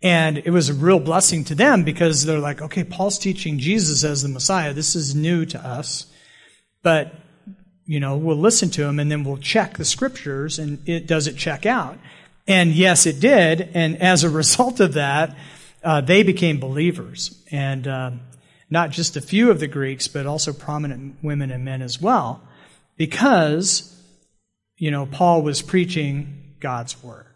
And 0.03 0.39
it 0.39 0.51
was 0.51 0.69
a 0.69 0.75
real 0.75 0.99
blessing 0.99 1.45
to 1.45 1.55
them 1.55 1.85
because 1.85 2.25
they're 2.25 2.39
like, 2.41 2.61
okay, 2.61 2.83
Paul's 2.83 3.19
teaching 3.19 3.59
Jesus 3.59 4.03
as 4.03 4.23
the 4.23 4.29
Messiah. 4.29 4.73
This 4.73 4.97
is 4.97 5.15
new 5.15 5.47
to 5.47 5.65
us. 5.65 6.07
But 6.83 7.15
you 7.87 8.01
know, 8.01 8.17
we'll 8.17 8.37
listen 8.37 8.71
to 8.71 8.85
him 8.85 8.99
and 8.99 9.11
then 9.11 9.25
we'll 9.25 9.37
check 9.37 9.77
the 9.77 9.85
scriptures 9.85 10.59
and 10.59 10.87
it 10.89 11.07
does 11.07 11.27
it 11.27 11.37
check 11.37 11.67
out. 11.67 11.99
And 12.47 12.73
yes, 12.73 13.07
it 13.07 13.21
did. 13.21 13.71
And 13.75 14.01
as 14.01 14.25
a 14.25 14.31
result 14.31 14.81
of 14.81 14.95
that, 14.95 15.37
uh, 15.83 16.01
they 16.01 16.23
became 16.23 16.59
believers. 16.59 17.43
And 17.51 17.87
uh, 17.87 18.11
not 18.71 18.91
just 18.91 19.17
a 19.17 19.21
few 19.21 19.51
of 19.51 19.61
the 19.61 19.67
Greeks, 19.67 20.09
but 20.09 20.27
also 20.27 20.53
prominent 20.53 21.17
women 21.23 21.51
and 21.51 21.65
men 21.65 21.83
as 21.83 22.01
well, 22.01 22.43
because, 22.97 23.95
you 24.77 24.91
know, 24.91 25.07
Paul 25.07 25.43
was 25.43 25.63
preaching 25.63 26.55
God's 26.61 27.03
word. 27.03 27.27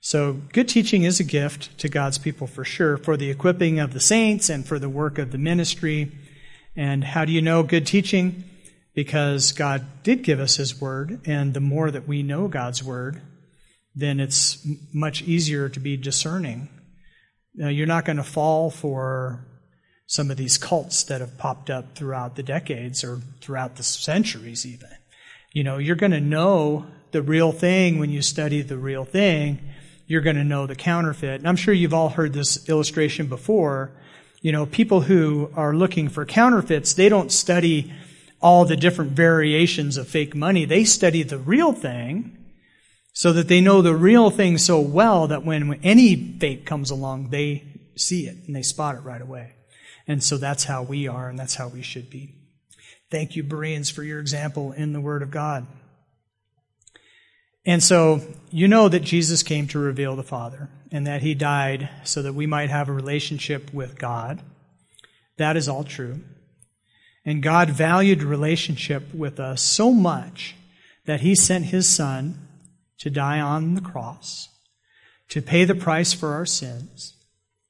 So 0.00 0.34
good 0.52 0.68
teaching 0.68 1.02
is 1.02 1.18
a 1.18 1.24
gift 1.24 1.76
to 1.78 1.88
God's 1.88 2.18
people 2.18 2.46
for 2.46 2.64
sure, 2.64 2.96
for 2.96 3.16
the 3.16 3.28
equipping 3.28 3.80
of 3.80 3.92
the 3.92 3.98
saints 3.98 4.48
and 4.48 4.64
for 4.64 4.78
the 4.78 4.88
work 4.88 5.18
of 5.18 5.32
the 5.32 5.38
ministry. 5.38 6.12
And 6.76 7.02
how 7.02 7.24
do 7.24 7.32
you 7.32 7.42
know 7.42 7.64
good 7.64 7.88
teaching? 7.88 8.44
Because 8.96 9.52
God 9.52 9.84
did 10.02 10.24
give 10.24 10.40
us 10.40 10.56
His 10.56 10.80
Word, 10.80 11.20
and 11.26 11.52
the 11.52 11.60
more 11.60 11.90
that 11.90 12.08
we 12.08 12.22
know 12.22 12.48
God's 12.48 12.82
Word, 12.82 13.20
then 13.94 14.18
it's 14.18 14.66
much 14.92 15.22
easier 15.22 15.68
to 15.68 15.78
be 15.78 15.98
discerning. 15.98 16.70
Now, 17.54 17.68
you're 17.68 17.86
not 17.86 18.06
going 18.06 18.16
to 18.16 18.24
fall 18.24 18.70
for 18.70 19.46
some 20.06 20.30
of 20.30 20.38
these 20.38 20.56
cults 20.56 21.04
that 21.04 21.20
have 21.20 21.36
popped 21.36 21.68
up 21.68 21.94
throughout 21.94 22.36
the 22.36 22.42
decades 22.42 23.04
or 23.04 23.20
throughout 23.42 23.76
the 23.76 23.82
centuries, 23.82 24.64
even. 24.64 24.88
You 25.52 25.62
know, 25.62 25.76
you're 25.76 25.96
going 25.96 26.12
to 26.12 26.20
know 26.20 26.86
the 27.10 27.20
real 27.20 27.52
thing 27.52 27.98
when 27.98 28.10
you 28.10 28.22
study 28.22 28.62
the 28.62 28.78
real 28.78 29.04
thing. 29.04 29.58
You're 30.06 30.22
going 30.22 30.36
to 30.36 30.44
know 30.44 30.66
the 30.66 30.76
counterfeit. 30.76 31.40
And 31.40 31.48
I'm 31.48 31.56
sure 31.56 31.74
you've 31.74 31.94
all 31.94 32.08
heard 32.08 32.32
this 32.32 32.66
illustration 32.68 33.26
before. 33.26 33.90
You 34.40 34.52
know, 34.52 34.64
people 34.64 35.02
who 35.02 35.50
are 35.54 35.74
looking 35.74 36.08
for 36.08 36.24
counterfeits, 36.24 36.94
they 36.94 37.08
don't 37.10 37.32
study 37.32 37.92
all 38.46 38.64
the 38.64 38.76
different 38.76 39.10
variations 39.10 39.96
of 39.96 40.06
fake 40.06 40.32
money. 40.32 40.64
They 40.64 40.84
study 40.84 41.24
the 41.24 41.36
real 41.36 41.72
thing 41.72 42.38
so 43.12 43.32
that 43.32 43.48
they 43.48 43.60
know 43.60 43.82
the 43.82 43.96
real 43.96 44.30
thing 44.30 44.56
so 44.56 44.78
well 44.78 45.26
that 45.26 45.44
when 45.44 45.80
any 45.82 46.14
fake 46.14 46.64
comes 46.64 46.92
along, 46.92 47.30
they 47.30 47.64
see 47.96 48.28
it 48.28 48.36
and 48.46 48.54
they 48.54 48.62
spot 48.62 48.94
it 48.94 49.00
right 49.00 49.20
away. 49.20 49.54
And 50.06 50.22
so 50.22 50.36
that's 50.36 50.62
how 50.62 50.84
we 50.84 51.08
are, 51.08 51.28
and 51.28 51.36
that's 51.36 51.56
how 51.56 51.66
we 51.66 51.82
should 51.82 52.08
be. 52.08 52.36
Thank 53.10 53.34
you, 53.34 53.42
Bereans, 53.42 53.90
for 53.90 54.04
your 54.04 54.20
example 54.20 54.70
in 54.70 54.92
the 54.92 55.00
Word 55.00 55.22
of 55.22 55.32
God. 55.32 55.66
And 57.64 57.82
so 57.82 58.20
you 58.52 58.68
know 58.68 58.88
that 58.88 59.02
Jesus 59.02 59.42
came 59.42 59.66
to 59.68 59.80
reveal 59.80 60.14
the 60.14 60.22
Father, 60.22 60.70
and 60.92 61.04
that 61.08 61.22
he 61.22 61.34
died 61.34 61.88
so 62.04 62.22
that 62.22 62.36
we 62.36 62.46
might 62.46 62.70
have 62.70 62.88
a 62.88 62.92
relationship 62.92 63.74
with 63.74 63.98
God. 63.98 64.40
That 65.36 65.56
is 65.56 65.68
all 65.68 65.82
true. 65.82 66.20
And 67.26 67.42
God 67.42 67.68
valued 67.68 68.22
relationship 68.22 69.12
with 69.12 69.38
us 69.38 69.60
so 69.60 69.92
much 69.92 70.54
that 71.04 71.20
he 71.20 71.34
sent 71.34 71.66
his 71.66 71.86
Son 71.86 72.48
to 72.98 73.10
die 73.10 73.40
on 73.40 73.74
the 73.74 73.82
cross, 73.82 74.48
to 75.28 75.42
pay 75.42 75.64
the 75.64 75.74
price 75.74 76.14
for 76.14 76.32
our 76.32 76.46
sins, 76.46 77.14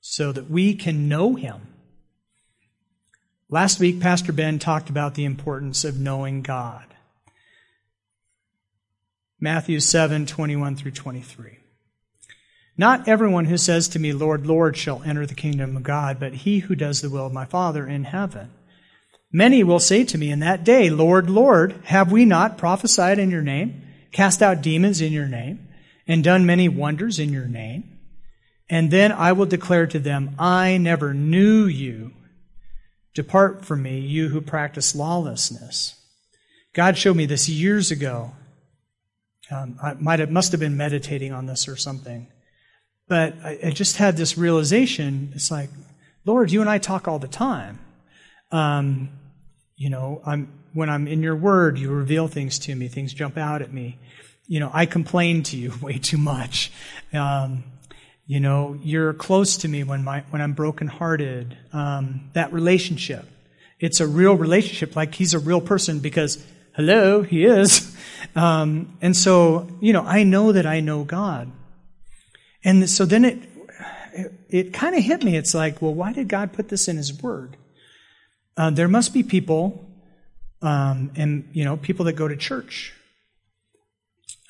so 0.00 0.30
that 0.30 0.48
we 0.48 0.74
can 0.74 1.08
know 1.08 1.34
him 1.34 1.72
Last 3.48 3.78
week, 3.78 4.00
Pastor 4.00 4.32
Ben 4.32 4.58
talked 4.58 4.90
about 4.90 5.14
the 5.14 5.24
importance 5.24 5.84
of 5.84 6.00
knowing 6.00 6.42
God. 6.42 6.84
Matthew 9.38 9.78
7 9.78 10.26
21 10.26 10.74
through 10.74 10.90
23. 10.90 11.58
Not 12.76 13.06
everyone 13.06 13.44
who 13.44 13.56
says 13.56 13.86
to 13.88 14.00
me, 14.00 14.12
Lord, 14.12 14.46
Lord, 14.46 14.76
shall 14.76 15.02
enter 15.04 15.26
the 15.26 15.34
kingdom 15.34 15.76
of 15.76 15.84
God, 15.84 16.18
but 16.18 16.34
he 16.34 16.60
who 16.60 16.74
does 16.74 17.00
the 17.00 17.08
will 17.08 17.26
of 17.26 17.32
my 17.32 17.44
Father 17.44 17.86
in 17.86 18.04
heaven. 18.04 18.50
Many 19.32 19.64
will 19.64 19.80
say 19.80 20.04
to 20.04 20.18
me 20.18 20.30
in 20.30 20.40
that 20.40 20.64
day, 20.64 20.88
Lord, 20.88 21.28
Lord, 21.28 21.74
have 21.84 22.12
we 22.12 22.24
not 22.24 22.58
prophesied 22.58 23.18
in 23.18 23.30
your 23.30 23.42
name, 23.42 23.82
cast 24.12 24.42
out 24.42 24.62
demons 24.62 25.00
in 25.00 25.12
your 25.12 25.26
name, 25.26 25.68
and 26.06 26.22
done 26.22 26.46
many 26.46 26.68
wonders 26.68 27.18
in 27.18 27.32
your 27.32 27.46
name? 27.46 27.98
And 28.68 28.90
then 28.90 29.12
I 29.12 29.32
will 29.32 29.46
declare 29.46 29.86
to 29.88 29.98
them, 29.98 30.34
I 30.38 30.76
never 30.78 31.14
knew 31.14 31.66
you. 31.66 32.12
Depart 33.14 33.64
from 33.64 33.82
me, 33.82 34.00
you 34.00 34.28
who 34.28 34.40
practice 34.40 34.94
lawlessness. 34.94 35.94
God 36.74 36.98
showed 36.98 37.16
me 37.16 37.26
this 37.26 37.48
years 37.48 37.90
ago. 37.90 38.32
Um, 39.50 39.78
I 39.82 39.94
might 39.94 40.18
have, 40.18 40.30
must 40.30 40.52
have 40.52 40.60
been 40.60 40.76
meditating 40.76 41.32
on 41.32 41.46
this 41.46 41.68
or 41.68 41.76
something. 41.76 42.26
But 43.08 43.34
I, 43.42 43.58
I, 43.66 43.70
just 43.70 43.96
had 43.96 44.16
this 44.16 44.36
realization. 44.36 45.30
It's 45.34 45.50
like, 45.50 45.70
Lord, 46.24 46.50
you 46.50 46.60
and 46.60 46.68
I 46.68 46.78
talk 46.78 47.06
all 47.06 47.20
the 47.20 47.28
time. 47.28 47.78
Um, 48.50 49.10
you 49.76 49.90
know, 49.90 50.22
I'm, 50.24 50.52
when 50.72 50.88
I'm 50.88 51.06
in 51.06 51.22
your 51.22 51.36
word, 51.36 51.78
you 51.78 51.90
reveal 51.90 52.28
things 52.28 52.58
to 52.60 52.74
me. 52.74 52.88
Things 52.88 53.12
jump 53.12 53.36
out 53.36 53.62
at 53.62 53.72
me. 53.72 53.98
You 54.46 54.60
know, 54.60 54.70
I 54.72 54.86
complain 54.86 55.42
to 55.44 55.56
you 55.56 55.72
way 55.82 55.98
too 55.98 56.18
much. 56.18 56.72
Um, 57.12 57.64
you 58.26 58.40
know, 58.40 58.78
you're 58.82 59.12
close 59.12 59.58
to 59.58 59.68
me 59.68 59.84
when 59.84 60.02
my 60.02 60.24
when 60.30 60.42
I'm 60.42 60.52
brokenhearted. 60.52 61.56
Um, 61.72 62.30
that 62.32 62.52
relationship, 62.52 63.24
it's 63.78 64.00
a 64.00 64.06
real 64.06 64.34
relationship. 64.34 64.96
Like 64.96 65.14
he's 65.14 65.32
a 65.32 65.38
real 65.38 65.60
person 65.60 66.00
because, 66.00 66.44
hello, 66.74 67.22
he 67.22 67.44
is. 67.44 67.92
Um, 68.34 68.98
and 69.00 69.16
so, 69.16 69.68
you 69.80 69.92
know, 69.92 70.02
I 70.02 70.22
know 70.22 70.52
that 70.52 70.66
I 70.66 70.80
know 70.80 71.04
God. 71.04 71.50
And 72.64 72.88
so 72.90 73.04
then 73.06 73.24
it 73.24 73.38
it, 74.16 74.32
it 74.48 74.72
kind 74.72 74.96
of 74.96 75.02
hit 75.02 75.22
me. 75.22 75.36
It's 75.36 75.54
like, 75.54 75.80
well, 75.80 75.94
why 75.94 76.12
did 76.12 76.28
God 76.28 76.52
put 76.52 76.68
this 76.68 76.88
in 76.88 76.96
His 76.96 77.22
Word? 77.22 77.56
Uh, 78.56 78.70
there 78.70 78.88
must 78.88 79.12
be 79.12 79.22
people, 79.22 79.84
um, 80.62 81.10
and 81.16 81.48
you 81.52 81.64
know, 81.64 81.76
people 81.76 82.06
that 82.06 82.14
go 82.14 82.26
to 82.26 82.36
church 82.36 82.94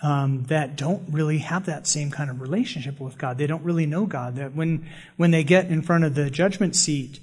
um, 0.02 0.44
that 0.44 0.76
don't 0.76 1.02
really 1.10 1.38
have 1.38 1.66
that 1.66 1.86
same 1.86 2.10
kind 2.10 2.30
of 2.30 2.40
relationship 2.40 3.00
with 3.00 3.18
God. 3.18 3.38
They 3.38 3.46
don't 3.46 3.64
really 3.64 3.86
know 3.86 4.06
God. 4.06 4.36
That 4.36 4.54
when 4.54 4.88
when 5.16 5.30
they 5.30 5.42
get 5.42 5.66
in 5.66 5.82
front 5.82 6.04
of 6.04 6.14
the 6.14 6.30
judgment 6.30 6.76
seat, 6.76 7.18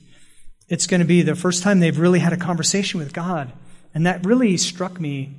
it's 0.68 0.88
going 0.88 1.00
to 1.00 1.08
be 1.08 1.22
the 1.22 1.36
first 1.36 1.64
time 1.64 1.80
they've 1.80 1.98
really 1.98 2.20
had 2.20 2.34
a 2.34 2.38
conversation 2.38 3.00
with 3.00 3.14
God, 3.14 3.52
and 3.94 4.06
that 4.06 4.26
really 4.26 4.58
struck 4.58 5.00
me. 5.00 5.36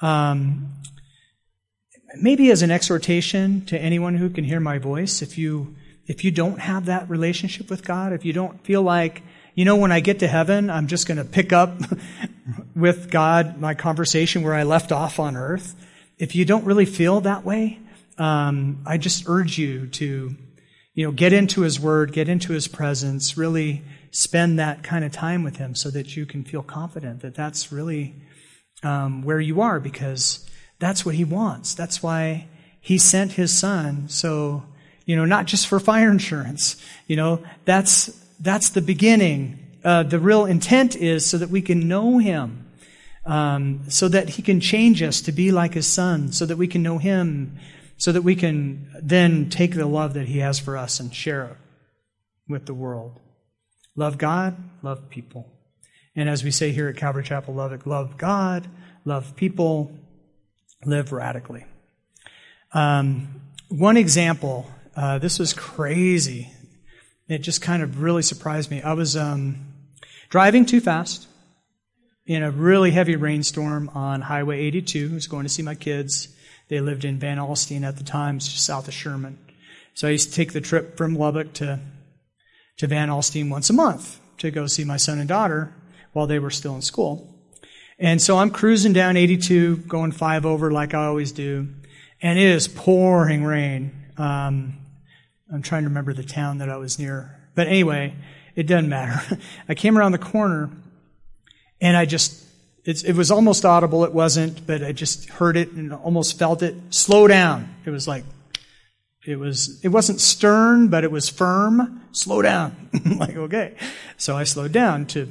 Um, 0.00 0.68
maybe 2.16 2.50
as 2.50 2.62
an 2.62 2.70
exhortation 2.70 3.64
to 3.66 3.78
anyone 3.78 4.16
who 4.16 4.30
can 4.30 4.44
hear 4.44 4.60
my 4.60 4.78
voice, 4.78 5.22
if 5.22 5.36
you 5.36 5.74
if 6.06 6.24
you 6.24 6.30
don't 6.30 6.58
have 6.58 6.86
that 6.86 7.08
relationship 7.10 7.68
with 7.68 7.84
God, 7.84 8.12
if 8.12 8.24
you 8.24 8.32
don't 8.32 8.64
feel 8.64 8.82
like 8.82 9.22
you 9.54 9.64
know, 9.64 9.76
when 9.76 9.92
I 9.92 10.00
get 10.00 10.20
to 10.20 10.28
heaven, 10.28 10.70
I'm 10.70 10.86
just 10.86 11.06
going 11.06 11.18
to 11.18 11.24
pick 11.24 11.52
up 11.52 11.80
with 12.74 13.10
God 13.10 13.60
my 13.60 13.74
conversation 13.74 14.42
where 14.42 14.54
I 14.54 14.62
left 14.62 14.92
off 14.92 15.18
on 15.18 15.36
earth 15.36 15.74
if 16.20 16.36
you 16.36 16.44
don't 16.44 16.64
really 16.64 16.84
feel 16.84 17.22
that 17.22 17.44
way, 17.44 17.80
um, 18.18 18.82
I 18.86 18.98
just 18.98 19.24
urge 19.26 19.58
you 19.58 19.86
to, 19.86 20.36
you 20.94 21.04
know, 21.06 21.12
get 21.12 21.32
into 21.32 21.62
His 21.62 21.80
Word, 21.80 22.12
get 22.12 22.28
into 22.28 22.52
His 22.52 22.68
presence, 22.68 23.38
really 23.38 23.82
spend 24.10 24.58
that 24.58 24.82
kind 24.82 25.02
of 25.02 25.12
time 25.12 25.42
with 25.42 25.56
Him 25.56 25.74
so 25.74 25.90
that 25.90 26.14
you 26.16 26.26
can 26.26 26.44
feel 26.44 26.62
confident 26.62 27.22
that 27.22 27.34
that's 27.34 27.72
really 27.72 28.14
um, 28.82 29.22
where 29.22 29.40
you 29.40 29.62
are 29.62 29.80
because 29.80 30.46
that's 30.78 31.06
what 31.06 31.14
He 31.14 31.24
wants. 31.24 31.74
That's 31.74 32.02
why 32.02 32.48
He 32.80 32.98
sent 32.98 33.32
His 33.32 33.58
Son. 33.58 34.10
So, 34.10 34.62
you 35.06 35.16
know, 35.16 35.24
not 35.24 35.46
just 35.46 35.66
for 35.66 35.80
fire 35.80 36.10
insurance, 36.10 36.76
you 37.06 37.16
know, 37.16 37.42
that's, 37.64 38.10
that's 38.40 38.70
the 38.70 38.82
beginning. 38.82 39.58
Uh, 39.84 40.02
the 40.02 40.18
real 40.18 40.44
intent 40.44 40.96
is 40.96 41.24
so 41.24 41.38
that 41.38 41.50
we 41.50 41.62
can 41.62 41.88
know 41.88 42.18
Him 42.18 42.70
um, 43.24 43.82
so 43.88 44.08
that 44.08 44.30
He 44.30 44.42
can 44.42 44.60
change 44.60 45.02
us 45.02 45.20
to 45.22 45.32
be 45.32 45.52
like 45.52 45.74
His 45.74 45.86
Son, 45.86 46.32
so 46.32 46.46
that 46.46 46.56
we 46.56 46.66
can 46.66 46.82
know 46.82 46.98
Him, 46.98 47.58
so 47.96 48.12
that 48.12 48.22
we 48.22 48.34
can 48.34 48.90
then 49.02 49.50
take 49.50 49.74
the 49.74 49.86
love 49.86 50.14
that 50.14 50.26
He 50.26 50.38
has 50.38 50.58
for 50.58 50.76
us 50.76 51.00
and 51.00 51.14
share 51.14 51.44
it 51.44 51.56
with 52.48 52.66
the 52.66 52.74
world. 52.74 53.18
Love 53.96 54.18
God, 54.18 54.56
love 54.82 55.10
people. 55.10 55.46
And 56.16 56.28
as 56.28 56.42
we 56.42 56.50
say 56.50 56.72
here 56.72 56.88
at 56.88 56.96
Calvary 56.96 57.22
Chapel 57.22 57.54
Lubbock, 57.54 57.86
love 57.86 58.16
God, 58.16 58.68
love 59.04 59.36
people, 59.36 59.92
live 60.84 61.12
radically. 61.12 61.64
Um, 62.72 63.42
one 63.68 63.96
example, 63.96 64.68
uh, 64.96 65.18
this 65.18 65.38
was 65.38 65.52
crazy. 65.52 66.50
It 67.30 67.42
just 67.42 67.62
kind 67.62 67.80
of 67.80 68.02
really 68.02 68.22
surprised 68.22 68.72
me. 68.72 68.82
I 68.82 68.94
was 68.94 69.16
um, 69.16 69.64
driving 70.30 70.66
too 70.66 70.80
fast 70.80 71.28
in 72.26 72.42
a 72.42 72.50
really 72.50 72.90
heavy 72.90 73.14
rainstorm 73.14 73.88
on 73.94 74.20
Highway 74.20 74.58
82. 74.62 75.10
I 75.12 75.14
was 75.14 75.28
going 75.28 75.44
to 75.44 75.48
see 75.48 75.62
my 75.62 75.76
kids. 75.76 76.26
They 76.66 76.80
lived 76.80 77.04
in 77.04 77.20
Van 77.20 77.38
Alstyne 77.38 77.84
at 77.84 77.96
the 77.96 78.02
time, 78.02 78.40
just 78.40 78.66
south 78.66 78.88
of 78.88 78.94
Sherman. 78.94 79.38
So 79.94 80.08
I 80.08 80.10
used 80.10 80.30
to 80.30 80.34
take 80.34 80.52
the 80.52 80.60
trip 80.60 80.96
from 80.96 81.14
Lubbock 81.14 81.52
to, 81.54 81.78
to 82.78 82.86
Van 82.88 83.08
Alstyne 83.08 83.48
once 83.48 83.70
a 83.70 83.74
month 83.74 84.18
to 84.38 84.50
go 84.50 84.66
see 84.66 84.82
my 84.82 84.96
son 84.96 85.20
and 85.20 85.28
daughter 85.28 85.72
while 86.12 86.26
they 86.26 86.40
were 86.40 86.50
still 86.50 86.74
in 86.74 86.82
school. 86.82 87.32
And 87.96 88.20
so 88.20 88.38
I'm 88.38 88.50
cruising 88.50 88.92
down 88.92 89.16
82, 89.16 89.76
going 89.76 90.10
five 90.10 90.44
over 90.44 90.72
like 90.72 90.94
I 90.94 91.06
always 91.06 91.30
do, 91.30 91.68
and 92.20 92.40
it 92.40 92.44
is 92.44 92.66
pouring 92.66 93.44
rain. 93.44 93.92
Um, 94.16 94.80
I'm 95.52 95.62
trying 95.62 95.82
to 95.82 95.88
remember 95.88 96.12
the 96.12 96.22
town 96.22 96.58
that 96.58 96.68
I 96.68 96.76
was 96.76 96.98
near. 96.98 97.36
But 97.54 97.66
anyway, 97.66 98.14
it 98.54 98.66
doesn't 98.66 98.88
matter. 98.88 99.38
I 99.68 99.74
came 99.74 99.98
around 99.98 100.12
the 100.12 100.18
corner 100.18 100.70
and 101.80 101.96
I 101.96 102.04
just, 102.04 102.44
it 102.84 103.14
was 103.14 103.30
almost 103.30 103.64
audible. 103.64 104.04
It 104.04 104.12
wasn't, 104.12 104.66
but 104.66 104.82
I 104.82 104.92
just 104.92 105.28
heard 105.28 105.56
it 105.56 105.72
and 105.72 105.92
almost 105.92 106.38
felt 106.38 106.62
it. 106.62 106.74
Slow 106.90 107.26
down. 107.26 107.74
It 107.84 107.90
was 107.90 108.08
like, 108.08 108.24
it 109.26 109.36
was, 109.38 109.84
it 109.84 109.88
wasn't 109.88 110.20
stern, 110.20 110.88
but 110.88 111.04
it 111.04 111.10
was 111.10 111.28
firm. 111.28 112.02
Slow 112.12 112.42
down. 112.42 112.88
like, 113.18 113.36
okay. 113.36 113.74
So 114.16 114.36
I 114.36 114.44
slowed 114.44 114.72
down 114.72 115.06
to 115.06 115.30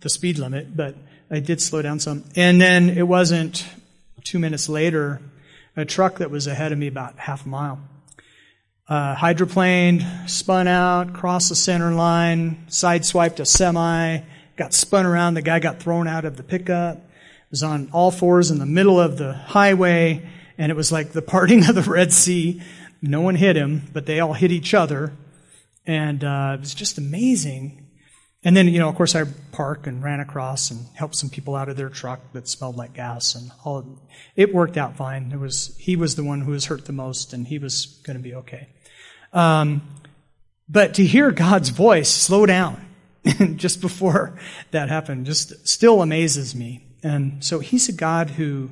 the 0.00 0.10
speed 0.10 0.38
limit, 0.38 0.76
but 0.76 0.96
I 1.30 1.40
did 1.40 1.60
slow 1.60 1.82
down 1.82 2.00
some. 2.00 2.24
And 2.36 2.60
then 2.60 2.90
it 2.90 3.06
wasn't 3.06 3.64
two 4.24 4.38
minutes 4.38 4.68
later, 4.68 5.20
a 5.76 5.84
truck 5.84 6.18
that 6.18 6.30
was 6.30 6.46
ahead 6.46 6.72
of 6.72 6.78
me 6.78 6.88
about 6.88 7.18
half 7.18 7.46
a 7.46 7.48
mile. 7.48 7.80
Uh, 8.88 9.14
hydroplaned, 9.14 10.28
spun 10.28 10.66
out, 10.66 11.14
crossed 11.14 11.48
the 11.48 11.54
center 11.54 11.92
line, 11.92 12.64
sideswiped 12.68 13.38
a 13.38 13.46
semi, 13.46 14.20
got 14.56 14.74
spun 14.74 15.06
around. 15.06 15.34
The 15.34 15.42
guy 15.42 15.60
got 15.60 15.80
thrown 15.80 16.08
out 16.08 16.24
of 16.24 16.36
the 16.36 16.42
pickup. 16.42 17.00
Was 17.50 17.62
on 17.62 17.90
all 17.92 18.10
fours 18.10 18.50
in 18.50 18.58
the 18.58 18.66
middle 18.66 18.98
of 18.98 19.18
the 19.18 19.34
highway, 19.34 20.26
and 20.56 20.72
it 20.72 20.74
was 20.74 20.90
like 20.90 21.12
the 21.12 21.22
parting 21.22 21.64
of 21.68 21.74
the 21.74 21.82
Red 21.82 22.12
Sea. 22.12 22.62
No 23.00 23.20
one 23.20 23.34
hit 23.34 23.56
him, 23.56 23.88
but 23.92 24.06
they 24.06 24.20
all 24.20 24.32
hit 24.32 24.50
each 24.50 24.74
other, 24.74 25.12
and 25.86 26.24
uh, 26.24 26.52
it 26.54 26.60
was 26.60 26.74
just 26.74 26.98
amazing. 26.98 27.81
And 28.44 28.56
then, 28.56 28.66
you 28.66 28.80
know, 28.80 28.88
of 28.88 28.96
course, 28.96 29.14
I 29.14 29.24
parked 29.52 29.86
and 29.86 30.02
ran 30.02 30.18
across 30.18 30.70
and 30.70 30.86
helped 30.94 31.14
some 31.14 31.30
people 31.30 31.54
out 31.54 31.68
of 31.68 31.76
their 31.76 31.88
truck 31.88 32.20
that 32.32 32.48
smelled 32.48 32.76
like 32.76 32.94
gas, 32.94 33.36
and 33.36 33.52
all. 33.64 34.00
It 34.34 34.52
worked 34.52 34.76
out 34.76 34.96
fine. 34.96 35.30
It 35.32 35.38
was 35.38 35.76
he 35.78 35.94
was 35.94 36.16
the 36.16 36.24
one 36.24 36.40
who 36.40 36.50
was 36.50 36.66
hurt 36.66 36.86
the 36.86 36.92
most, 36.92 37.32
and 37.32 37.46
he 37.46 37.58
was 37.58 37.86
going 38.04 38.16
to 38.16 38.22
be 38.22 38.34
okay. 38.34 38.68
Um, 39.32 39.82
but 40.68 40.94
to 40.94 41.04
hear 41.04 41.30
God's 41.30 41.68
voice 41.68 42.08
slow 42.08 42.46
down 42.46 42.84
just 43.56 43.80
before 43.80 44.38
that 44.72 44.88
happened 44.88 45.26
just 45.26 45.68
still 45.68 46.02
amazes 46.02 46.54
me. 46.54 46.84
And 47.02 47.44
so 47.44 47.60
He's 47.60 47.88
a 47.88 47.92
God 47.92 48.30
who 48.30 48.70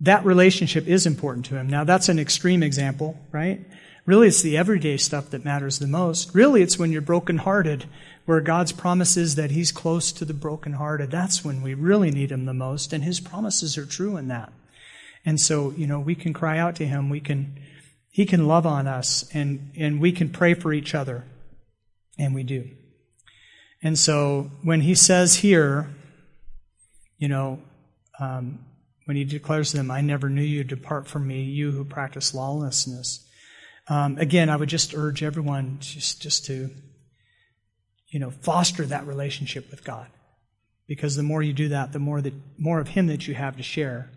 that 0.00 0.24
relationship 0.24 0.86
is 0.86 1.06
important 1.06 1.46
to 1.46 1.56
Him. 1.56 1.68
Now 1.68 1.84
that's 1.84 2.08
an 2.08 2.18
extreme 2.18 2.62
example, 2.62 3.18
right? 3.32 3.66
Really, 4.06 4.28
it's 4.28 4.42
the 4.42 4.56
everyday 4.56 4.96
stuff 4.96 5.30
that 5.30 5.44
matters 5.44 5.78
the 5.78 5.86
most. 5.86 6.34
Really, 6.34 6.62
it's 6.62 6.78
when 6.78 6.90
you're 6.90 7.02
brokenhearted 7.02 7.84
where 8.30 8.40
God's 8.40 8.70
promises 8.70 9.34
that 9.34 9.50
He's 9.50 9.72
close 9.72 10.12
to 10.12 10.24
the 10.24 10.32
brokenhearted. 10.32 11.10
That's 11.10 11.44
when 11.44 11.62
we 11.62 11.74
really 11.74 12.12
need 12.12 12.30
Him 12.30 12.44
the 12.44 12.54
most, 12.54 12.92
and 12.92 13.02
His 13.02 13.18
promises 13.18 13.76
are 13.76 13.84
true 13.84 14.16
in 14.16 14.28
that. 14.28 14.52
And 15.24 15.40
so, 15.40 15.72
you 15.72 15.88
know, 15.88 15.98
we 15.98 16.14
can 16.14 16.32
cry 16.32 16.56
out 16.56 16.76
to 16.76 16.86
Him. 16.86 17.10
We 17.10 17.18
can, 17.18 17.58
He 18.08 18.24
can 18.26 18.46
love 18.46 18.66
on 18.66 18.86
us, 18.86 19.28
and, 19.34 19.72
and 19.76 20.00
we 20.00 20.12
can 20.12 20.28
pray 20.28 20.54
for 20.54 20.72
each 20.72 20.94
other. 20.94 21.24
And 22.20 22.32
we 22.32 22.44
do. 22.44 22.70
And 23.82 23.98
so, 23.98 24.52
when 24.62 24.82
He 24.82 24.94
says 24.94 25.34
here, 25.34 25.90
you 27.18 27.26
know, 27.26 27.60
um, 28.20 28.64
when 29.06 29.16
He 29.16 29.24
declares 29.24 29.72
to 29.72 29.78
them, 29.78 29.90
I 29.90 30.02
never 30.02 30.30
knew 30.30 30.40
you, 30.40 30.62
depart 30.62 31.08
from 31.08 31.26
me, 31.26 31.42
you 31.42 31.72
who 31.72 31.84
practice 31.84 32.32
lawlessness. 32.32 33.28
Um, 33.88 34.18
again, 34.18 34.48
I 34.50 34.54
would 34.54 34.68
just 34.68 34.94
urge 34.94 35.24
everyone 35.24 35.78
just, 35.80 36.22
just 36.22 36.46
to 36.46 36.70
you 38.10 38.18
know, 38.18 38.30
foster 38.30 38.84
that 38.86 39.06
relationship 39.06 39.70
with 39.70 39.84
God. 39.84 40.06
Because 40.86 41.14
the 41.16 41.22
more 41.22 41.42
you 41.42 41.52
do 41.52 41.68
that, 41.68 41.92
the 41.92 41.98
more 41.98 42.20
that 42.20 42.34
more 42.58 42.80
of 42.80 42.88
Him 42.88 43.06
that 43.06 43.28
you 43.28 43.34
have 43.34 43.56
to 43.56 43.62
share. 43.62 44.10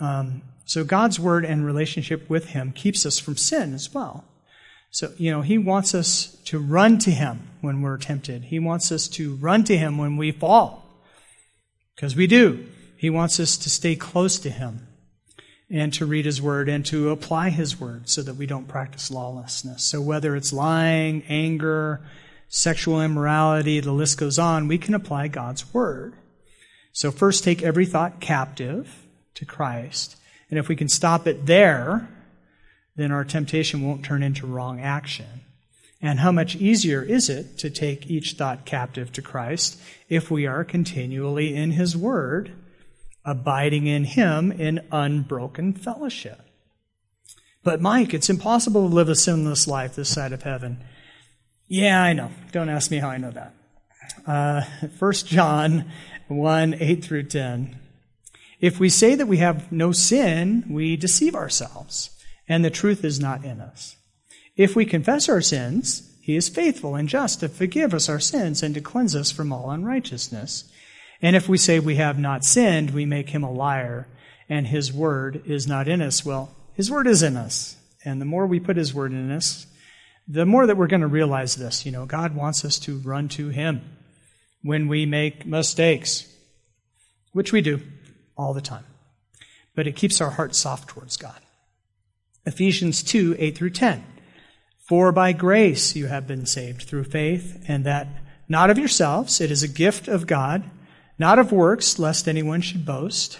Um, 0.00 0.42
so 0.64 0.84
God's 0.84 1.20
word 1.20 1.44
and 1.44 1.64
relationship 1.64 2.28
with 2.28 2.46
Him 2.46 2.72
keeps 2.72 3.06
us 3.06 3.18
from 3.18 3.36
sin 3.36 3.72
as 3.72 3.92
well. 3.94 4.24
So, 4.90 5.12
you 5.16 5.30
know, 5.30 5.42
He 5.42 5.58
wants 5.58 5.94
us 5.94 6.36
to 6.46 6.58
run 6.58 6.98
to 6.98 7.10
Him 7.10 7.48
when 7.60 7.82
we're 7.82 7.98
tempted. 7.98 8.44
He 8.44 8.58
wants 8.58 8.90
us 8.90 9.06
to 9.08 9.36
run 9.36 9.62
to 9.64 9.76
Him 9.76 9.96
when 9.96 10.16
we 10.16 10.32
fall. 10.32 10.82
Because 11.94 12.16
we 12.16 12.26
do. 12.26 12.66
He 12.96 13.10
wants 13.10 13.38
us 13.38 13.56
to 13.58 13.70
stay 13.70 13.94
close 13.94 14.38
to 14.40 14.50
Him 14.50 14.88
and 15.70 15.92
to 15.94 16.04
read 16.04 16.24
His 16.24 16.42
Word 16.42 16.68
and 16.68 16.84
to 16.86 17.10
apply 17.10 17.50
His 17.50 17.80
Word 17.80 18.08
so 18.08 18.22
that 18.22 18.34
we 18.34 18.46
don't 18.46 18.68
practice 18.68 19.10
lawlessness. 19.10 19.84
So 19.84 20.00
whether 20.00 20.34
it's 20.34 20.52
lying, 20.52 21.22
anger, 21.28 22.00
sexual 22.54 23.00
immorality, 23.00 23.80
the 23.80 23.92
list 23.92 24.18
goes 24.18 24.38
on, 24.38 24.68
we 24.68 24.76
can 24.76 24.92
apply 24.92 25.26
God's 25.26 25.72
word. 25.72 26.12
So 26.92 27.10
first 27.10 27.44
take 27.44 27.62
every 27.62 27.86
thought 27.86 28.20
captive 28.20 29.06
to 29.34 29.46
Christ. 29.46 30.16
And 30.50 30.58
if 30.58 30.68
we 30.68 30.76
can 30.76 30.90
stop 30.90 31.26
it 31.26 31.46
there, 31.46 32.10
then 32.94 33.10
our 33.10 33.24
temptation 33.24 33.80
won't 33.80 34.04
turn 34.04 34.22
into 34.22 34.46
wrong 34.46 34.80
action. 34.80 35.40
And 36.02 36.18
how 36.18 36.30
much 36.30 36.54
easier 36.54 37.02
is 37.02 37.30
it 37.30 37.56
to 37.58 37.70
take 37.70 38.10
each 38.10 38.32
thought 38.32 38.66
captive 38.66 39.10
to 39.12 39.22
Christ 39.22 39.80
if 40.10 40.30
we 40.30 40.46
are 40.46 40.62
continually 40.62 41.54
in 41.56 41.70
His 41.70 41.96
Word, 41.96 42.52
abiding 43.24 43.86
in 43.86 44.04
Him 44.04 44.52
in 44.52 44.86
unbroken 44.92 45.72
fellowship? 45.72 46.40
But 47.64 47.80
Mike, 47.80 48.12
it's 48.12 48.28
impossible 48.28 48.86
to 48.86 48.94
live 48.94 49.08
a 49.08 49.14
sinless 49.14 49.66
life 49.66 49.94
this 49.94 50.10
side 50.10 50.34
of 50.34 50.42
heaven. 50.42 50.84
Yeah, 51.72 52.02
I 52.02 52.12
know. 52.12 52.30
Don't 52.52 52.68
ask 52.68 52.90
me 52.90 52.98
how 52.98 53.08
I 53.08 53.16
know 53.16 53.30
that. 53.30 53.54
Uh, 54.26 54.60
1 54.98 55.12
John 55.24 55.90
1 56.28 56.74
8 56.78 57.02
through 57.02 57.22
10. 57.22 57.78
If 58.60 58.78
we 58.78 58.90
say 58.90 59.14
that 59.14 59.26
we 59.26 59.38
have 59.38 59.72
no 59.72 59.90
sin, 59.90 60.66
we 60.68 60.96
deceive 60.96 61.34
ourselves, 61.34 62.10
and 62.46 62.62
the 62.62 62.68
truth 62.68 63.06
is 63.06 63.20
not 63.20 63.42
in 63.46 63.62
us. 63.62 63.96
If 64.54 64.76
we 64.76 64.84
confess 64.84 65.30
our 65.30 65.40
sins, 65.40 66.14
he 66.20 66.36
is 66.36 66.50
faithful 66.50 66.94
and 66.94 67.08
just 67.08 67.40
to 67.40 67.48
forgive 67.48 67.94
us 67.94 68.06
our 68.06 68.20
sins 68.20 68.62
and 68.62 68.74
to 68.74 68.82
cleanse 68.82 69.16
us 69.16 69.32
from 69.32 69.50
all 69.50 69.70
unrighteousness. 69.70 70.70
And 71.22 71.34
if 71.34 71.48
we 71.48 71.56
say 71.56 71.78
we 71.78 71.96
have 71.96 72.18
not 72.18 72.44
sinned, 72.44 72.90
we 72.90 73.06
make 73.06 73.30
him 73.30 73.44
a 73.44 73.50
liar, 73.50 74.08
and 74.46 74.66
his 74.66 74.92
word 74.92 75.40
is 75.46 75.66
not 75.66 75.88
in 75.88 76.02
us. 76.02 76.22
Well, 76.22 76.54
his 76.74 76.90
word 76.90 77.06
is 77.06 77.22
in 77.22 77.38
us. 77.38 77.78
And 78.04 78.20
the 78.20 78.26
more 78.26 78.46
we 78.46 78.60
put 78.60 78.76
his 78.76 78.92
word 78.92 79.12
in 79.12 79.30
us, 79.30 79.66
the 80.28 80.46
more 80.46 80.66
that 80.66 80.76
we're 80.76 80.86
going 80.86 81.00
to 81.00 81.06
realize 81.06 81.56
this, 81.56 81.84
you 81.84 81.92
know, 81.92 82.06
God 82.06 82.34
wants 82.34 82.64
us 82.64 82.78
to 82.80 82.98
run 82.98 83.28
to 83.30 83.48
Him 83.48 83.82
when 84.62 84.88
we 84.88 85.06
make 85.06 85.44
mistakes, 85.44 86.26
which 87.32 87.52
we 87.52 87.60
do 87.60 87.80
all 88.36 88.54
the 88.54 88.60
time. 88.60 88.84
But 89.74 89.86
it 89.86 89.96
keeps 89.96 90.20
our 90.20 90.30
heart 90.30 90.54
soft 90.54 90.88
towards 90.88 91.16
God. 91.16 91.40
Ephesians 92.44 93.02
2 93.02 93.36
8 93.38 93.56
through 93.56 93.70
10. 93.70 94.04
For 94.78 95.12
by 95.12 95.32
grace 95.32 95.96
you 95.96 96.06
have 96.06 96.26
been 96.26 96.46
saved 96.46 96.82
through 96.82 97.04
faith, 97.04 97.64
and 97.68 97.84
that 97.86 98.08
not 98.48 98.70
of 98.70 98.78
yourselves, 98.78 99.40
it 99.40 99.50
is 99.50 99.62
a 99.62 99.68
gift 99.68 100.08
of 100.08 100.26
God, 100.26 100.64
not 101.18 101.38
of 101.38 101.52
works, 101.52 101.98
lest 101.98 102.28
anyone 102.28 102.60
should 102.60 102.84
boast. 102.84 103.38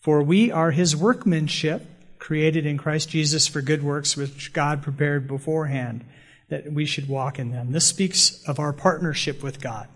For 0.00 0.22
we 0.22 0.52
are 0.52 0.70
his 0.70 0.94
workmanship 0.94 1.82
created 2.18 2.66
in 2.66 2.78
Christ 2.78 3.10
Jesus 3.10 3.46
for 3.46 3.60
good 3.60 3.82
works 3.82 4.16
which 4.16 4.52
God 4.52 4.82
prepared 4.82 5.26
beforehand 5.26 6.04
that 6.48 6.72
we 6.72 6.84
should 6.84 7.08
walk 7.08 7.38
in 7.38 7.50
them. 7.50 7.72
This 7.72 7.86
speaks 7.86 8.42
of 8.46 8.58
our 8.58 8.72
partnership 8.72 9.42
with 9.42 9.60
God. 9.60 9.88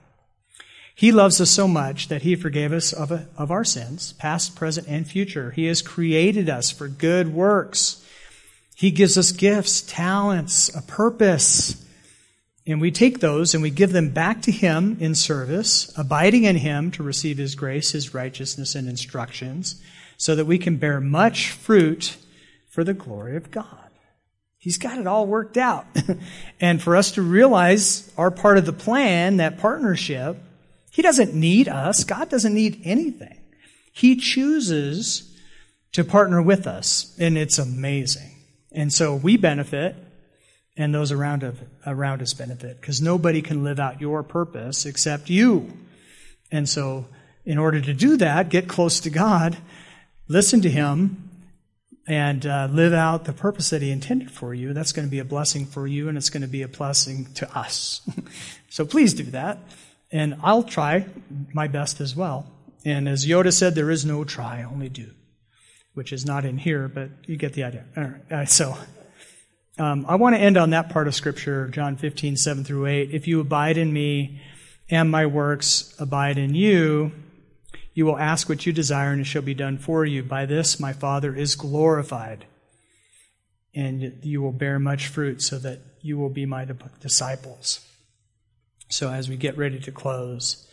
He 0.94 1.12
loves 1.12 1.40
us 1.40 1.50
so 1.50 1.66
much 1.66 2.08
that 2.08 2.22
He 2.22 2.34
forgave 2.36 2.72
us 2.72 2.92
of, 2.92 3.10
a, 3.10 3.28
of 3.36 3.50
our 3.50 3.64
sins, 3.64 4.12
past, 4.14 4.56
present, 4.56 4.86
and 4.88 5.06
future. 5.06 5.50
He 5.52 5.66
has 5.66 5.80
created 5.80 6.50
us 6.50 6.70
for 6.70 6.88
good 6.88 7.32
works. 7.32 8.04
He 8.74 8.90
gives 8.90 9.16
us 9.16 9.32
gifts, 9.32 9.80
talents, 9.82 10.74
a 10.74 10.82
purpose. 10.82 11.82
And 12.66 12.80
we 12.80 12.90
take 12.90 13.20
those 13.20 13.54
and 13.54 13.62
we 13.62 13.70
give 13.70 13.92
them 13.92 14.10
back 14.10 14.42
to 14.42 14.52
Him 14.52 14.98
in 15.00 15.14
service, 15.14 15.90
abiding 15.96 16.44
in 16.44 16.56
Him 16.56 16.90
to 16.92 17.02
receive 17.02 17.38
His 17.38 17.54
grace, 17.54 17.92
His 17.92 18.12
righteousness, 18.12 18.74
and 18.74 18.88
instructions 18.88 19.80
so 20.20 20.34
that 20.34 20.44
we 20.44 20.58
can 20.58 20.76
bear 20.76 21.00
much 21.00 21.50
fruit 21.50 22.18
for 22.68 22.84
the 22.84 22.92
glory 22.92 23.38
of 23.38 23.50
God. 23.50 23.88
He's 24.58 24.76
got 24.76 24.98
it 24.98 25.06
all 25.06 25.26
worked 25.26 25.56
out. 25.56 25.86
and 26.60 26.82
for 26.82 26.94
us 26.94 27.12
to 27.12 27.22
realize 27.22 28.12
our 28.18 28.30
part 28.30 28.58
of 28.58 28.66
the 28.66 28.72
plan, 28.74 29.38
that 29.38 29.56
partnership, 29.56 30.36
He 30.90 31.00
doesn't 31.00 31.32
need 31.32 31.68
us. 31.68 32.04
God 32.04 32.28
doesn't 32.28 32.52
need 32.52 32.82
anything. 32.84 33.40
He 33.94 34.16
chooses 34.16 35.34
to 35.92 36.04
partner 36.04 36.42
with 36.42 36.66
us, 36.66 37.16
and 37.18 37.38
it's 37.38 37.58
amazing. 37.58 38.36
And 38.72 38.92
so 38.92 39.14
we 39.16 39.38
benefit, 39.38 39.96
and 40.76 40.94
those 40.94 41.12
around, 41.12 41.50
around 41.86 42.20
us 42.20 42.34
benefit, 42.34 42.78
because 42.78 43.00
nobody 43.00 43.40
can 43.40 43.64
live 43.64 43.80
out 43.80 44.02
your 44.02 44.22
purpose 44.22 44.84
except 44.84 45.30
you. 45.30 45.72
And 46.52 46.68
so, 46.68 47.06
in 47.46 47.56
order 47.56 47.80
to 47.80 47.94
do 47.94 48.18
that, 48.18 48.50
get 48.50 48.68
close 48.68 49.00
to 49.00 49.08
God 49.08 49.56
listen 50.30 50.60
to 50.60 50.70
Him 50.70 51.28
and 52.06 52.46
uh, 52.46 52.68
live 52.70 52.92
out 52.92 53.24
the 53.24 53.32
purpose 53.32 53.70
that 53.70 53.82
He 53.82 53.90
intended 53.90 54.30
for 54.30 54.54
you, 54.54 54.72
that's 54.72 54.92
going 54.92 55.06
to 55.06 55.10
be 55.10 55.18
a 55.18 55.24
blessing 55.24 55.66
for 55.66 55.86
you 55.86 56.08
and 56.08 56.16
it's 56.16 56.30
going 56.30 56.42
to 56.42 56.48
be 56.48 56.62
a 56.62 56.68
blessing 56.68 57.26
to 57.34 57.58
us. 57.58 58.00
so 58.70 58.86
please 58.86 59.12
do 59.12 59.24
that. 59.24 59.58
And 60.12 60.36
I'll 60.42 60.62
try 60.62 61.06
my 61.52 61.66
best 61.66 62.00
as 62.00 62.16
well. 62.16 62.46
And 62.84 63.08
as 63.08 63.26
Yoda 63.26 63.52
said, 63.52 63.74
there 63.74 63.90
is 63.90 64.04
no 64.04 64.24
try, 64.24 64.62
only 64.62 64.88
do, 64.88 65.10
which 65.94 66.12
is 66.12 66.24
not 66.24 66.44
in 66.44 66.58
here, 66.58 66.88
but 66.88 67.10
you 67.26 67.36
get 67.36 67.52
the 67.52 67.64
idea. 67.64 67.84
All 67.96 68.04
right. 68.04 68.22
All 68.30 68.38
right 68.38 68.48
so 68.48 68.76
um, 69.78 70.06
I 70.08 70.14
want 70.14 70.36
to 70.36 70.40
end 70.40 70.56
on 70.56 70.70
that 70.70 70.90
part 70.90 71.08
of 71.08 71.14
Scripture, 71.14 71.68
John 71.68 71.96
15, 71.96 72.36
7 72.36 72.64
through 72.64 72.86
8. 72.86 73.10
If 73.12 73.26
you 73.26 73.40
abide 73.40 73.78
in 73.78 73.92
me 73.92 74.40
and 74.88 75.10
my 75.10 75.26
works 75.26 75.94
abide 75.98 76.38
in 76.38 76.54
you, 76.54 77.12
you 78.00 78.06
will 78.06 78.18
ask 78.18 78.48
what 78.48 78.64
you 78.64 78.72
desire, 78.72 79.12
and 79.12 79.20
it 79.20 79.24
shall 79.24 79.42
be 79.42 79.52
done 79.52 79.76
for 79.76 80.06
you. 80.06 80.22
By 80.22 80.46
this 80.46 80.80
my 80.80 80.94
Father 80.94 81.36
is 81.36 81.54
glorified. 81.54 82.46
And 83.74 84.20
you 84.22 84.40
will 84.40 84.52
bear 84.52 84.78
much 84.78 85.08
fruit, 85.08 85.42
so 85.42 85.58
that 85.58 85.80
you 86.00 86.16
will 86.16 86.30
be 86.30 86.46
my 86.46 86.66
disciples. 87.02 87.86
So, 88.88 89.10
as 89.10 89.28
we 89.28 89.36
get 89.36 89.58
ready 89.58 89.78
to 89.80 89.92
close, 89.92 90.66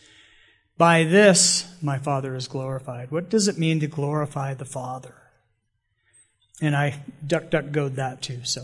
by 0.78 1.04
this 1.04 1.70
my 1.82 1.98
Father 1.98 2.34
is 2.34 2.48
glorified. 2.48 3.10
What 3.10 3.28
does 3.28 3.46
it 3.46 3.58
mean 3.58 3.80
to 3.80 3.86
glorify 3.86 4.54
the 4.54 4.64
Father? 4.64 5.14
And 6.62 6.74
I 6.74 7.02
duck, 7.26 7.50
duck, 7.50 7.72
goad 7.72 7.96
that 7.96 8.22
too. 8.22 8.40
So, 8.44 8.62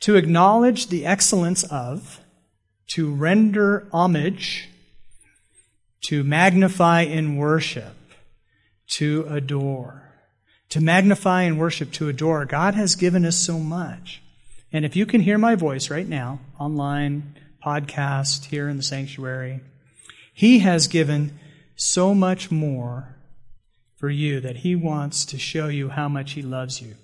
to 0.00 0.16
acknowledge 0.16 0.88
the 0.88 1.06
excellence 1.06 1.64
of, 1.64 2.20
to 2.88 3.10
render 3.10 3.88
homage, 3.90 4.68
to 6.08 6.22
magnify 6.22 7.04
in 7.04 7.38
worship, 7.38 7.94
to 8.92 9.26
adore. 9.28 10.02
To 10.70 10.80
magnify 10.80 11.42
and 11.42 11.58
worship, 11.58 11.92
to 11.92 12.08
adore. 12.08 12.46
God 12.46 12.74
has 12.74 12.94
given 12.94 13.26
us 13.26 13.36
so 13.36 13.58
much. 13.58 14.22
And 14.72 14.84
if 14.84 14.96
you 14.96 15.04
can 15.04 15.20
hear 15.20 15.36
my 15.36 15.54
voice 15.54 15.90
right 15.90 16.08
now, 16.08 16.40
online, 16.58 17.34
podcast, 17.64 18.46
here 18.46 18.68
in 18.68 18.76
the 18.76 18.82
sanctuary. 18.82 19.60
He 20.34 20.60
has 20.60 20.88
given 20.88 21.38
so 21.76 22.14
much 22.14 22.50
more 22.50 23.16
for 23.96 24.10
you 24.10 24.40
that 24.40 24.58
He 24.58 24.74
wants 24.74 25.24
to 25.26 25.38
show 25.38 25.68
you 25.68 25.90
how 25.90 26.08
much 26.08 26.32
He 26.32 26.42
loves 26.42 26.82
you, 26.82 26.94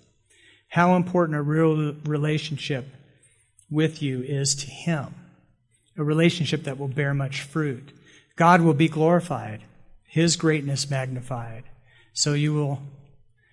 how 0.69 0.97
important 0.97 1.39
a 1.39 1.43
real 1.43 1.95
relationship 2.05 2.87
with 3.71 4.03
you 4.03 4.23
is 4.23 4.55
to 4.57 4.67
Him, 4.67 5.15
a 5.97 6.03
relationship 6.03 6.65
that 6.65 6.79
will 6.79 6.89
bear 6.89 7.15
much 7.15 7.43
fruit. 7.43 7.93
God 8.37 8.63
will 8.63 8.75
be 8.75 8.89
glorified, 8.89 9.63
His 10.05 10.37
greatness 10.37 10.91
magnified. 10.91 11.65
So 12.13 12.35
you 12.35 12.55
will 12.55 12.83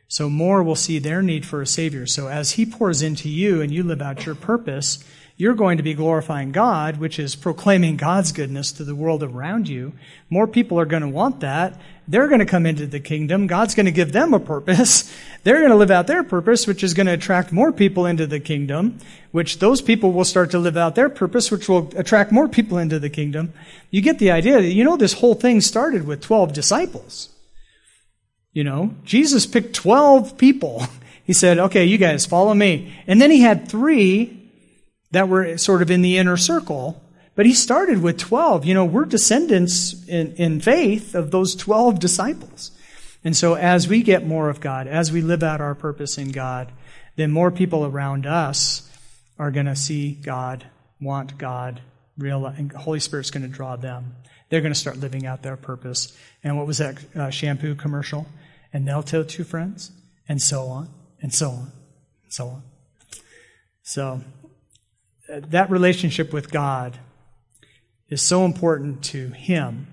so 0.08 0.30
more 0.30 0.64
will 0.64 0.76
see 0.76 1.00
their 1.00 1.22
need 1.22 1.46
for 1.46 1.62
a 1.62 1.68
Savior. 1.68 2.06
So 2.06 2.28
as 2.28 2.52
He 2.52 2.66
pours 2.66 3.02
into 3.02 3.28
you 3.28 3.62
and 3.62 3.72
you 3.72 3.84
live 3.84 4.02
out 4.02 4.26
your 4.26 4.36
purpose, 4.36 5.04
you're 5.38 5.56
going 5.56 5.76
to 5.78 5.84
be 5.84 5.94
glorifying 5.94 6.54
God, 6.54 6.98
which 6.98 7.20
is 7.20 7.36
proclaiming 7.36 7.98
God's 7.98 8.32
goodness 8.32 8.72
to 8.74 8.86
the 8.86 8.96
world 8.96 9.22
around 9.22 9.68
you. 9.68 9.92
More 10.30 10.48
people 10.48 10.80
are 10.80 10.86
going 10.86 11.02
to 11.02 11.10
want 11.10 11.42
that. 11.42 11.78
They're 12.08 12.30
going 12.30 12.40
to 12.40 12.46
come 12.46 12.66
into 12.66 12.88
the 12.88 13.02
kingdom. 13.02 13.48
God's 13.48 13.76
going 13.76 13.88
to 13.88 13.92
give 13.92 14.14
them 14.14 14.34
a 14.34 14.40
purpose. 14.40 15.12
They're 15.44 15.60
going 15.60 15.72
to 15.72 15.76
live 15.76 15.92
out 15.92 16.08
their 16.08 16.24
purpose, 16.24 16.68
which 16.68 16.84
is 16.84 16.94
going 16.94 17.08
to 17.08 17.14
attract 17.14 17.52
more 17.52 17.74
people 17.74 18.06
into 18.06 18.26
the 18.26 18.40
kingdom, 18.40 19.00
which 19.32 19.60
those 19.60 19.82
people 19.82 20.14
will 20.14 20.24
start 20.24 20.52
to 20.52 20.60
live 20.60 20.78
out 20.78 20.96
their 20.96 21.10
purpose, 21.10 21.52
which 21.52 21.68
will 21.68 21.92
attract 21.98 22.32
more 22.32 22.48
people 22.48 22.78
into 22.78 23.00
the 23.00 23.10
kingdom. 23.10 23.52
You 23.92 24.02
get 24.02 24.20
the 24.20 24.32
idea. 24.32 24.62
You 24.62 24.86
know, 24.86 24.96
this 24.96 25.14
whole 25.14 25.36
thing 25.36 25.60
started 25.60 26.08
with 26.08 26.22
12 26.22 26.54
disciples. 26.54 27.35
You 28.56 28.64
know, 28.64 28.96
Jesus 29.04 29.46
picked 29.46 29.76
12 29.76 30.40
people. 30.40 30.88
He 31.26 31.34
said, 31.34 31.58
okay, 31.58 31.86
you 31.86 31.98
guys 31.98 32.28
follow 32.28 32.54
me. 32.54 32.94
And 33.08 33.20
then 33.20 33.32
he 33.32 33.42
had 33.42 33.68
three 33.68 34.48
that 35.10 35.28
were 35.28 35.58
sort 35.58 35.82
of 35.82 35.90
in 35.90 36.04
the 36.04 36.20
inner 36.20 36.38
circle. 36.38 37.02
But 37.34 37.48
he 37.48 37.56
started 37.56 38.04
with 38.04 38.20
12. 38.20 38.64
You 38.64 38.76
know, 38.76 38.86
we're 38.86 39.06
descendants 39.06 40.08
in, 40.08 40.36
in 40.36 40.62
faith 40.62 41.16
of 41.16 41.32
those 41.32 41.56
12 41.56 42.00
disciples. 42.00 42.70
And 43.24 43.36
so 43.36 43.56
as 43.56 43.88
we 43.88 44.04
get 44.04 44.28
more 44.28 44.50
of 44.50 44.62
God, 44.62 44.86
as 44.86 45.12
we 45.12 45.22
live 45.22 45.42
out 45.42 45.62
our 45.62 45.74
purpose 45.74 46.20
in 46.20 46.32
God, 46.32 46.72
then 47.16 47.32
more 47.32 47.50
people 47.50 47.88
around 47.88 48.28
us 48.28 48.88
are 49.40 49.50
going 49.50 49.66
to 49.66 49.76
see 49.76 50.12
God, 50.12 50.64
want 51.02 51.40
God, 51.40 51.82
realize, 52.20 52.60
and 52.60 52.72
Holy 52.72 53.00
Spirit's 53.00 53.32
going 53.32 53.42
to 53.42 53.50
draw 53.50 53.78
them. 53.78 54.16
They're 54.50 54.62
going 54.62 54.74
to 54.74 54.80
start 54.80 54.98
living 54.98 55.26
out 55.26 55.42
their 55.42 55.58
purpose. 55.58 56.16
And 56.44 56.56
what 56.56 56.68
was 56.68 56.78
that 56.78 57.00
uh, 57.16 57.30
shampoo 57.32 57.74
commercial? 57.74 58.28
And 58.76 58.86
they'll 58.86 59.02
tell 59.02 59.24
two 59.24 59.46
friends, 59.46 59.94
and 60.28 60.42
so 60.42 60.64
on, 60.64 60.90
and 61.22 61.34
so 61.34 61.48
on, 61.48 61.72
and 62.24 62.34
so 62.34 62.48
on. 62.48 62.64
So, 63.84 64.22
uh, 65.32 65.40
that 65.48 65.72
relationship 65.72 66.34
with 66.34 66.52
God 66.52 67.00
is 68.10 68.22
so 68.22 68.44
important 68.44 69.02
to 69.06 69.30
Him 69.30 69.88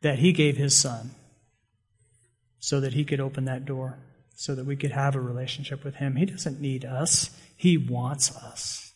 that 0.00 0.20
He 0.20 0.32
gave 0.32 0.56
His 0.56 0.74
Son 0.74 1.10
so 2.60 2.80
that 2.80 2.94
He 2.94 3.04
could 3.04 3.20
open 3.20 3.44
that 3.44 3.66
door, 3.66 3.98
so 4.34 4.54
that 4.54 4.64
we 4.64 4.74
could 4.74 4.92
have 4.92 5.14
a 5.14 5.20
relationship 5.20 5.84
with 5.84 5.96
Him. 5.96 6.16
He 6.16 6.24
doesn't 6.24 6.62
need 6.62 6.86
us, 6.86 7.28
He 7.54 7.76
wants 7.76 8.34
us. 8.34 8.94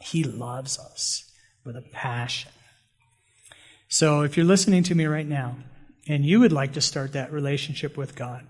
He 0.00 0.22
loves 0.22 0.78
us 0.78 1.28
with 1.64 1.74
a 1.74 1.82
passion. 1.82 2.52
So, 3.88 4.22
if 4.22 4.36
you're 4.36 4.46
listening 4.46 4.84
to 4.84 4.94
me 4.94 5.06
right 5.06 5.26
now, 5.26 5.56
and 6.08 6.24
you 6.24 6.40
would 6.40 6.52
like 6.52 6.74
to 6.74 6.80
start 6.80 7.12
that 7.12 7.32
relationship 7.32 7.96
with 7.96 8.14
God 8.14 8.46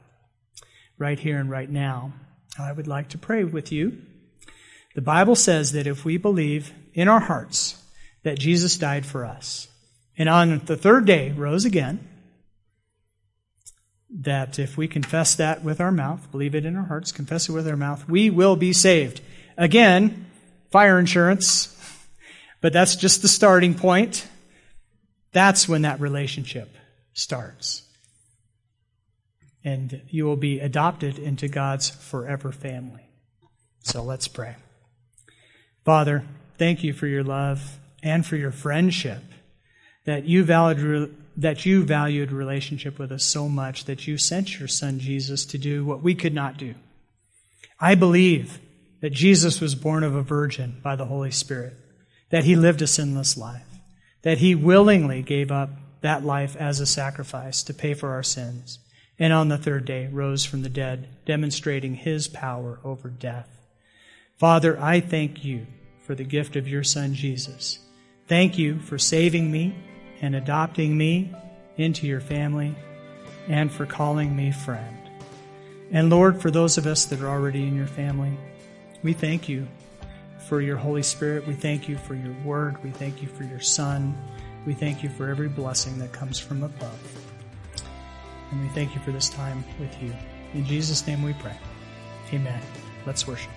right 0.98 1.18
here 1.18 1.38
and 1.38 1.50
right 1.50 1.70
now, 1.70 2.12
I 2.58 2.72
would 2.72 2.86
like 2.86 3.10
to 3.10 3.18
pray 3.18 3.44
with 3.44 3.72
you. 3.72 4.00
The 4.94 5.02
Bible 5.02 5.34
says 5.34 5.72
that 5.72 5.86
if 5.86 6.04
we 6.04 6.16
believe 6.16 6.72
in 6.92 7.08
our 7.08 7.20
hearts 7.20 7.82
that 8.22 8.38
Jesus 8.38 8.78
died 8.78 9.04
for 9.04 9.24
us, 9.24 9.68
and 10.16 10.28
on 10.28 10.60
the 10.66 10.76
third 10.76 11.04
day 11.04 11.32
rose 11.32 11.64
again, 11.64 12.08
that 14.10 14.60
if 14.60 14.76
we 14.76 14.86
confess 14.86 15.34
that 15.34 15.64
with 15.64 15.80
our 15.80 15.90
mouth, 15.90 16.30
believe 16.30 16.54
it 16.54 16.64
in 16.64 16.76
our 16.76 16.84
hearts, 16.84 17.10
confess 17.10 17.48
it 17.48 17.52
with 17.52 17.66
our 17.66 17.76
mouth, 17.76 18.08
we 18.08 18.30
will 18.30 18.54
be 18.54 18.72
saved. 18.72 19.20
Again, 19.56 20.26
fire 20.70 20.98
insurance, 20.98 21.76
but 22.60 22.72
that's 22.72 22.94
just 22.94 23.22
the 23.22 23.28
starting 23.28 23.74
point. 23.74 24.26
That's 25.32 25.68
when 25.68 25.82
that 25.82 26.00
relationship 26.00 26.72
starts. 27.14 27.82
And 29.64 30.02
you 30.10 30.26
will 30.26 30.36
be 30.36 30.60
adopted 30.60 31.18
into 31.18 31.48
God's 31.48 31.88
forever 31.88 32.52
family. 32.52 33.08
So 33.80 34.02
let's 34.02 34.28
pray. 34.28 34.56
Father, 35.84 36.24
thank 36.58 36.84
you 36.84 36.92
for 36.92 37.06
your 37.06 37.24
love 37.24 37.78
and 38.02 38.26
for 38.26 38.36
your 38.36 38.52
friendship 38.52 39.22
that 40.04 40.24
you 40.24 40.44
valued 40.44 41.16
that 41.36 41.66
you 41.66 41.82
valued 41.82 42.30
relationship 42.30 42.96
with 42.96 43.10
us 43.10 43.24
so 43.24 43.48
much 43.48 43.86
that 43.86 44.06
you 44.06 44.16
sent 44.16 44.58
your 44.58 44.68
son 44.68 45.00
Jesus 45.00 45.44
to 45.46 45.58
do 45.58 45.84
what 45.84 46.00
we 46.00 46.14
could 46.14 46.34
not 46.34 46.56
do. 46.56 46.74
I 47.80 47.96
believe 47.96 48.60
that 49.00 49.12
Jesus 49.12 49.60
was 49.60 49.74
born 49.74 50.04
of 50.04 50.14
a 50.14 50.22
virgin 50.22 50.80
by 50.80 50.94
the 50.94 51.06
Holy 51.06 51.32
Spirit, 51.32 51.74
that 52.30 52.44
he 52.44 52.54
lived 52.54 52.82
a 52.82 52.86
sinless 52.86 53.36
life, 53.36 53.66
that 54.22 54.38
he 54.38 54.54
willingly 54.54 55.22
gave 55.22 55.50
up 55.50 55.70
that 56.04 56.22
life 56.22 56.54
as 56.56 56.80
a 56.80 56.86
sacrifice 56.86 57.62
to 57.62 57.72
pay 57.72 57.94
for 57.94 58.10
our 58.10 58.22
sins, 58.22 58.78
and 59.18 59.32
on 59.32 59.48
the 59.48 59.56
third 59.56 59.86
day 59.86 60.06
rose 60.12 60.44
from 60.44 60.60
the 60.60 60.68
dead, 60.68 61.08
demonstrating 61.24 61.94
his 61.94 62.28
power 62.28 62.78
over 62.84 63.08
death. 63.08 63.48
Father, 64.36 64.78
I 64.78 65.00
thank 65.00 65.46
you 65.46 65.66
for 66.02 66.14
the 66.14 66.22
gift 66.22 66.56
of 66.56 66.68
your 66.68 66.84
Son 66.84 67.14
Jesus. 67.14 67.78
Thank 68.28 68.58
you 68.58 68.80
for 68.80 68.98
saving 68.98 69.50
me 69.50 69.74
and 70.20 70.34
adopting 70.34 70.94
me 70.98 71.34
into 71.78 72.06
your 72.06 72.20
family 72.20 72.74
and 73.48 73.72
for 73.72 73.86
calling 73.86 74.36
me 74.36 74.52
friend. 74.52 74.98
And 75.90 76.10
Lord, 76.10 76.42
for 76.42 76.50
those 76.50 76.76
of 76.76 76.86
us 76.86 77.06
that 77.06 77.22
are 77.22 77.30
already 77.30 77.62
in 77.66 77.74
your 77.74 77.86
family, 77.86 78.36
we 79.02 79.14
thank 79.14 79.48
you 79.48 79.66
for 80.50 80.60
your 80.60 80.76
Holy 80.76 81.02
Spirit. 81.02 81.46
We 81.46 81.54
thank 81.54 81.88
you 81.88 81.96
for 81.96 82.14
your 82.14 82.34
word. 82.44 82.84
We 82.84 82.90
thank 82.90 83.22
you 83.22 83.28
for 83.28 83.44
your 83.44 83.60
Son. 83.60 84.14
We 84.66 84.74
thank 84.74 85.02
you 85.02 85.08
for 85.10 85.28
every 85.28 85.48
blessing 85.48 85.98
that 85.98 86.12
comes 86.12 86.38
from 86.38 86.62
above. 86.62 86.98
And 88.50 88.62
we 88.62 88.68
thank 88.68 88.94
you 88.94 89.00
for 89.00 89.12
this 89.12 89.28
time 89.28 89.64
with 89.78 90.02
you. 90.02 90.14
In 90.54 90.64
Jesus' 90.64 91.06
name 91.06 91.22
we 91.22 91.34
pray. 91.34 91.56
Amen. 92.32 92.62
Let's 93.06 93.26
worship. 93.26 93.50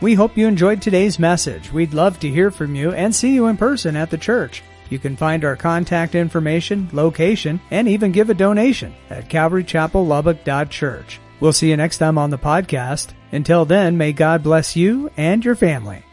We 0.00 0.14
hope 0.14 0.36
you 0.36 0.46
enjoyed 0.46 0.82
today's 0.82 1.18
message. 1.18 1.72
We'd 1.72 1.94
love 1.94 2.20
to 2.20 2.28
hear 2.28 2.50
from 2.50 2.74
you 2.74 2.92
and 2.92 3.14
see 3.14 3.34
you 3.34 3.46
in 3.46 3.56
person 3.56 3.96
at 3.96 4.10
the 4.10 4.18
church. 4.18 4.62
You 4.90 4.98
can 4.98 5.16
find 5.16 5.44
our 5.44 5.56
contact 5.56 6.14
information, 6.14 6.88
location, 6.92 7.60
and 7.70 7.88
even 7.88 8.12
give 8.12 8.30
a 8.30 8.34
donation 8.34 8.94
at 9.10 9.28
calvarychapellubbock.church. 9.28 11.20
We'll 11.40 11.52
see 11.52 11.70
you 11.70 11.76
next 11.76 11.98
time 11.98 12.18
on 12.18 12.30
the 12.30 12.38
podcast. 12.38 13.08
Until 13.32 13.64
then, 13.64 13.98
may 13.98 14.12
God 14.12 14.42
bless 14.42 14.76
you 14.76 15.10
and 15.16 15.44
your 15.44 15.56
family. 15.56 16.05